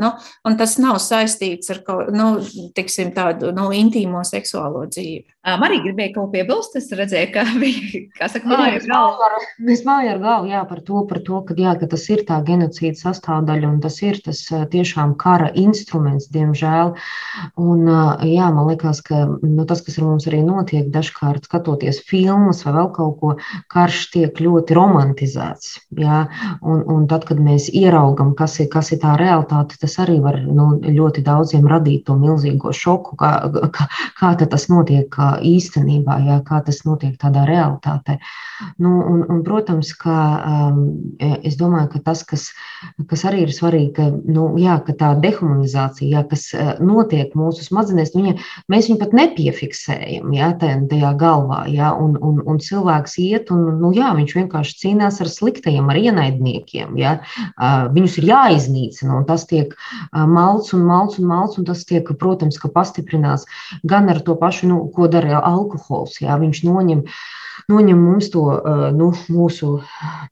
nu, 0.00 0.08
un 0.48 0.56
tas 0.58 0.74
nav 0.82 0.98
saistīts 0.98 1.70
ar 1.70 1.82
kaut, 1.86 2.10
nu, 2.10 2.32
tiksim, 2.74 3.12
tādu 3.14 3.52
nu, 3.54 3.68
intīmo 3.76 4.24
seksuālo 4.26 4.88
dzīvi. 4.90 5.32
Marija 5.42 5.82
gribēja 5.82 6.12
kaut 6.14 6.28
ko 6.28 6.32
piebilst. 6.36 6.76
Es 6.78 6.86
redzēju, 6.94 7.30
ka 7.34 7.42
viņa, 7.62 8.00
kā 8.18 8.28
saka, 8.30 8.46
māja 8.50 8.78
ar 8.78 8.84
galvu. 8.86 9.40
Mēs 9.66 9.82
māja 9.86 10.14
ar 10.14 10.20
galvu, 10.22 10.50
jā, 10.52 10.60
par 10.70 10.82
to, 10.86 11.02
par 11.10 11.22
to 11.26 11.40
ka, 11.48 11.56
jā, 11.58 11.74
ka 11.80 11.88
tas 11.94 12.06
ir 12.14 12.22
tā 12.28 12.38
genocīda 12.46 12.98
sastāvdaļa 13.00 13.70
un 13.70 13.80
tas 13.82 13.98
ir 14.06 14.20
tas 14.22 14.42
tiešām 14.74 15.16
kara 15.18 15.50
instruments, 15.58 16.30
diemžēl. 16.34 16.94
Un, 17.58 17.90
jā, 18.30 18.50
man 18.54 18.70
liekas, 18.70 19.02
ka 19.06 19.24
nu, 19.42 19.66
tas, 19.66 19.82
kas 19.82 19.98
ar 19.98 20.06
mums 20.10 20.30
arī 20.30 20.44
notiek, 20.46 20.90
dažkārt 20.94 21.50
skatoties 21.50 22.02
filmas 22.06 22.62
vai 22.66 22.76
vēl 22.78 22.92
kaut 22.94 23.18
ko, 23.18 23.34
karš 23.74 24.04
tiek 24.14 24.42
ļoti 24.46 24.78
romantizēts. 24.78 25.51
Jā, 25.98 26.22
un, 26.62 26.82
un 26.88 27.06
tad, 27.10 27.26
kad 27.28 27.40
mēs 27.42 27.68
ieraugam, 27.72 28.32
kas 28.38 28.58
ir, 28.62 28.68
kas 28.72 28.92
ir 28.94 29.00
tā 29.02 29.16
realitāte, 29.20 29.76
tas 29.80 29.98
arī 30.02 30.18
var 30.24 30.38
nu, 30.42 30.72
ļoti 30.82 31.24
daudziem 31.26 31.68
radīt 31.70 32.06
to 32.08 32.16
milzīgo 32.20 32.72
šoku, 32.76 33.16
kā, 33.20 33.32
kā, 33.74 33.88
kā 34.18 34.32
tas 34.42 34.68
notiek. 34.72 35.12
Īstenībā, 35.42 36.18
jā, 36.26 36.38
kā 36.46 36.62
tas 36.66 36.82
notiek 36.86 37.18
tādā 37.20 37.44
realitātē. 37.48 38.18
Nu, 38.78 38.92
un, 39.00 39.22
un, 39.28 39.42
protams, 39.46 39.92
ka 39.98 40.16
um, 40.38 40.80
es 41.18 41.56
domāju, 41.58 41.90
ka 41.96 42.02
tas, 42.10 42.22
kas, 42.26 42.48
kas 43.10 43.24
arī 43.28 43.44
ir 43.46 43.54
svarīgi, 43.54 43.90
ka, 43.96 44.08
nu, 44.12 44.52
jā, 44.60 44.78
ka 44.86 44.94
tā 44.98 45.12
dehumanizācija, 45.22 46.08
jā, 46.16 46.22
kas 46.30 46.48
uh, 46.54 46.74
notiek 46.82 47.34
mūsu 47.38 47.66
smadzenēs, 47.66 48.14
nu, 48.14 48.24
viņa, 48.28 48.48
mēs 48.72 48.90
viņu 48.90 49.00
pat 49.02 49.16
nepiefiksējam 49.18 50.32
jā, 50.36 50.52
tajā 50.60 51.12
galvā. 51.18 51.64
Jā, 51.72 51.92
un, 51.98 52.16
un, 52.22 52.40
un 52.46 52.62
cilvēks 52.62 53.18
iet, 53.22 53.52
un 53.54 53.80
nu, 53.82 53.92
jā, 53.96 54.12
viņš 54.18 54.36
vienkārši 54.38 54.78
cīnās 54.84 55.20
ar 55.24 55.31
sliktajiem, 55.34 55.90
ar 55.90 56.00
ienaidniekiem. 56.00 56.96
Uh, 56.96 57.88
viņus 57.94 58.18
ir 58.20 58.28
jāiznīcina, 58.30 59.18
un 59.20 59.28
tas 59.28 59.46
tiek 59.50 59.74
uh, 59.74 60.24
malts 60.28 60.72
un 60.76 60.86
malts 60.88 61.20
un 61.22 61.28
malts, 61.30 61.58
un 61.60 61.68
tas 61.68 61.84
tiek, 61.88 62.08
protams, 62.20 62.60
pastiprinās 62.72 63.46
gan 63.88 64.10
ar 64.12 64.22
to 64.24 64.36
pašu, 64.38 64.70
nu, 64.70 64.82
ko 64.94 65.08
dara 65.10 65.42
alkohols. 65.42 66.20
Jā, 66.22 66.38
viņš 66.40 66.64
noņem 66.68 67.06
noņem 67.70 68.00
mums 68.02 68.30
to 68.32 68.44
nu, 68.96 69.10
mūsu 69.32 69.74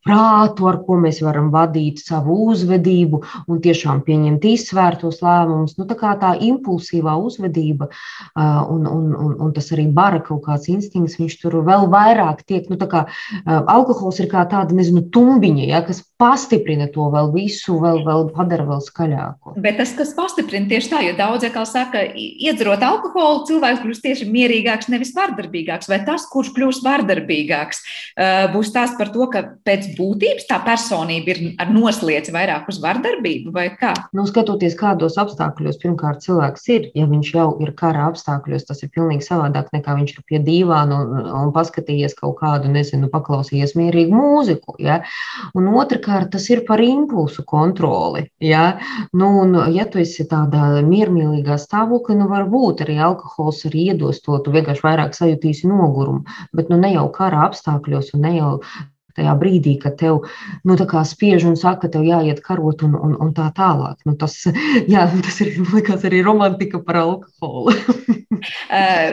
prātu, 0.06 0.68
ar 0.70 0.80
ko 0.86 0.98
mēs 1.00 1.20
varam 1.24 1.50
vadīt 1.54 2.02
savu 2.02 2.36
uzvedību 2.50 3.22
un 3.50 3.60
tiešām 3.62 4.02
pieņemt 4.06 4.46
izsvērtos 4.50 5.20
lēmumus. 5.24 5.76
Nu, 5.78 5.86
tā 5.90 5.96
kā 6.00 6.14
tā 6.20 6.34
impulsīvā 6.50 7.16
uzvedība 7.20 7.90
un, 8.36 8.86
un, 8.86 9.10
un, 9.14 9.34
un 9.46 9.54
tas 9.56 9.70
arī 9.74 9.86
bara 9.92 10.22
kaut 10.24 10.44
kāds 10.48 10.70
instinkts, 10.72 11.18
viņš 11.20 11.38
tur 11.42 11.60
vēl 11.66 11.88
vairāk 11.92 12.44
tiek, 12.48 12.68
nu, 12.70 12.78
kā 12.90 13.06
alkohols 13.46 14.20
ir 14.22 14.30
kā 14.32 14.44
tāda, 14.50 14.76
nezinu, 14.76 15.04
tumbiņa, 15.12 15.66
ja, 15.70 15.82
kas 15.86 16.02
pastiprina 16.20 16.88
to 16.92 17.08
vēl 17.12 17.30
visu, 17.32 17.78
vēl, 17.80 18.02
vēl 18.04 18.28
padara 18.34 18.66
vēl 18.68 18.82
skaļāku. 18.84 19.54
Bet 19.64 19.78
tas, 19.80 19.94
kas 19.96 20.12
pastiprina 20.16 20.68
tieši 20.70 20.92
tā, 20.92 21.02
jo 21.06 21.14
daudz, 21.18 21.46
kā 21.54 21.64
saka, 21.68 22.02
iedzerot 22.14 22.82
alkoholu, 22.84 23.46
cilvēks 23.48 23.82
kļūst 23.84 24.04
tieši 24.04 24.28
mierīgāks, 24.30 24.90
nevis 24.92 25.14
vardarbīgāks, 25.16 25.88
vai 25.90 26.02
tas, 26.06 26.26
kurš 26.30 26.52
kļūst 26.56 26.84
vardarbīgāks, 26.86 27.29
vardarbīgāks. 27.30 27.82
Būs 28.52 28.72
tās 28.74 28.96
par 28.98 29.10
to, 29.12 29.26
ka 29.30 29.42
pēc 29.64 29.94
būtības 29.96 30.46
tā 30.48 30.60
personība 30.64 31.30
ir 31.34 31.40
ar 31.60 31.70
noslieci 31.70 32.32
vairāk 32.32 32.68
uz 32.68 32.80
vardarbību 32.82 33.52
vai 33.52 33.70
kā? 33.78 33.94
Nu, 34.12 34.26
skatoties, 34.26 34.76
kādos 34.76 35.18
apstākļos 35.18 35.78
pirmkārt 35.80 36.22
cilvēks 36.24 36.68
ir, 36.68 36.90
ja 36.94 37.06
viņš 37.06 37.32
jau 37.34 37.48
ir 37.62 37.72
kara 37.74 38.08
apstākļos, 38.10 38.66
tas 38.66 38.82
ir 38.82 38.90
pilnīgi 38.94 39.26
savādāk 39.26 39.70
nekā 39.72 39.96
viņš 39.96 40.14
ir 40.16 40.24
pie 40.26 40.40
dīvāna 40.40 41.00
un, 41.00 41.30
un 41.44 41.52
paskatījies 41.54 42.16
kaut 42.18 42.38
kādu, 42.40 42.70
nezinu, 42.70 43.10
paklausījies 43.12 43.76
mierīgu 43.78 44.14
mūziku. 44.14 44.76
Ja? 44.82 45.02
Un 45.54 45.70
otrkārt, 45.74 46.32
tas 46.34 46.48
ir 46.50 46.64
par 46.66 46.82
impulsu 46.82 47.44
kontroli. 47.46 48.26
Ja? 48.42 48.80
Nu, 49.12 49.32
un, 49.44 49.56
ja 49.74 49.86
tu 49.90 50.02
esi 50.02 50.26
tādā 50.28 50.80
miermīlīgā 50.86 51.58
stāvoklī, 51.60 52.18
nu 52.20 52.28
varbūt 52.30 52.84
arī 52.84 52.98
alkohols 53.00 53.64
arī 53.68 53.90
iedos 53.92 54.22
to, 54.24 54.38
tu 54.44 54.54
vienkārši 54.54 54.84
vairāk 54.84 55.16
sajutīsi 55.16 55.68
nogurumu, 55.70 56.24
bet 56.56 56.70
nu 56.72 56.78
ne 56.80 56.92
jau 56.94 57.06
kara 57.14 57.44
apstākļos 57.48 58.14
un 58.16 58.26
ne 58.26 58.34
jau 58.36 58.52
tajā 59.16 59.34
brīdī, 59.40 59.76
kad 59.82 59.98
tev 60.00 60.24
nu, 60.64 60.76
spiež 60.76 61.46
un 61.48 61.56
saka, 61.56 61.86
ka 61.86 61.94
tev 61.96 62.06
jāiet 62.06 62.42
karot 62.44 62.82
un, 62.86 62.94
un, 62.94 63.16
un 63.20 63.34
tā 63.36 63.50
tālāk. 63.56 64.00
Nu, 64.08 64.16
tas, 64.18 64.36
jā, 64.94 65.06
tas 65.24 65.40
ir 65.44 65.56
liekas, 65.72 66.04
arī 66.08 66.22
romantika 66.26 66.82
par 66.84 67.02
alkoholu. 67.04 67.74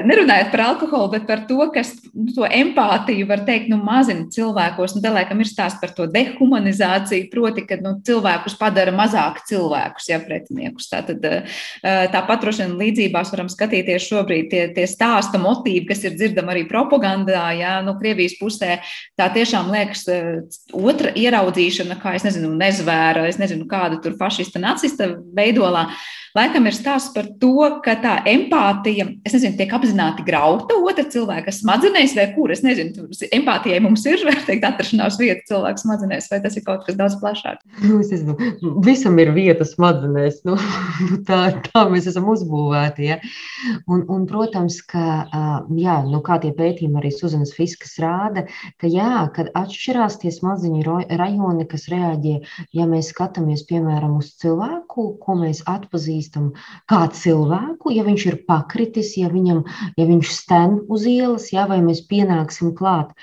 Nerunājot 0.08 0.52
par 0.54 0.64
alkoholu, 0.68 1.10
bet 1.16 1.26
par 1.28 1.44
to, 1.50 1.60
kas 1.74 1.94
nu, 2.14 2.30
to 2.36 2.46
empātiju 2.46 3.28
var 3.30 3.44
teikt, 3.48 3.70
nu, 3.72 3.80
mazina 3.84 4.28
cilvēkos. 4.34 4.96
Nu, 4.96 5.04
tā 5.04 5.12
laikam 5.14 5.42
ir 5.44 5.50
stāsts 5.50 5.82
par 5.82 5.94
to 5.98 6.08
dehumanizāciju, 6.12 7.30
proti, 7.34 7.66
ka 7.68 7.80
nu, 7.82 7.98
cilvēkus 8.08 8.58
padara 8.60 8.94
mazāk 8.96 9.42
cilvēkus, 9.50 10.10
ja 10.12 10.22
pretiniekus. 10.24 10.90
Tātad, 10.92 11.26
tāpat 11.84 12.44
droši 12.44 12.66
vien 12.66 12.78
līdzībās 12.80 13.34
varam 13.34 13.52
skatīties 13.52 14.08
šobrīd 14.08 14.52
tie, 14.54 14.64
tie 14.76 14.88
stāsta 14.90 15.42
motīvi, 15.42 15.86
kas 15.90 16.06
ir 16.08 16.16
dzirdami 16.18 16.54
arī 16.54 16.66
propagandā, 16.70 17.50
ja 17.58 17.78
nu, 17.86 17.98
Krievijas 18.00 18.38
pusē. 18.40 18.80
Tā 19.18 19.30
tiešām 19.34 19.72
liekas 19.74 19.87
liekas, 19.88 20.08
eh, 20.08 20.42
otra 20.74 21.12
ieraudzīšana, 21.16 22.00
kā 22.02 22.16
es 22.16 22.24
nezinu, 22.28 22.52
nezvēra, 22.60 23.28
es 23.28 23.40
nezinu, 23.40 23.68
kāda 23.68 24.02
tur 24.04 24.18
fašista, 24.20 24.60
nacista 24.60 25.16
veidolā, 25.36 25.88
laikam 26.38 26.68
ir 26.68 26.76
stāsts 26.76 27.14
par 27.16 27.28
to, 27.42 27.82
ka 27.84 27.96
tā 28.02 28.18
empātija, 28.30 29.08
es 29.26 29.34
nezinu, 29.34 29.58
tiek 29.58 29.72
apzināti 29.74 30.26
grauta 30.28 30.78
otra 30.78 31.06
cilvēka 31.08 31.54
smadzenēs, 31.54 32.16
vai 32.18 32.28
kur, 32.36 32.52
es 32.54 32.64
nezinu, 32.66 33.08
empātijai 33.34 33.80
mums 33.84 34.06
ir, 34.10 34.22
var 34.28 34.40
teikt, 34.46 34.66
atrašanās 34.68 35.18
vieta 35.22 35.46
cilvēka 35.50 35.84
smadzenēs, 35.84 36.30
vai 36.32 36.42
tas 36.44 36.58
ir 36.58 36.66
kaut 36.68 36.86
kas 36.86 36.98
daudz 37.00 37.18
plašāk? 37.22 37.64
Nu, 37.84 38.00
es 38.04 38.12
nezinu, 38.14 38.36
visam 38.86 39.18
ir 39.22 39.34
vieta 39.36 39.66
smadzenēs, 39.68 40.44
nu, 40.48 40.58
tā, 41.30 41.42
tā 41.70 41.86
mēs 41.92 42.10
esam 42.12 42.30
uzbūvēti, 42.34 43.10
ja. 43.12 43.20
Un, 43.88 44.06
un 44.14 44.28
protams, 44.30 44.82
ka, 44.86 45.26
jā, 45.78 46.00
nu, 46.08 46.22
kā 46.26 46.40
tie 46.44 46.54
pētījumi 46.58 47.02
arī 47.02 47.14
Suzanas 47.16 47.56
Fiskas 47.58 47.98
rāda, 48.04 48.46
ka 48.82 48.90
jā, 48.92 49.28
kad 49.36 49.52
atšķirās 49.78 50.18
tie 50.22 50.32
smadzeņu 50.34 50.82
rajoni, 51.20 51.66
kas 51.70 51.86
reaģē, 51.92 52.36
ja 52.74 52.86
mēs 52.90 53.12
skatāmies, 53.14 53.64
piemēram, 53.70 54.18
uz 54.18 54.34
cilvēku, 54.42 55.06
ko 55.22 55.36
mēs 55.38 55.62
atpazīstam 55.70 56.52
kā 56.90 57.06
cilvēku, 57.14 57.94
ja 57.94 58.06
viņš 58.08 58.26
ir 58.32 58.40
pakritis, 58.50 59.14
ja, 59.22 59.30
viņam, 59.30 59.64
ja 59.98 60.08
viņš 60.10 60.32
sten 60.34 60.80
uz 60.90 61.06
ielas, 61.06 61.52
ja, 61.54 61.68
vai 61.70 61.84
mēs 61.86 62.02
pienāksim 62.10 62.74
klāt. 62.78 63.14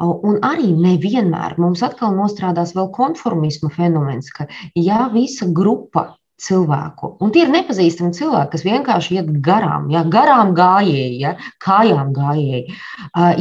Un 0.00 0.38
arī 0.42 0.72
nevienmēr 0.72 1.58
mums 1.60 1.82
atkal 1.84 2.14
nostrādās 2.16 2.72
vēl 2.74 2.88
konformisma 2.96 3.68
fenomens, 3.74 4.32
ka 4.32 4.48
ja 4.74 5.10
visa 5.12 5.46
grupa 5.46 6.16
cilvēku. 6.40 7.14
Un 7.20 7.32
tie 7.34 7.44
ir 7.44 7.52
nepazīstami 7.52 8.14
cilvēki, 8.16 8.50
kas 8.54 8.64
vienkārši 8.66 9.18
iet 9.18 9.30
garām, 9.44 9.88
ja 9.92 10.02
garām 10.08 10.54
gājēji, 10.56 11.18
ja, 11.20 11.34
kājām 11.62 12.12
gājēji. 12.16 12.76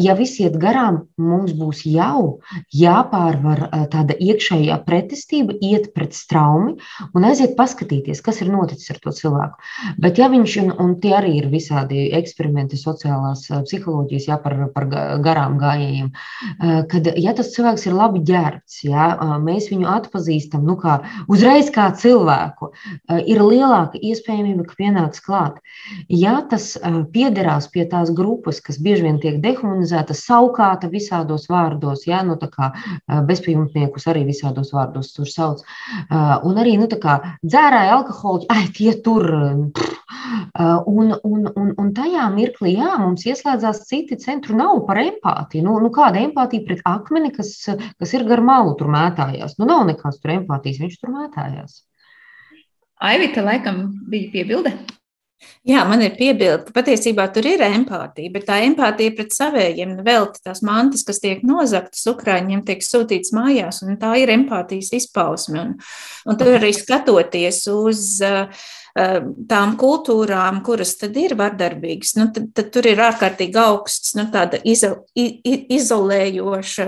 Ja 0.04 0.16
visi 0.20 0.46
iet 0.46 0.58
garām, 0.62 1.04
mums 1.20 1.54
būs 1.58 1.86
jau 1.88 2.40
jāpārvar 2.76 3.66
tāda 3.94 4.18
iekšējā 4.20 4.80
pretestība, 4.88 5.56
iet 5.62 5.92
pret 5.96 6.18
straumi 6.18 6.76
un 7.16 7.28
aiziet 7.30 7.56
paskatīties, 7.60 8.22
kas 8.26 8.42
ir 8.44 8.52
noticis 8.54 8.92
ar 8.94 9.02
to 9.04 9.14
cilvēku. 9.16 9.70
Bet 10.02 10.20
ja 10.20 10.30
viņš, 10.32 10.58
un, 10.64 10.74
un 10.84 10.96
tie 11.04 11.16
arī 11.20 11.36
ir 11.40 11.50
visādi 11.52 12.10
eksperimenti 12.20 12.80
sociālās 12.80 13.46
psiholoģijas, 13.50 14.30
ja 14.30 14.40
par, 14.44 14.58
par 14.76 14.90
garām 15.24 15.58
gājējiem, 15.62 16.12
kad 16.92 17.12
ja 17.20 17.36
tas 17.38 17.54
cilvēks 17.56 17.88
ir 17.88 17.98
labi 17.98 18.24
ģērbts, 18.28 18.82
ja, 18.88 19.10
mēs 19.44 19.70
viņu 19.72 19.88
atpazīstam, 19.90 20.66
nu 20.68 20.76
kā 20.80 21.00
uzreiz 21.32 21.72
kā 21.74 21.90
cilvēku, 21.96 22.72
ir 23.28 23.42
lielāka 23.44 24.00
iespējamība, 24.02 24.66
ka 24.70 24.78
pienāks 24.80 25.24
klāt. 25.26 25.60
Ja 26.10 26.40
tas 26.50 26.72
eh, 26.78 27.02
piederās 27.14 27.70
pie 27.74 27.86
tās 27.90 28.12
grupas, 28.16 28.62
kas 28.66 28.80
bieži 28.82 29.06
vien 29.08 29.20
tiek 29.22 29.40
dehumanizēta, 29.44 30.16
saukāta 30.18 30.90
visādos 30.92 31.48
vārdos, 31.52 32.06
ja, 32.10 32.22
nu, 32.28 32.38
kā 32.40 32.72
eh, 32.74 33.22
bezpajumtniekus 33.30 34.08
arī 34.12 34.26
visādos 34.30 34.74
vārdos 34.76 35.14
tur 35.16 35.30
sauc, 35.30 35.64
un 36.46 36.60
arī 36.62 36.76
nu, 36.80 36.88
dzērāja 36.90 37.96
alkoholu, 37.98 38.48
ai, 38.54 38.68
tie 38.76 38.94
tur. 39.04 39.28
Un, 40.60 41.12
un, 41.24 41.46
un, 41.56 41.70
un 41.80 41.90
tajā 41.96 42.26
mirklī, 42.34 42.74
jā, 42.78 42.90
mums 43.02 43.26
ieslēdzās 43.30 43.84
citi 43.90 44.18
centri, 44.22 44.56
nav 44.58 44.82
par 44.88 45.00
empātiju. 45.02 45.64
Nu, 45.66 45.78
nu, 45.84 45.92
kāda 45.96 46.22
empātija 46.22 46.66
pret 46.68 46.82
akmeni, 46.90 47.32
kas, 47.36 47.54
kas 48.00 48.16
ir 48.18 48.26
gar 48.30 48.44
malu 48.46 48.76
tur 48.80 48.92
mētājās? 48.94 49.58
Nu, 49.60 49.70
nav 49.70 49.86
nekāds 49.90 50.20
tur 50.22 50.36
empātijas, 50.40 50.82
viņš 50.84 50.98
tur 51.02 51.14
mētājās. 51.16 51.84
Aivita, 53.00 53.44
laikam, 53.46 53.84
bija 54.12 54.32
piebilde. 54.34 54.74
Jā, 55.64 55.86
man 55.88 56.02
ir 56.04 56.18
piebilde, 56.18 56.66
ka 56.68 56.74
patiesībā 56.76 57.30
tur 57.32 57.46
ir 57.48 57.62
empātija, 57.64 58.32
bet 58.34 58.44
tā 58.50 58.58
empātija 58.66 59.14
pret 59.16 59.32
savējiem, 59.32 59.94
vēl 60.04 60.28
tās 60.36 60.60
mantas, 60.68 61.06
kas 61.08 61.22
tiek 61.24 61.46
nozagtas 61.48 62.04
Ukrāņiem, 62.12 62.66
tiek 62.68 62.84
sūtītas 62.84 63.32
mājās, 63.36 63.80
un 63.86 63.96
tā 64.02 64.12
ir 64.20 64.34
empātijas 64.36 64.92
izpausme. 65.00 65.62
Un, 65.62 65.72
un 66.28 66.40
tur 66.40 66.58
arī 66.58 66.74
skatoties 66.76 67.62
uz 67.72 68.04
uh, 68.28 68.68
tām 68.94 69.76
kultūrām, 69.80 70.62
kuras 70.66 70.96
tad 71.00 71.18
ir 71.20 71.36
vardarbīgas, 71.40 72.16
nu, 72.18 72.28
tad, 72.34 72.50
tad 72.58 72.72
tur 72.74 72.88
ir 72.90 73.02
ārkārtīgi 73.06 73.60
augsts 73.62 74.16
nu, 74.18 74.26
tāda 74.34 74.60
izo, 74.68 74.92
izolējoša 75.16 76.88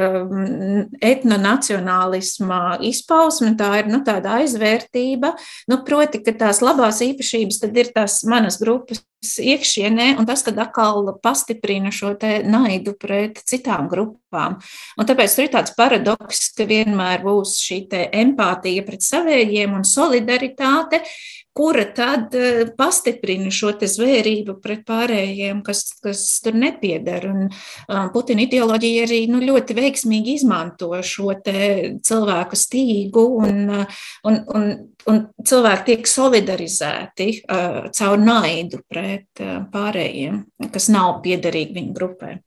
etnonacionālisma 1.12 2.62
izpausme, 2.90 3.54
tā 3.60 3.72
ir 3.82 3.92
nu, 3.92 4.02
tāda 4.08 4.40
aizvērtība, 4.42 5.36
nu, 5.72 5.82
proti, 5.88 6.24
ka 6.26 6.36
tās 6.46 6.64
labās 6.66 7.04
īpašības 7.06 7.62
tad 7.66 7.78
ir 7.78 7.94
tās 7.96 8.22
manas 8.28 8.60
grupas 8.62 9.04
iekšienē, 9.22 10.16
un 10.18 10.26
tas 10.26 10.42
tad 10.46 10.58
atkal 10.62 11.06
pastiprina 11.22 11.92
šo 11.94 12.16
naidu 12.50 12.96
pret 12.98 13.44
citām 13.46 13.88
grupām. 13.92 14.58
Un 14.98 15.08
tāpēc 15.08 15.36
tur 15.36 15.46
ir 15.46 15.52
tāds 15.54 15.76
paradoks, 15.78 16.48
ka 16.58 16.66
vienmēr 16.66 17.22
būs 17.26 17.60
šī 17.62 17.84
empātija 17.92 18.86
pret 18.88 19.06
savējiem 19.06 19.78
un 19.78 19.86
solidaritāte, 19.86 21.04
kura 21.54 21.86
tad 21.96 22.36
eh, 22.36 22.64
pastiprina 22.78 23.52
šo 23.54 23.74
zvērību 23.82 24.58
pret 24.64 24.84
pārējiem, 24.88 25.62
kas, 25.66 25.84
kas 26.04 26.24
tur 26.44 26.56
nepiedara. 26.60 27.32
Un 27.32 27.48
um, 27.48 28.12
Putina 28.14 28.46
ideoloģija 28.46 29.08
arī 29.08 29.22
nu, 29.32 29.42
ļoti 29.44 29.76
veiksmīgi 29.78 30.38
izmanto 30.40 30.92
šo 31.04 31.34
cilvēku 31.42 32.60
stīgu, 32.60 33.26
un, 33.46 33.60
uh, 33.82 34.06
un, 34.28 34.40
un, 34.56 34.70
un 35.12 35.24
cilvēki 35.48 35.88
tiek 35.92 36.08
solidarizēti 36.08 37.32
uh, 37.42 37.82
caur 37.98 38.22
naidu 38.22 38.84
pret 38.88 39.44
uh, 39.44 39.60
pārējiem, 39.74 40.46
kas 40.72 40.92
nav 40.94 41.20
piederīgi 41.26 41.80
viņu 41.80 41.98
grupai 41.98 42.38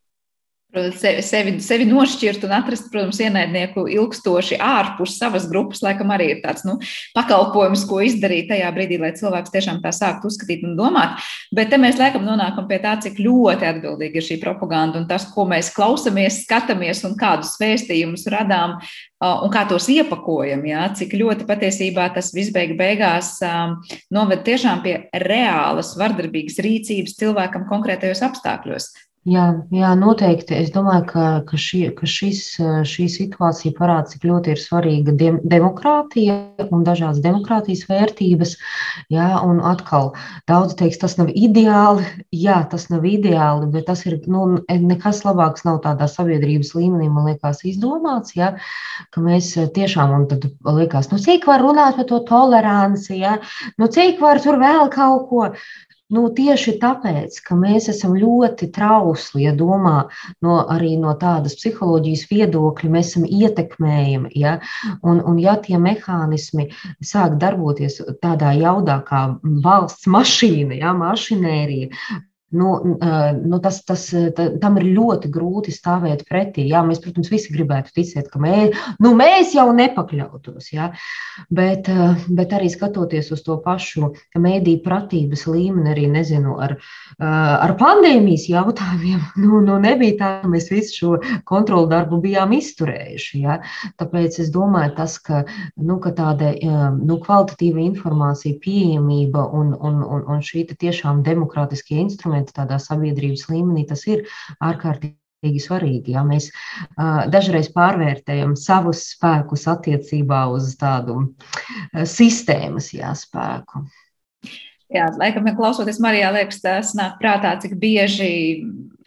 sevi, 0.74 1.22
sevi, 1.24 1.54
sevi 1.62 1.86
nošķirt 1.88 2.44
un 2.46 2.54
atrast, 2.56 2.90
protams, 2.92 3.20
ienaidnieku 3.22 3.86
ilgstoši 3.94 4.58
ārpus 4.62 5.16
savas 5.20 5.46
grupas, 5.50 5.82
laikam 5.84 6.12
arī 6.14 6.30
ir 6.34 6.42
tāds 6.44 6.66
nu, 6.66 6.76
pakalpojums, 7.16 7.84
ko 7.88 8.00
izdarīt 8.04 8.50
tajā 8.50 8.70
brīdī, 8.74 8.98
lai 9.02 9.12
cilvēks 9.16 9.54
tiešām 9.54 9.80
tā 9.84 9.92
sāktu 9.94 10.30
uzskatīt 10.30 10.66
un 10.66 10.76
domāt. 10.78 11.22
Bet 11.54 11.72
te 11.72 11.80
mēs 11.80 11.98
laikam 12.00 12.26
nonākam 12.26 12.68
pie 12.70 12.80
tā, 12.82 12.96
cik 13.04 13.20
ļoti 13.22 13.68
atbildīga 13.70 14.20
ir 14.20 14.28
šī 14.28 14.40
propaganda 14.42 15.00
un 15.00 15.08
tas, 15.10 15.26
ko 15.34 15.46
mēs 15.50 15.72
klausamies, 15.74 16.42
skatāmies 16.44 17.04
un 17.08 17.16
kādus 17.20 17.54
vēstījumus 17.60 18.28
radām 18.34 18.78
un 19.24 19.52
kā 19.52 19.64
tos 19.68 19.86
iepakojam, 19.92 20.64
jā, 20.68 20.84
cik 20.98 21.14
ļoti 21.16 21.46
patiesībā 21.48 22.10
tas 22.16 22.32
visbeig 22.36 22.74
beigās 22.76 23.36
um, 23.46 23.78
noved 24.12 24.44
tiešām 24.44 24.82
pie 24.84 24.98
reālas 25.24 25.94
vardarbīgas 26.00 26.60
rīcības 26.64 27.16
cilvēkam 27.20 27.64
konkrētajos 27.70 28.24
apstākļos. 28.28 28.90
Jā, 29.24 29.44
jā, 29.72 29.90
noteikti. 29.96 30.52
Es 30.52 30.68
domāju, 30.68 31.04
ka, 31.08 31.22
ka, 31.48 31.56
šī, 31.56 31.78
ka 31.96 32.04
šis, 32.04 32.42
šī 32.84 33.06
situācija 33.08 33.72
parāda, 33.78 34.10
cik 34.10 34.26
ļoti 34.28 34.52
ir 34.52 34.58
svarīga 34.60 35.14
dem, 35.16 35.38
demokrātija 35.48 36.34
un 36.68 36.82
dažādas 36.84 37.22
demokrātijas 37.24 37.86
vērtības. 37.88 38.52
Jā, 39.14 39.30
un 39.40 39.62
atkal, 39.64 40.10
daudz 40.50 40.76
teiks, 40.76 41.00
tas 41.00 41.16
nav 41.16 41.30
ideāli. 41.32 42.04
Jā, 42.36 42.58
tas 42.68 42.90
nav 42.92 43.06
ideāli, 43.08 43.70
bet 43.72 43.86
tas 43.88 44.04
ir 44.04 44.18
nu, 44.28 44.58
nekas 44.68 45.22
labāks 45.24 45.64
nav 45.64 45.80
tādā 45.86 46.04
sabiedrības 46.12 46.74
līmenī, 46.76 47.08
man 47.08 47.30
liekas, 47.30 47.64
izdomāts. 47.64 48.36
Jā, 48.36 48.52
ka 49.08 49.24
mēs 49.24 49.54
tiešām, 49.56 50.12
un 50.18 50.28
tad 50.34 50.44
liekas, 50.68 51.08
nu, 51.14 51.22
cik 51.24 51.48
var 51.48 51.64
runāt 51.64 51.96
par 51.96 52.10
to 52.12 52.20
toleranci, 52.28 53.16
jā, 53.24 53.38
nu, 53.80 53.88
cik 53.88 54.20
var 54.20 54.44
tur 54.44 54.60
vēl 54.60 54.92
kaut 54.92 55.26
ko. 55.32 55.48
Nu, 56.12 56.26
tieši 56.36 56.74
tāpēc, 56.82 57.38
ka 57.46 57.57
mēs 57.57 57.86
esam 57.88 58.12
ļoti 58.20 58.68
trausli, 58.76 59.46
ja 59.46 59.55
domā 59.57 59.94
no, 60.44 60.59
arī 60.74 60.98
no 61.00 61.14
tādas 61.16 61.57
psiholoģijas 61.57 62.26
viedokļa, 62.28 62.90
mēs 62.92 63.14
esam 63.14 63.24
ietekmējami. 63.24 64.34
Ja? 64.36 64.59
Un, 65.00 65.22
un 65.24 65.40
ja 65.40 65.57
tie 65.64 65.80
mehānismi 65.80 66.68
sāk 67.00 67.38
darboties 67.40 68.02
tādā 68.20 68.52
jaudā 68.59 68.98
kā 69.09 69.24
valsts 69.64 70.05
mašīna, 70.12 70.76
ja? 70.82 70.92
mašinērija, 70.92 72.05
nu, 72.55 72.74
nu 73.44 73.61
tas, 73.62 73.80
tas, 73.86 74.07
ta, 74.36 74.48
tam 74.62 74.78
ir 74.80 74.88
ļoti 74.96 75.30
grūti 75.32 75.74
stāvēt 75.74 76.24
pretī. 76.28 76.66
Jā, 76.70 76.84
mēs, 76.86 77.00
protams, 77.05 77.30
visi 77.32 77.52
gribētu 77.55 77.94
ticēt, 77.96 78.30
ka 78.32 78.40
mē, 78.42 78.70
nu, 79.05 79.14
mēs 79.18 79.55
jau 79.57 79.66
nepakļautos. 79.76 80.70
Jā, 80.74 80.90
bet, 81.55 81.90
bet 82.28 82.55
arī 82.57 82.70
skatoties 82.72 83.32
uz 83.34 83.44
to 83.46 83.59
pašu 83.64 84.12
mēdīju 84.38 84.82
pratības 84.84 85.46
līmeni, 85.50 85.90
arī 85.94 86.07
nezinu, 86.12 86.57
ar, 86.62 86.76
ar 87.18 87.74
pandēmijas 87.80 88.48
jautājumiem, 88.50 89.22
nu, 89.44 89.62
nu 89.64 89.78
nebija 89.82 90.18
tā, 90.20 90.32
ka 90.42 90.52
mēs 90.52 90.70
visu 90.72 90.98
šo 91.00 91.12
kontrolu 91.48 91.88
darbu 91.90 92.20
bijām 92.24 92.55
izturējuši. 92.57 93.42
Jā. 93.44 93.59
Tāpēc 94.00 94.38
es 94.44 94.52
domāju, 94.55 94.94
tas, 94.98 95.18
ka, 95.22 95.44
nu, 95.76 95.98
ka 96.02 96.14
tāda 96.16 96.52
nu, 96.98 97.18
kvalitatīva 97.22 97.82
informācija, 97.84 98.59
pieejamība 98.62 99.44
un, 99.55 99.74
un, 99.74 100.02
un, 100.05 100.24
un 100.30 100.44
šī 100.44 100.66
tiešām 100.72 101.22
demokrātiskie 101.26 101.98
instrumenti, 102.02 102.43
instrumenti 102.45 102.55
tādā 102.57 102.78
sabiedrības 102.78 103.49
līmenī, 103.51 103.86
tas 103.88 104.07
ir 104.07 104.24
ārkārtīgi 104.61 105.61
svarīgi. 105.61 106.14
Ja 106.14 106.24
mēs 106.24 106.51
uh, 106.51 107.26
dažreiz 107.28 107.70
pārvērtējam 107.72 108.57
savus 108.57 109.14
spēkus 109.14 109.66
attiecībā 109.68 110.47
uz 110.53 110.76
tādu 110.76 111.18
uh, 111.20 112.05
sistēmas 112.05 112.92
jāspēku. 112.95 113.86
Jā, 114.95 115.09
laikam, 115.18 115.49
klausoties 115.59 115.99
Marijā, 116.03 116.28
liekas, 116.36 116.61
tas 116.62 116.92
nāk 116.95 117.16
prātā, 117.18 117.57
cik 117.59 117.72
bieži, 117.82 118.28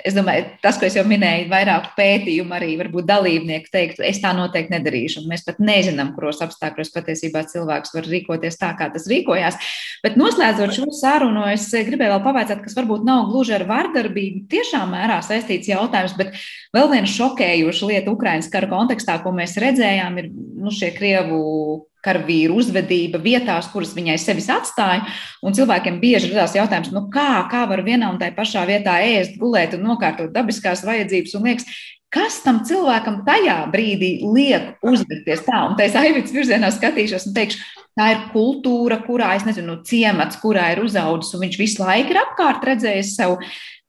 es 0.04 0.18
domāju, 0.18 0.50
tas, 0.60 0.76
ko 0.76 0.84
es 0.84 0.98
jau 0.98 1.06
minēju, 1.08 1.46
vairāk 1.48 1.94
pētījumu 1.96 2.58
arī 2.58 2.74
varbūt 2.82 3.08
dalībnieki 3.08 3.72
teikt, 3.72 4.02
es 4.04 4.20
tā 4.20 4.34
noteikti 4.36 4.76
nedarīšu. 4.76 5.24
Mēs 5.32 5.46
pat 5.48 5.62
nezinām, 5.64 6.12
kuros 6.18 6.44
apstākļos 6.44 6.92
patiesībā 6.92 7.46
cilvēks 7.54 7.96
var 7.96 8.12
rīkoties 8.12 8.60
tā, 8.60 8.74
kā 8.76 8.90
tas 8.92 9.08
rīkojās. 9.08 9.62
Bet 10.04 10.20
noslēdzot 10.20 10.76
šo 10.76 10.92
sarunu, 10.92 11.48
es 11.56 11.70
gribēju 11.72 12.18
vēl 12.18 12.24
pavaicāt, 12.26 12.66
kas 12.66 12.76
varbūt 12.76 13.08
nav 13.08 13.32
gluži 13.32 13.56
ar 13.56 13.64
vardarbību 13.72 14.44
tiešām 14.52 14.92
mērā 14.92 15.22
saistīts 15.24 15.72
jautājums, 15.72 16.20
bet 16.20 16.36
vēl 16.76 16.92
viena 16.92 17.16
šokējoša 17.16 17.94
lieta 17.94 18.12
Ukraiņas 18.12 18.52
kara 18.52 18.68
kontekstā, 18.76 19.22
ko 19.24 19.32
mēs 19.40 19.56
redzējām, 19.64 20.20
ir 20.20 20.34
nu, 20.36 20.68
šie 20.68 20.92
Krievu 21.00 21.88
karavīru 22.08 22.56
uzvedība 22.62 23.20
vietās, 23.22 23.68
kuras 23.74 23.92
viņai 23.98 24.16
sevis 24.24 24.48
atstāja. 24.54 25.04
Un 25.44 25.56
cilvēkiem 25.58 26.00
bieži 26.02 26.32
radās 26.32 26.56
jautājums, 26.58 26.94
nu 26.96 27.06
kā, 27.14 27.44
kā 27.52 27.66
var 27.70 27.84
vienā 27.86 28.10
un 28.14 28.18
tajā 28.22 28.36
pašā 28.38 28.66
vietā 28.70 28.98
ēst, 29.06 29.38
gulēt 29.42 29.76
un 29.78 29.86
nokārtot 29.92 30.32
dabiskās 30.34 30.86
vajadzības. 30.88 31.36
Un 31.38 31.52
liekas, 31.52 31.68
kas 32.14 32.40
tam 32.46 32.62
cilvēkam 32.68 33.22
tajā 33.28 33.58
brīdī 33.74 34.12
liek 34.24 34.78
uzvedties 34.86 35.44
tā? 35.48 35.64
Un 35.68 35.76
tā 35.78 35.88
es 35.90 35.98
aivits 36.00 36.34
virzienā 36.36 36.72
skatīšos 36.74 37.28
un 37.30 37.36
teikšu, 37.38 37.64
tā 37.98 38.12
ir 38.14 38.28
kultūra, 38.34 39.02
kurā, 39.06 39.34
es 39.38 39.48
nezinu, 39.48 39.82
ciemats, 39.88 40.40
kurā 40.42 40.72
ir 40.76 40.84
uzaudzis, 40.86 41.34
un 41.36 41.44
viņš 41.46 41.60
visu 41.60 41.84
laiku 41.84 42.14
ir 42.14 42.22
apkārt 42.22 42.66
redzējis 42.72 43.16
sev 43.18 43.38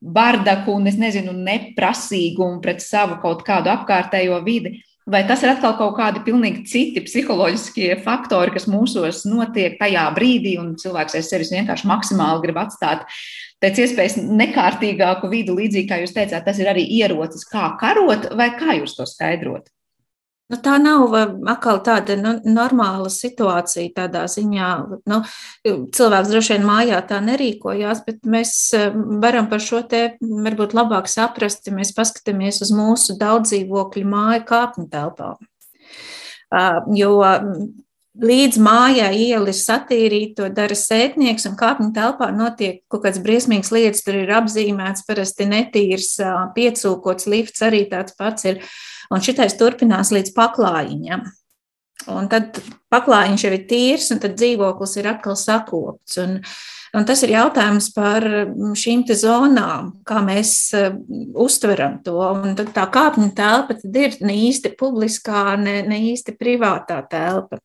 bardaku 0.00 0.76
un, 0.78 0.86
es 0.90 0.98
nezinu, 0.98 1.34
neprasīgumu 1.34 2.62
pret 2.64 2.82
savu 2.84 3.18
kaut 3.22 3.44
kādu 3.46 3.72
apkārtējo 3.74 4.38
vidi. 4.46 4.78
Vai 5.08 5.22
tas 5.24 5.40
ir 5.40 5.48
atkal 5.48 5.72
kaut 5.78 5.94
kādi 5.96 6.20
pilnīgi 6.26 6.66
citi 6.68 7.00
psiholoģiskie 7.00 7.94
faktori, 8.04 8.52
kas 8.52 8.66
mūsos 8.68 9.22
notiek 9.24 9.78
tajā 9.80 10.02
brīdī, 10.16 10.58
un 10.60 10.74
cilvēks 10.80 11.16
aiz 11.16 11.30
sevis 11.32 11.52
vienkārši 11.54 11.88
maksimāli 11.88 12.42
grib 12.44 12.60
atstāt 12.60 13.06
pēc 13.62 13.80
iespējas 13.86 14.18
nekārtīgāku 14.20 15.30
vidi, 15.32 15.54
līdzīgi 15.56 15.88
kā 15.88 16.02
jūs 16.02 16.12
teicāt, 16.12 16.44
tas 16.44 16.60
ir 16.60 16.68
arī 16.68 16.84
ierocis, 17.00 17.48
kā 17.48 17.70
karot, 17.80 18.28
vai 18.36 18.50
kā 18.60 18.76
jūs 18.82 18.98
to 18.98 19.08
skaidrot? 19.08 19.72
Nu, 20.48 20.56
tā 20.64 20.78
nav 20.80 21.12
atkal 21.12 21.82
tāda 21.84 22.14
nu, 22.16 22.30
normāla 22.48 23.10
situācija 23.12 23.92
tādā 23.98 24.22
ziņā. 24.32 24.68
Nu, 25.10 25.18
cilvēks 25.64 26.30
droši 26.32 26.54
vien 26.54 26.64
mājā 26.68 27.02
tā 27.10 27.18
nerīkojās, 27.24 28.00
bet 28.06 28.24
mēs 28.24 28.54
varam 29.20 29.50
par 29.50 29.60
šo 29.60 29.82
te 29.90 30.02
varbūt 30.22 30.72
labāk 30.78 31.10
saprast, 31.12 31.68
ja 31.68 31.76
mēs 31.76 31.92
paskatāmies 31.96 32.62
uz 32.64 32.72
mūsu 32.72 33.18
daudzdzīvokļu 33.20 34.08
māju 34.08 34.46
kāpņu 34.48 34.88
telpām. 34.94 35.36
Jo 36.96 37.12
līdz 38.18 38.58
mājai 38.62 39.12
iela 39.28 39.52
ir 39.52 39.56
satīrīta, 39.56 40.34
to 40.40 40.48
dara 40.54 40.76
sētnieks, 40.76 41.46
un 41.50 41.56
kāpņu 41.58 41.92
telpā 41.96 42.30
notiek 42.34 42.80
kaut 42.90 43.04
kādas 43.04 43.20
briesmīgas 43.22 43.70
lietas. 43.74 44.04
Tur 44.06 44.18
ir 44.22 44.32
apzīmēts, 44.40 45.04
parasti 45.08 45.46
netīrs, 45.50 46.14
piecūkots 46.56 47.28
lifts, 47.30 47.64
arī 47.68 47.84
tāds 47.90 48.16
pats 48.18 48.48
ir. 48.48 48.62
Un 49.14 49.24
šitais 49.24 49.56
turpinās 49.56 50.12
līdz 50.12 50.34
paklājiņam. 50.36 51.26
Un 52.08 52.28
tad 52.30 52.60
paklājiņš 52.92 53.44
jau 53.44 53.52
ir 53.52 53.64
tīrs, 53.68 54.10
un 54.14 54.20
tad 54.22 54.36
dzīvoklis 54.38 54.94
ir 55.00 55.08
atkal 55.10 55.36
sakopts. 55.36 56.16
Un, 56.22 56.36
un 56.96 57.08
tas 57.08 57.22
ir 57.26 57.34
jautājums 57.34 57.90
par 57.96 58.24
šīm 58.78 59.02
zonām, 59.18 59.90
kā 60.08 60.22
mēs 60.24 60.52
uh, 60.78 60.94
uztveram 61.34 61.98
to. 62.06 62.16
Un 62.20 62.56
tad 62.58 62.72
tā 62.76 62.86
kāpņu 62.94 63.32
telpa 63.36 63.76
ir 63.82 64.16
ne 64.24 64.38
īsti 64.46 64.72
publiskā, 64.78 65.58
ne, 65.60 65.82
ne 65.88 66.00
īsti 66.12 66.36
privātā 66.38 67.02
telpa. 67.10 67.60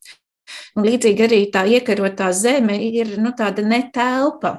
Un 0.75 0.87
līdzīgi 0.87 1.23
arī 1.23 1.39
tā 1.53 1.63
iekarotā 1.69 2.33
zeme 2.35 2.75
ir 2.83 3.15
nu, 3.21 3.31
tāda 3.37 3.63
netelpa 3.63 4.57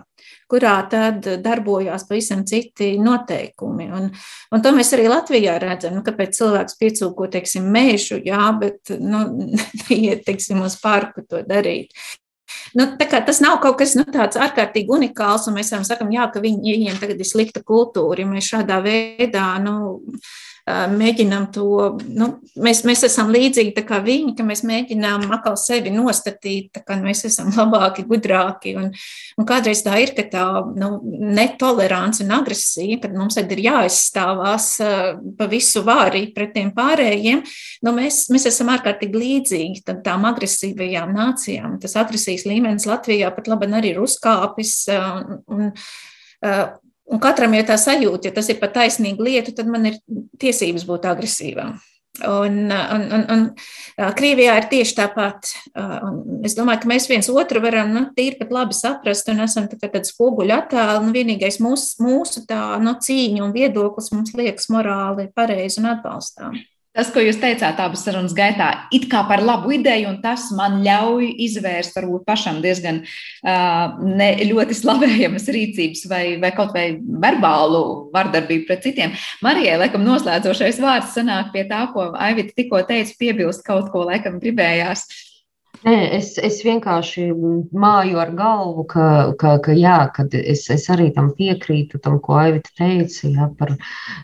kurā 0.55 0.77
tad 0.91 1.27
darbojās 1.43 2.07
pavisam 2.07 2.45
citi 2.47 2.95
noteikumi. 3.03 3.89
Un, 3.95 4.11
un 4.55 4.63
to 4.63 4.73
mēs 4.77 4.93
arī 4.95 5.09
Latvijā 5.11 5.57
redzam, 5.63 5.97
nu, 5.99 6.05
kāpēc 6.07 6.37
cilvēks 6.39 6.79
piecūko, 6.79 7.29
teiksim, 7.33 7.67
mēžu, 7.75 8.21
jā, 8.25 8.45
bet, 8.61 8.95
nu, 9.01 9.25
neiet, 9.89 10.23
teiksim, 10.29 10.63
uz 10.65 10.79
parku 10.83 11.27
to 11.27 11.43
darīt. 11.49 11.95
nu, 12.79 12.87
tas 12.99 13.41
nav 13.43 13.59
kaut 13.63 13.79
kas 13.83 13.97
nu, 13.99 14.07
tāds 14.15 14.39
ārkārtīgi 14.39 14.93
unikāls, 14.95 15.49
un 15.51 15.59
mēs 15.59 15.73
varam 15.75 15.87
sakam, 15.89 16.13
jā, 16.15 16.29
ka 16.31 16.43
viņi, 16.45 16.77
viņiem 16.77 17.01
tagad 17.03 17.21
ir 17.21 17.29
slikta 17.29 17.65
kultūra, 17.67 18.23
ja 18.23 18.31
mēs 18.31 18.51
šādā 18.55 18.79
veidā, 18.85 19.49
nu, 19.65 19.99
mēģinām 20.65 21.51
to, 21.53 21.65
nu, 22.17 22.29
mēs, 22.57 22.83
mēs 22.89 23.03
esam 23.05 23.29
līdzīgi 23.35 23.83
kā 23.85 23.99
viņi, 24.05 24.33
ka 24.39 24.47
mēs 24.47 24.63
mēģinām 24.65 25.27
atkal 25.37 25.59
sevi 25.61 25.93
nostatīt, 25.93 26.81
kā 26.87 26.97
mēs 27.03 27.25
esam 27.29 27.51
labāki, 27.59 28.07
gudrāki. 28.09 28.73
Un, 28.81 28.89
un 29.37 29.49
kādreiz 29.49 29.83
tā 29.85 29.99
ir, 30.01 30.15
ka 30.17 30.25
tā 30.33 30.47
nu, 30.81 30.89
netolerance 31.05 32.25
un 32.25 32.33
agresija, 32.39 33.03
kad 33.03 33.17
mums 33.17 33.37
tad 33.37 33.53
ir 33.53 33.65
jāizstāvās 33.67 34.71
pa 35.39 35.51
visu 35.53 35.85
vārī 35.85 36.27
pret 36.35 36.55
tiem 36.57 36.73
pārējiem, 36.77 37.45
nu, 37.85 37.95
mēs, 37.99 38.25
mēs 38.33 38.49
esam 38.49 38.73
ārkārtīgi 38.73 39.21
līdzīgi 39.21 40.01
tām 40.07 40.25
agresīvajām 40.33 41.13
nācijām. 41.13 41.77
Tas 41.83 41.99
agresijas 42.01 42.49
līmenis 42.49 42.89
Latvijā 42.89 43.29
pat 43.37 43.53
labi 43.53 43.69
arī 43.69 43.93
ir 43.93 44.03
uzkāpis. 44.05 44.79
Un, 44.89 45.73
Un 46.45 46.84
katram 47.23 47.55
ir 47.57 47.67
tā 47.69 47.77
sajūta, 47.81 48.29
ja 48.29 48.37
tas 48.37 48.49
ir 48.53 48.61
pat 48.61 48.77
taisnīga 48.79 49.25
lieta, 49.25 49.53
tad 49.57 49.69
man 49.71 49.91
ir 49.91 49.99
tiesības 50.41 50.87
būt 50.89 51.09
agresīvām. 51.11 51.77
Un, 52.23 52.71
un, 52.71 53.05
un, 53.11 53.23
un 53.35 53.41
Krievijā 54.15 54.53
ir 54.61 54.69
tieši 54.71 54.95
tāpat. 55.01 55.49
Un 55.75 56.45
es 56.47 56.55
domāju, 56.55 56.85
ka 56.85 56.91
mēs 56.93 57.09
viens 57.11 57.27
otru 57.33 57.59
varam 57.65 57.91
nu, 57.91 58.05
tīri 58.15 58.39
pat 58.39 58.53
labi 58.55 58.77
saprast 58.79 59.33
un 59.33 59.43
esam 59.43 59.67
tā 59.67 59.81
tādi 59.83 60.07
spoguļu 60.13 60.55
attēli. 60.55 61.01
Nu, 61.03 61.15
vienīgais 61.17 61.59
mūsu, 61.65 61.99
mūsu 62.07 62.45
tā, 62.47 62.61
no 62.79 62.93
nu, 62.93 62.95
cīņa 63.03 63.43
un 63.43 63.57
viedoklis 63.57 64.13
mums 64.15 64.31
liekas 64.39 64.71
morāli 64.71 65.27
pareizi 65.35 65.83
un 65.83 65.91
atbalstām. 65.97 66.55
Tas, 66.95 67.09
ko 67.11 67.19
jūs 67.19 67.41
teicāt, 67.43 67.81
abas 67.83 68.05
sarunas 68.07 68.37
gaitā, 68.39 68.69
it 68.95 69.09
kā 69.11 69.25
par 69.27 69.41
labu 69.43 69.73
ideju, 69.75 70.13
un 70.13 70.21
tas 70.23 70.45
man 70.55 70.77
ļauj 70.85 71.27
izvērst 71.43 71.99
varbūt 71.99 72.23
pašam 72.29 72.61
diezgan 72.63 73.01
uh, 73.03 73.97
ne, 73.99 74.29
ļoti 74.47 74.79
slavējamas 74.79 75.51
rīcības 75.57 76.05
vai, 76.13 76.23
vai 76.39 76.53
kaut 76.55 76.71
vai 76.77 76.87
verbālu 77.03 77.83
vardarbību 78.15 78.69
pret 78.71 78.87
citiem. 78.87 79.19
Marijai, 79.43 79.81
laikam, 79.83 80.07
noslēdzošais 80.07 80.79
vārds 80.85 81.19
sanāk 81.19 81.51
pie 81.57 81.67
tā, 81.67 81.83
ko 81.91 82.13
Aivita 82.15 82.55
tikko 82.55 82.85
teica, 82.87 83.19
piebilst 83.19 83.67
kaut 83.67 83.91
ko, 83.91 84.07
laikam, 84.13 84.39
gribējās. 84.43 85.09
Uh, 85.09 85.24
Nē, 85.85 85.95
es, 86.17 86.31
es 86.41 86.63
vienkārši 86.65 87.27
māju 87.77 88.21
ar 88.23 88.31
galvu, 88.39 88.87
ka, 88.89 89.07
ka, 89.41 89.59
ka 89.65 89.75
jā, 89.77 89.99
kad 90.17 90.33
es, 90.39 90.63
es 90.73 90.87
arī 90.93 91.11
tam 91.13 91.29
piekrītu, 91.37 92.01
tam, 92.05 92.17
ko 92.25 92.39
Aivita 92.41 92.73
teica. 92.79 93.29
Jā, 93.29 93.51
par, 93.59 93.75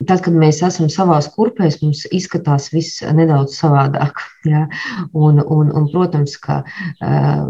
tad, 0.08 0.22
kad 0.24 0.38
mēs 0.40 0.62
esam 0.64 0.88
savās 0.92 1.28
kurpēs, 1.34 1.82
mums 1.84 2.06
izskatās 2.16 2.70
viss 2.72 3.04
nedaudz 3.04 3.58
savādāk. 3.60 4.24
Jā, 4.48 4.64
un, 5.12 5.42
un, 5.44 5.68
un, 5.76 5.90
protams, 5.92 6.38
ka 6.40 6.62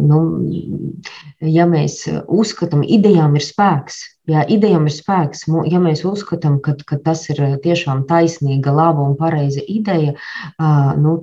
nu, 0.02 0.22
ja 1.46 1.68
mēs 1.70 2.02
uzskatām, 2.26 2.82
idejām 2.82 3.38
ir 3.38 3.46
spēks, 3.46 4.02
Ja 4.30 4.42
idejām 4.46 4.86
ir 4.86 4.94
spēks, 4.94 5.46
ja 5.70 5.80
mēs 5.82 6.04
uzskatām, 6.06 6.58
ka, 6.62 6.76
ka 6.86 6.98
tas 7.02 7.24
ir 7.32 7.40
tiešām 7.64 8.04
taisnīga, 8.10 8.72
laba 8.74 9.02
un 9.02 9.16
pareiza 9.18 9.62
ideja, 9.66 10.14
nu, 11.00 11.16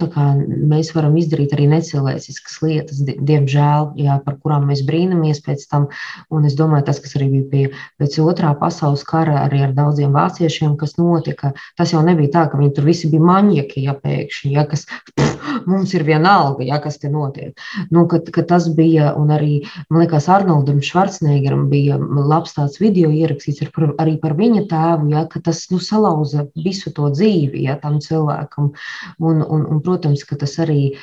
mēs 0.73 0.91
varam 0.95 1.15
izdarīt 1.19 1.55
arī 1.55 1.69
necilvēciskas 1.71 2.59
lietas, 2.65 2.99
diemžēl, 3.05 3.93
jā, 4.01 4.17
par 4.25 4.39
kurām 4.43 4.67
mēs 4.71 4.83
brīnamies 4.87 5.39
pēc 5.45 5.67
tam. 5.71 5.87
Un 6.33 6.49
es 6.49 6.57
domāju, 6.59 6.87
tas, 6.89 6.99
kas 7.03 7.15
arī 7.19 7.29
bija 7.37 7.47
pie, 7.51 7.63
pēc 8.01 8.19
otrā 8.25 8.51
pasaules 8.59 9.05
kara, 9.07 9.39
arī 9.45 9.63
ar 9.67 9.75
daudziem 9.77 10.15
vāciešiem, 10.15 10.75
kas 10.79 10.97
notika, 10.99 11.53
tas 11.79 11.93
jau 11.95 12.03
nebija 12.05 12.33
tā, 12.33 12.45
ka 12.51 12.59
viņi 12.59 12.75
tur 12.75 12.89
visi 12.89 13.11
bija 13.13 13.29
maņķi, 13.29 13.85
ja 13.87 13.95
pēkšņi, 14.01 14.55
ja, 14.57 14.67
kas 14.67 14.87
pff, 15.15 15.36
mums 15.65 15.93
ir 15.97 16.05
vienalga, 16.07 16.65
ja, 16.67 16.79
kas 16.83 16.99
te 17.01 17.09
notiek. 17.11 17.57
Nu, 17.93 18.05
kad, 18.11 18.29
kad 18.33 18.47
tas 18.51 18.67
bija, 18.75 19.11
un 19.17 19.31
arī, 19.33 19.61
man 19.89 20.03
liekas, 20.03 20.29
Arnoldam 20.31 20.81
Švarcnegeram 20.85 21.67
bija 21.71 21.97
labs 21.99 22.55
tāds 22.57 22.79
video 22.81 23.11
ierakstīts 23.13 23.65
ar, 23.65 23.71
par, 23.75 23.89
arī 24.03 24.17
par 24.21 24.37
viņa 24.37 24.65
tēvu, 24.71 25.11
ja, 25.13 25.25
ka 25.31 25.41
tas 25.43 25.63
nu, 25.71 25.79
salauza 25.83 26.47
visu 26.55 26.93
to 26.95 27.11
dzīvi 27.13 27.65
ja, 27.67 27.77
tam 27.81 27.99
cilvēkam. 28.03 28.71
Un, 29.19 29.41
un, 29.41 29.65
un, 29.65 29.81
protams, 29.85 30.23
ka 30.27 30.37
tas 30.39 30.57
arī, 30.63 30.93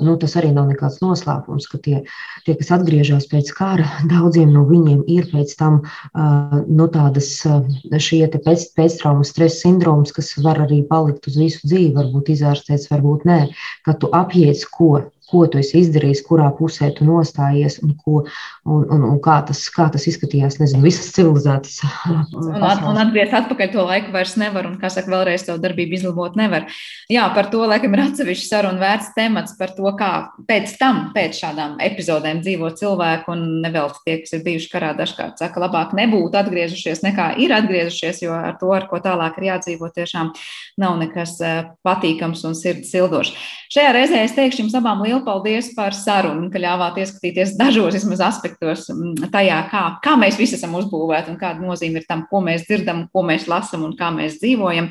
nu, 0.00 0.16
tas 0.20 0.36
arī 0.40 0.52
nav 0.56 0.70
nekāds 0.70 1.00
noslēpums, 1.04 1.68
ka 1.70 1.80
tie, 1.82 2.02
tie, 2.46 2.56
kas 2.58 2.72
atgriežas 2.78 3.28
pēc 3.30 3.52
kara, 3.56 3.88
daudziem 4.12 4.52
no 4.54 4.64
viņiem 4.68 5.04
ir 5.10 5.30
pēc 5.32 5.54
tam 5.60 5.82
nu, 6.66 6.88
tādas 6.92 7.32
šie 8.00 8.24
pēc, 8.32 8.70
pēctraumas 8.76 9.32
stresa 9.34 9.60
sindroms, 9.64 10.12
kas 10.14 10.32
var 10.42 10.62
arī 10.64 10.82
palikt 10.86 11.28
uz 11.30 11.38
visu 11.40 11.66
dzīvi, 11.66 11.92
varbūt 11.96 12.32
izārstēts, 12.34 12.90
varbūt 12.90 13.26
nē, 13.28 13.40
ka 13.86 13.96
tu 14.00 14.08
apiec 14.12 14.64
ko 14.72 14.98
ko 15.30 15.46
tu 15.50 15.60
esi 15.60 15.80
izdarījis, 15.84 16.24
kurā 16.26 16.48
pusē 16.58 16.90
tu 16.96 17.06
nostājies 17.08 17.78
un, 17.84 17.94
ko, 17.98 18.24
un, 18.66 18.84
un, 18.84 19.06
un 19.12 19.20
kā, 19.22 19.38
tas, 19.46 19.62
kā 19.72 19.88
tas 19.92 20.06
izskatījās. 20.10 20.58
Nezinu, 20.60 20.82
visas 20.84 21.12
civilizētas. 21.16 21.80
Un, 22.40 22.84
un 22.90 22.98
atgriezt 23.00 23.34
atpakaļ 23.36 23.70
to 23.72 23.82
laiku 23.86 24.12
vairs 24.14 24.34
nevar, 24.40 24.66
un, 24.68 24.76
kā 24.80 24.88
saka, 24.92 25.10
vēlreiz 25.10 25.42
to 25.46 25.54
darbību 25.60 25.96
izlabot 25.96 26.36
nevar. 26.38 26.66
Jā, 27.10 27.24
par 27.34 27.48
to 27.52 27.62
laikam 27.68 27.94
ir 27.96 28.02
atsevišķi 28.04 28.46
saruna 28.46 28.80
vērts 28.80 29.10
temats 29.16 29.56
par 29.58 29.72
to, 29.76 29.88
kā 29.98 30.10
pēc 30.48 30.74
tam, 30.80 31.00
pēc 31.14 31.40
šādām 31.42 31.76
epizodēm 31.84 32.42
dzīvo 32.44 32.70
cilvēki, 32.78 33.26
un 33.32 33.44
nevelti 33.64 34.02
tie, 34.06 34.16
kas 34.22 34.36
ir 34.36 34.44
bijuši 34.46 34.70
karā, 34.72 34.92
dažkārt 34.98 35.40
saka, 35.42 35.62
labāk 35.64 35.94
nebūtu 35.98 36.40
atgriezušies, 36.40 37.02
nekā 37.06 37.32
ir 37.42 37.54
atgriezušies, 37.56 38.22
jo 38.26 38.36
ar 38.36 38.56
to, 38.60 38.70
ar 38.76 38.86
ko 38.90 39.00
tālāk 39.02 39.40
ir 39.40 39.50
jādzīvo, 39.50 39.90
tiešām 39.96 40.32
nav 40.80 40.98
nekas 41.00 41.36
eh, 41.44 41.72
patīkams 41.86 42.44
un 42.48 42.56
sirds 42.58 42.92
sildošs. 42.94 43.34
Šajā 43.70 43.94
reizē 43.94 44.24
es 44.24 44.34
teikšu 44.36 44.64
jums 44.64 44.76
abām 44.78 45.04
lielu 45.04 45.19
paldies 45.26 45.70
par 45.76 45.94
sarunu, 45.96 46.48
ka 46.52 46.60
ļāvāt 46.62 47.00
ieskatīties 47.02 47.56
dažos 47.58 47.96
vismaz 47.96 48.22
aspektos 48.28 48.86
mm, 48.92 49.30
tajā, 49.32 49.58
kā, 49.70 49.82
kā 50.04 50.16
mēs 50.20 50.38
visi 50.40 50.58
esam 50.58 50.76
uzbūvēti 50.78 51.32
un 51.32 51.38
kāda 51.40 51.62
nozīme 51.62 52.02
ir 52.02 52.06
tam, 52.08 52.26
ko 52.30 52.42
mēs 52.44 52.66
dzirdam, 52.68 53.06
ko 53.12 53.24
mēs 53.26 53.48
lasam 53.50 53.86
un 53.86 53.96
kā 53.98 54.12
mēs 54.14 54.38
dzīvojam. 54.42 54.90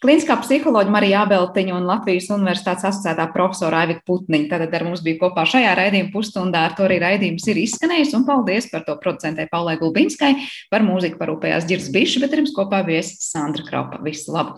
Kliniskā 0.00 0.38
psiholoģija 0.40 0.94
Marija 0.94 1.24
Abeltiņa 1.26 1.74
un 1.76 1.88
Latvijas 1.88 2.30
Universitātes 2.32 2.86
asociētā 2.88 3.26
profesora 3.34 3.82
Aivika 3.84 4.00
Putniņa. 4.08 4.48
Tad 4.54 4.76
ar 4.78 4.86
mums 4.88 5.02
bija 5.04 5.20
kopā 5.20 5.44
šajā 5.44 5.74
raidījuma 5.76 6.14
pusstundā. 6.14 6.64
Ar 6.70 6.76
to 6.78 6.86
arī 6.86 6.96
raidījums 7.02 7.44
ir 7.52 7.60
izskanējis. 7.60 8.14
Un 8.16 8.24
paldies 8.28 8.70
par 8.72 8.86
to 8.86 8.96
producentē 9.02 9.44
Paulai 9.52 9.76
Gulbinskai. 9.82 10.32
Par 10.72 10.86
mūziku 10.88 11.20
parūpējās 11.20 11.68
Girs 11.68 11.92
Bišs, 11.92 12.16
bet 12.24 12.32
ar 12.32 12.40
jums 12.40 12.56
kopā 12.56 12.80
viesis 12.88 13.28
Sandra 13.28 13.66
Kropa. 13.68 14.00
Visu 14.06 14.32
labu! 14.32 14.48